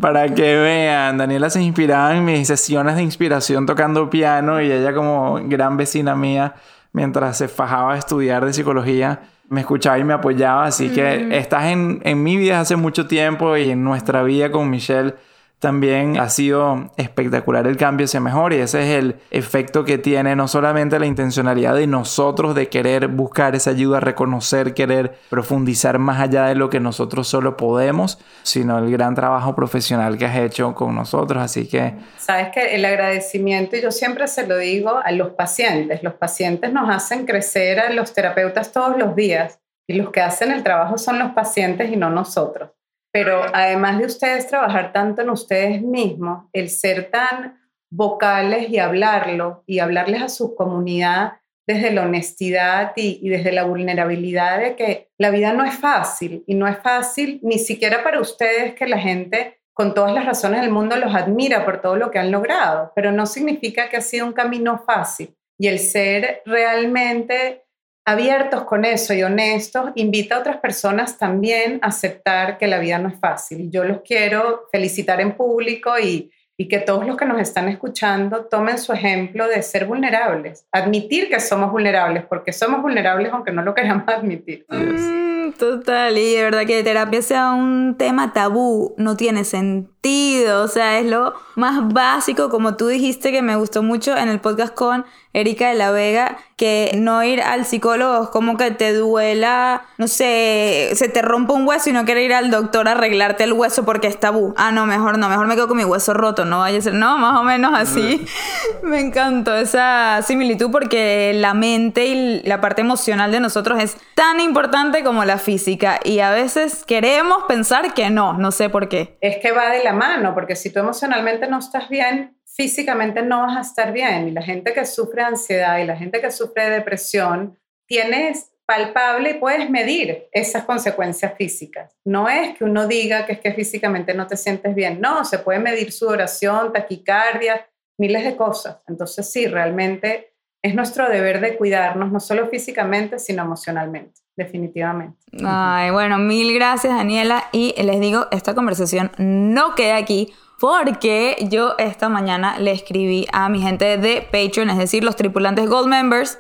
Para 0.02 0.34
que 0.34 0.56
vean, 0.58 1.18
Daniela 1.18 1.50
se 1.50 1.62
inspiraba 1.62 2.16
en 2.16 2.26
mis 2.26 2.48
sesiones 2.48 2.96
de 2.96 3.04
inspiración 3.04 3.66
tocando 3.66 4.10
piano 4.10 4.62
y 4.62 4.72
ella 4.72 4.94
como 4.94 5.40
gran 5.44 5.78
vecina 5.78 6.16
mía, 6.16 6.56
mientras 6.92 7.38
se 7.38 7.48
fajaba 7.48 7.94
a 7.94 7.98
estudiar 7.98 8.46
de 8.46 8.54
psicología, 8.54 9.22
me 9.48 9.62
escuchaba 9.62 9.98
y 10.00 10.04
me 10.04 10.14
apoyaba. 10.14 10.66
Así 10.66 10.90
que 10.90 11.38
estás 11.38 11.66
en, 11.66 12.02
en 12.04 12.24
mi 12.24 12.36
vida 12.38 12.60
hace 12.60 12.76
mucho 12.76 13.08
tiempo 13.08 13.56
y 13.58 13.70
en 13.70 13.84
nuestra 13.84 14.24
vida 14.24 14.52
con 14.52 14.70
Michelle 14.70 15.16
también 15.60 16.18
ha 16.20 16.30
sido 16.30 16.92
espectacular 16.98 17.66
el 17.66 17.78
cambio 17.78 18.06
hacia 18.06 18.20
mejor 18.20 18.54
y 18.54 18.58
ese 18.58 18.84
es 18.84 19.00
el 19.00 19.16
efecto 19.32 19.86
que 19.86 19.98
tiene 19.98 20.36
no 20.36 20.48
solamente 20.48 21.00
la 21.00 21.06
intencionalidad 21.06 21.76
de 21.76 21.88
nosotros 21.88 22.56
de 22.56 22.68
querer 22.70 23.08
buscar 23.08 23.56
esa 23.56 23.72
ayuda, 23.72 24.00
reconocer, 24.00 24.74
querer 24.74 25.18
profundizar 25.30 25.98
más 25.98 26.20
allá 26.20 26.46
de 26.46 26.56
lo 26.56 26.70
que 26.70 26.80
nosotros 26.80 27.28
solo 27.28 27.58
podemos, 27.58 28.20
sino 28.44 28.78
el 28.78 28.92
gran 28.92 29.16
trabajo 29.16 29.56
profesional 29.56 30.18
que 30.18 30.26
has 30.26 30.38
hecho 30.38 30.76
con 30.76 30.94
nosotros. 30.94 31.42
Así 31.42 31.68
que... 31.68 31.96
Sabes 32.18 32.50
que 32.54 32.76
el 32.76 32.86
agradecimiento, 32.86 33.76
y 33.76 33.82
yo 33.82 33.92
siempre 33.92 34.28
se 34.28 34.46
lo 34.46 34.58
digo 34.58 35.00
a 35.04 35.12
los 35.12 35.30
pacientes, 35.30 36.04
los 36.04 36.14
pacientes 36.14 36.74
nos 36.74 36.90
hacen 36.90 37.26
crecer 37.26 37.80
a 37.80 37.92
los 37.92 38.14
terapeutas 38.14 38.72
todos 38.72 38.98
los 38.98 39.16
días 39.16 39.60
y 39.88 39.94
los 39.94 40.10
que 40.12 40.22
hacen 40.22 40.52
el 40.52 40.64
trabajo 40.64 40.98
son 40.98 41.20
los 41.20 41.32
pacientes 41.32 41.92
y 41.92 41.96
no 41.96 42.10
nosotros. 42.10 42.75
Pero 43.16 43.44
además 43.54 43.98
de 43.98 44.08
ustedes 44.08 44.46
trabajar 44.46 44.92
tanto 44.92 45.22
en 45.22 45.30
ustedes 45.30 45.82
mismos, 45.82 46.50
el 46.52 46.70
ser 46.70 47.10
tan 47.12 47.58
vocales 47.90 48.70
y 48.70 48.80
hablarlo 48.80 49.64
y 49.66 49.80
hablarles 49.80 50.22
a 50.22 50.28
su 50.28 50.54
comunidad 50.54 51.38
desde 51.66 51.92
la 51.92 52.02
honestidad 52.02 52.92
y, 52.98 53.30
desde 53.30 53.54
la 53.54 53.64
vulnerabilidad 53.64 54.60
de 54.60 54.76
que 54.76 55.12
la 55.18 55.30
vida 55.30 55.54
no 55.54 55.64
es 55.64 55.76
fácil 55.76 56.44
y 56.46 56.56
no 56.56 56.68
es 56.68 56.78
fácil 56.80 57.40
ni 57.42 57.58
siquiera 57.58 58.04
para 58.04 58.20
ustedes 58.20 58.76
que 58.76 58.86
la 58.86 59.00
gente 59.00 59.62
con 59.74 59.94
todas 59.94 60.14
las 60.14 60.26
razones 60.26 60.60
del 60.60 60.72
mundo 60.72 60.98
los 60.98 61.16
admira 61.16 61.64
por 61.64 61.80
todo 61.80 61.96
lo 61.96 62.12
que 62.12 62.20
han 62.20 62.32
logrado, 62.32 62.92
pero 62.98 63.14
no 63.14 63.26
significa 63.28 63.88
que 63.88 63.96
ha 63.96 64.02
sido 64.02 64.26
un 64.26 64.34
camino 64.34 64.84
fácil. 64.86 65.34
Y 65.58 65.68
el 65.68 65.80
ser 65.80 66.42
realmente 66.46 67.65
abiertos 68.06 68.64
con 68.64 68.86
eso 68.86 69.14
y 69.14 69.24
honestos, 69.24 69.92
invita 69.96 70.36
a 70.36 70.40
otras 70.40 70.58
personas 70.58 71.18
también 71.18 71.80
a 71.82 71.88
aceptar 71.88 72.58
que 72.58 72.68
la 72.68 72.80
vida 72.80 73.00
no 73.00 73.10
es 73.10 73.20
fácil. 73.20 73.70
Yo 73.72 73.84
los 73.84 74.02
quiero 74.02 74.68
felicitar 74.72 75.20
en 75.20 75.36
público 75.36 75.98
y, 76.00 76.32
que 76.70 76.80
todos 76.80 77.06
los 77.06 77.18
que 77.18 77.26
nos 77.26 77.42
están 77.42 77.68
escuchando 77.68 78.46
tomen 78.46 78.78
su 78.78 78.94
ejemplo 78.94 79.46
de 79.46 79.62
ser 79.62 79.86
vulnerables, 79.86 80.66
admitir 80.72 81.28
que 81.28 81.42
somos 81.42 81.70
vulnerables, 81.70 82.24
porque 82.24 82.54
somos 82.54 82.82
vulnerables 82.82 83.34
aunque 83.34 83.52
no 83.52 83.62
lo 83.62 83.74
queramos 83.76 84.08
admitir. 84.08 84.66
Mm, 84.70 85.52
total, 85.60 86.18
y 86.18 86.36
de 86.36 86.44
verdad 86.44 86.66
que 86.66 86.82
terapia 86.82 87.22
sea 87.22 87.52
un 87.52 87.98
tema 87.98 88.32
tabú 88.32 88.96
no 88.98 89.18
tiene 89.18 89.44
sentido, 89.44 89.95
o 90.08 90.68
sea, 90.68 91.00
es 91.00 91.06
lo 91.06 91.34
más 91.56 91.92
básico, 91.94 92.50
como 92.50 92.76
tú 92.76 92.88
dijiste 92.88 93.32
que 93.32 93.42
me 93.42 93.56
gustó 93.56 93.82
mucho 93.82 94.16
en 94.16 94.30
el 94.30 94.40
podcast 94.40 94.74
con 94.74 95.06
Erika 95.34 95.70
de 95.70 95.76
la 95.76 95.92
Vega, 95.92 96.38
que 96.56 96.92
no 96.96 97.22
ir 97.24 97.42
al 97.42 97.66
psicólogo 97.66 98.24
es 98.24 98.30
como 98.30 98.56
que 98.56 98.72
te 98.72 98.94
duela, 98.94 99.84
no 99.98 100.08
sé, 100.08 100.92
se 100.94 101.10
te 101.10 101.22
rompe 101.22 101.54
un 101.54 101.68
hueso 101.68 101.90
y 101.90 101.94
no 101.94 102.06
quiere 102.06 102.24
ir 102.24 102.34
al 102.34 102.52
doctor 102.52 102.88
a 102.88 102.92
arreglarte 102.92 103.44
el 103.44 103.54
hueso 103.54 103.84
porque 103.84 104.08
es 104.08 104.18
tabú. 104.18 104.54
Ah, 104.58 104.72
no, 104.72 104.86
mejor 104.86 105.18
no, 105.18 105.28
mejor 105.28 105.48
me 105.48 105.56
quedo 105.56 105.68
con 105.68 105.78
mi 105.78 105.84
hueso 105.84 106.14
roto, 106.14 106.46
no 106.46 106.60
vaya 106.60 106.78
a 106.78 106.82
ser, 106.82 106.94
no, 106.94 107.18
más 107.18 107.40
o 107.40 107.44
menos 107.44 107.74
así. 107.76 108.26
me 108.84 109.00
encantó 109.00 109.56
esa 109.56 110.22
similitud 110.22 110.72
porque 110.72 111.34
la 111.36 111.54
mente 111.54 112.06
y 112.06 112.42
la 112.44 112.62
parte 112.62 112.82
emocional 112.82 113.32
de 113.32 113.40
nosotros 113.40 113.82
es 113.82 113.98
tan 114.14 114.40
importante 114.40 115.04
como 115.04 115.26
la 115.26 115.38
física 115.38 116.00
y 116.04 116.20
a 116.20 116.32
veces 116.32 116.86
queremos 116.86 117.44
pensar 117.48 117.94
que 117.94 118.10
no, 118.10 118.34
no 118.34 118.52
sé 118.52 118.70
por 118.70 118.88
qué. 118.88 119.18
Es 119.20 119.38
que 119.42 119.52
va 119.52 119.70
de 119.70 119.84
la 119.84 119.95
mano, 119.96 120.34
porque 120.34 120.56
si 120.56 120.70
tú 120.70 120.80
emocionalmente 120.80 121.48
no 121.48 121.60
estás 121.60 121.90
bien, 121.90 122.38
físicamente 122.46 123.22
no 123.22 123.42
vas 123.42 123.58
a 123.58 123.62
estar 123.62 123.92
bien. 123.92 124.28
Y 124.28 124.32
la 124.32 124.44
gente 124.44 124.74
que 124.74 124.86
sufre 124.86 125.24
ansiedad 125.24 125.80
y 125.80 125.86
la 125.86 125.98
gente 125.98 126.22
que 126.22 126.30
sufre 126.30 126.70
depresión, 126.70 127.58
tienes 127.88 128.52
palpable 128.66 129.32
y 129.32 129.34
puedes 129.36 129.70
medir 129.70 130.28
esas 130.32 130.66
consecuencias 130.66 131.34
físicas. 131.38 131.96
No 132.04 132.30
es 132.30 132.58
que 132.58 132.64
uno 132.64 132.88
diga 132.88 133.26
que 133.26 133.34
es 133.34 133.40
que 133.40 133.54
físicamente 133.54 134.14
no 134.14 134.28
te 134.28 134.38
sientes 134.38 134.74
bien, 134.74 135.00
no, 135.00 135.24
se 135.24 135.40
puede 135.40 135.60
medir 135.60 135.92
sudoración, 135.92 136.74
taquicardia, 136.74 137.68
miles 137.98 138.24
de 138.24 138.36
cosas. 138.36 138.78
Entonces 138.88 139.32
sí, 139.32 139.48
realmente 139.48 140.35
es 140.66 140.74
nuestro 140.74 141.08
deber 141.08 141.42
de 141.42 141.58
cuidarnos, 141.58 142.12
no 142.12 142.20
solo 142.20 142.48
físicamente, 142.48 143.20
sino 143.20 143.44
emocionalmente, 143.44 144.20
definitivamente. 144.36 145.16
Ay, 145.46 145.92
bueno, 145.92 146.18
mil 146.18 146.56
gracias 146.56 146.96
Daniela 146.96 147.50
y 147.52 147.76
les 147.84 148.00
digo, 148.00 148.26
esta 148.32 148.56
conversación 148.56 149.12
no 149.20 149.76
queda 149.76 149.96
aquí 149.96 150.34
porque 150.60 151.38
yo 151.52 151.76
esta 151.78 152.10
mañana 152.10 152.58
le 152.58 152.72
escribí 152.72 153.28
a 153.32 153.48
mi 153.48 153.62
gente 153.62 153.98
de 153.98 154.24
Patreon, 154.24 154.72
es 154.72 154.80
decir, 154.80 155.04
los 155.04 155.16
tripulantes 155.16 155.70
Gold 155.70 155.88
Members, 155.88 156.40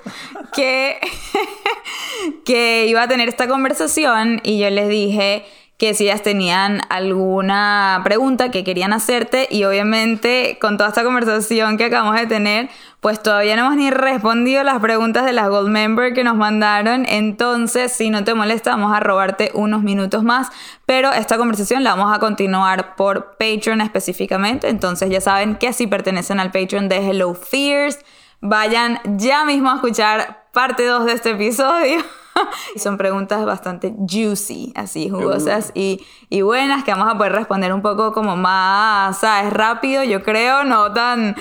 que, 0.56 0.98
que 2.46 2.88
iba 2.88 3.04
a 3.04 3.08
tener 3.08 3.30
esta 3.30 3.48
conversación 3.48 4.42
y 4.44 4.58
yo 4.58 4.72
les 4.72 4.90
dije 4.90 5.46
que 5.78 5.94
si 5.94 6.06
ellas 6.06 6.22
tenían 6.24 6.82
alguna 6.90 8.02
pregunta 8.04 8.50
que 8.50 8.64
querían 8.64 8.94
hacerte 8.94 9.48
y 9.52 9.66
obviamente 9.66 10.58
con 10.62 10.78
toda 10.78 10.90
esta 10.90 11.04
conversación 11.04 11.78
que 11.78 11.86
acabamos 11.86 12.16
de 12.16 12.28
tener, 12.28 12.70
pues 13.06 13.22
todavía 13.22 13.56
no 13.56 13.68
hemos 13.68 13.76
ni 13.76 13.92
respondido 13.92 14.64
las 14.64 14.80
preguntas 14.80 15.26
de 15.26 15.32
las 15.32 15.48
Gold 15.48 15.70
Member 15.70 16.16
que 16.16 16.24
nos 16.24 16.36
mandaron, 16.36 17.06
entonces 17.08 17.92
si 17.92 18.10
no 18.10 18.24
te 18.24 18.34
molesta 18.34 18.72
vamos 18.72 18.98
a 18.98 19.00
robarte 19.00 19.52
unos 19.54 19.84
minutos 19.84 20.24
más, 20.24 20.48
pero 20.88 21.14
esta 21.14 21.38
conversación 21.38 21.84
la 21.84 21.94
vamos 21.94 22.18
a 22.18 22.20
continuar 22.20 22.96
por 22.96 23.38
Patreon 23.38 23.82
específicamente, 23.82 24.70
entonces 24.70 25.12
ya 25.12 25.22
saben 25.22 25.58
que 25.58 25.72
si 25.72 25.86
pertenecen 25.86 26.40
al 26.40 26.52
Patreon 26.52 26.90
de 26.90 27.08
Hello 27.08 27.36
Fears, 27.36 28.00
vayan 28.42 29.00
ya 29.18 29.46
mismo 29.46 29.70
a 29.70 29.76
escuchar 29.76 30.48
parte 30.52 30.84
2 30.88 31.06
de 31.06 31.14
este 31.14 31.30
episodio. 31.30 32.00
Son 32.76 32.98
preguntas 32.98 33.46
bastante 33.46 33.94
juicy, 34.10 34.74
así 34.76 35.10
jugosas 35.10 35.72
y, 35.74 36.06
y, 36.30 36.42
buenas 36.42 36.84
que 36.84 36.92
vamos 36.92 37.14
a 37.14 37.18
poder 37.18 37.34
responder 37.34 37.74
un 37.74 37.82
poco 37.82 38.12
como 38.14 38.36
más, 38.36 39.20
¿sabes? 39.20 39.54
Rápido, 39.54 40.04
yo 40.04 40.24
creo, 40.24 40.64
no 40.64 40.92
tan... 40.92 41.36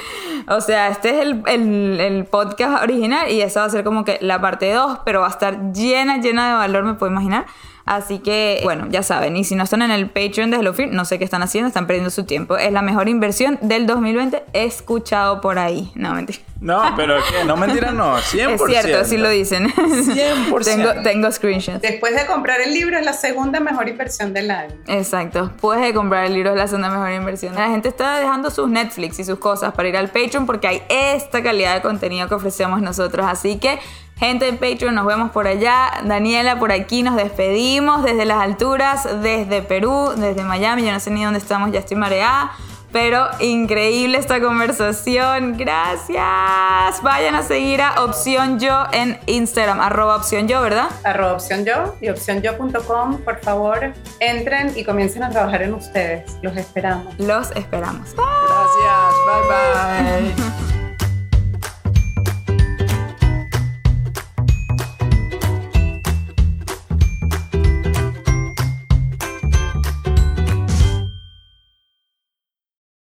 O 0.48 0.60
sea, 0.60 0.88
este 0.88 1.10
es 1.10 1.16
el, 1.22 1.42
el, 1.46 2.00
el 2.00 2.24
podcast 2.26 2.82
original 2.82 3.30
y 3.30 3.40
esa 3.40 3.60
va 3.60 3.66
a 3.66 3.70
ser 3.70 3.84
como 3.84 4.04
que 4.04 4.18
la 4.20 4.40
parte 4.40 4.72
2, 4.72 5.00
pero 5.04 5.20
va 5.20 5.26
a 5.26 5.30
estar 5.30 5.72
llena, 5.72 6.18
llena 6.18 6.48
de 6.48 6.54
valor, 6.54 6.84
me 6.84 6.94
puedo 6.94 7.10
imaginar. 7.10 7.46
Así 7.86 8.18
que, 8.18 8.60
bueno, 8.64 8.86
ya 8.88 9.02
saben. 9.02 9.36
Y 9.36 9.44
si 9.44 9.54
no 9.56 9.64
están 9.64 9.82
en 9.82 9.90
el 9.90 10.08
Patreon 10.08 10.50
de 10.50 10.56
HelloFear, 10.56 10.90
no 10.90 11.04
sé 11.04 11.18
qué 11.18 11.24
están 11.24 11.42
haciendo, 11.42 11.68
están 11.68 11.86
perdiendo 11.86 12.10
su 12.10 12.24
tiempo. 12.24 12.56
Es 12.56 12.72
la 12.72 12.80
mejor 12.80 13.08
inversión 13.10 13.58
del 13.60 13.86
2020. 13.86 14.42
He 14.54 14.64
escuchado 14.64 15.42
por 15.42 15.58
ahí. 15.58 15.92
No, 15.94 16.14
mentira. 16.14 16.38
No, 16.60 16.82
pero 16.96 17.16
¿qué? 17.28 17.44
No, 17.44 17.58
mentira, 17.58 17.92
no. 17.92 18.16
100%. 18.16 18.54
Es 18.54 18.62
cierto, 18.66 18.98
así 18.98 19.18
lo 19.18 19.28
dicen. 19.28 19.68
100%. 19.74 20.64
tengo, 20.64 21.02
tengo 21.02 21.30
screenshots. 21.30 21.82
Después 21.82 22.14
de 22.14 22.24
comprar 22.24 22.62
el 22.62 22.72
libro, 22.72 22.96
es 22.98 23.04
la 23.04 23.12
segunda 23.12 23.60
mejor 23.60 23.86
inversión 23.88 24.32
del 24.32 24.50
año. 24.50 24.74
Exacto. 24.86 25.48
Después 25.48 25.80
de 25.82 25.92
comprar 25.92 26.24
el 26.24 26.32
libro, 26.32 26.52
es 26.52 26.56
la 26.56 26.66
segunda 26.66 26.88
mejor 26.88 27.12
inversión. 27.12 27.54
La 27.54 27.68
gente 27.68 27.88
está 27.88 28.18
dejando 28.18 28.50
sus 28.50 28.70
Netflix 28.70 29.18
y 29.18 29.24
sus 29.24 29.38
cosas 29.38 29.74
para 29.74 29.88
ir 29.88 29.96
al 29.98 30.08
Patreon 30.08 30.46
porque 30.46 30.68
hay 30.68 30.82
esta 30.88 31.42
calidad 31.42 31.74
de 31.74 31.82
contenido 31.82 32.28
que 32.28 32.34
ofrecemos 32.34 32.80
nosotros. 32.80 33.26
Así 33.28 33.58
que 33.58 33.78
Gente 34.16 34.48
en 34.48 34.58
Patreon, 34.58 34.94
nos 34.94 35.06
vemos 35.06 35.30
por 35.32 35.46
allá. 35.46 36.02
Daniela, 36.04 36.58
por 36.58 36.72
aquí 36.72 37.02
nos 37.02 37.16
despedimos 37.16 38.02
desde 38.02 38.24
las 38.24 38.40
alturas, 38.40 39.08
desde 39.22 39.62
Perú, 39.62 40.12
desde 40.16 40.44
Miami. 40.44 40.84
Yo 40.84 40.92
no 40.92 41.00
sé 41.00 41.10
ni 41.10 41.24
dónde 41.24 41.40
estamos, 41.40 41.72
ya 41.72 41.80
estoy 41.80 41.96
mareada. 41.96 42.52
Pero 42.92 43.26
increíble 43.40 44.18
esta 44.18 44.40
conversación. 44.40 45.56
Gracias. 45.58 47.02
Vayan 47.02 47.34
a 47.34 47.42
seguir 47.42 47.82
a 47.82 48.04
Opción 48.04 48.60
Yo 48.60 48.84
en 48.92 49.18
Instagram, 49.26 49.80
arroba 49.80 50.14
Opción 50.14 50.46
Yo, 50.46 50.62
¿verdad? 50.62 50.86
Arroba 51.02 51.32
Opción 51.32 51.64
Yo 51.64 51.96
y 52.00 52.08
opcionyo.com. 52.08 53.18
Por 53.22 53.40
favor, 53.40 53.92
entren 54.20 54.72
y 54.76 54.84
comiencen 54.84 55.24
a 55.24 55.30
trabajar 55.30 55.62
en 55.62 55.74
ustedes. 55.74 56.38
Los 56.40 56.56
esperamos. 56.56 57.18
Los 57.18 57.50
esperamos. 57.56 58.14
Gracias. 58.14 59.14
Bye 59.26 60.32
bye. 60.32 60.74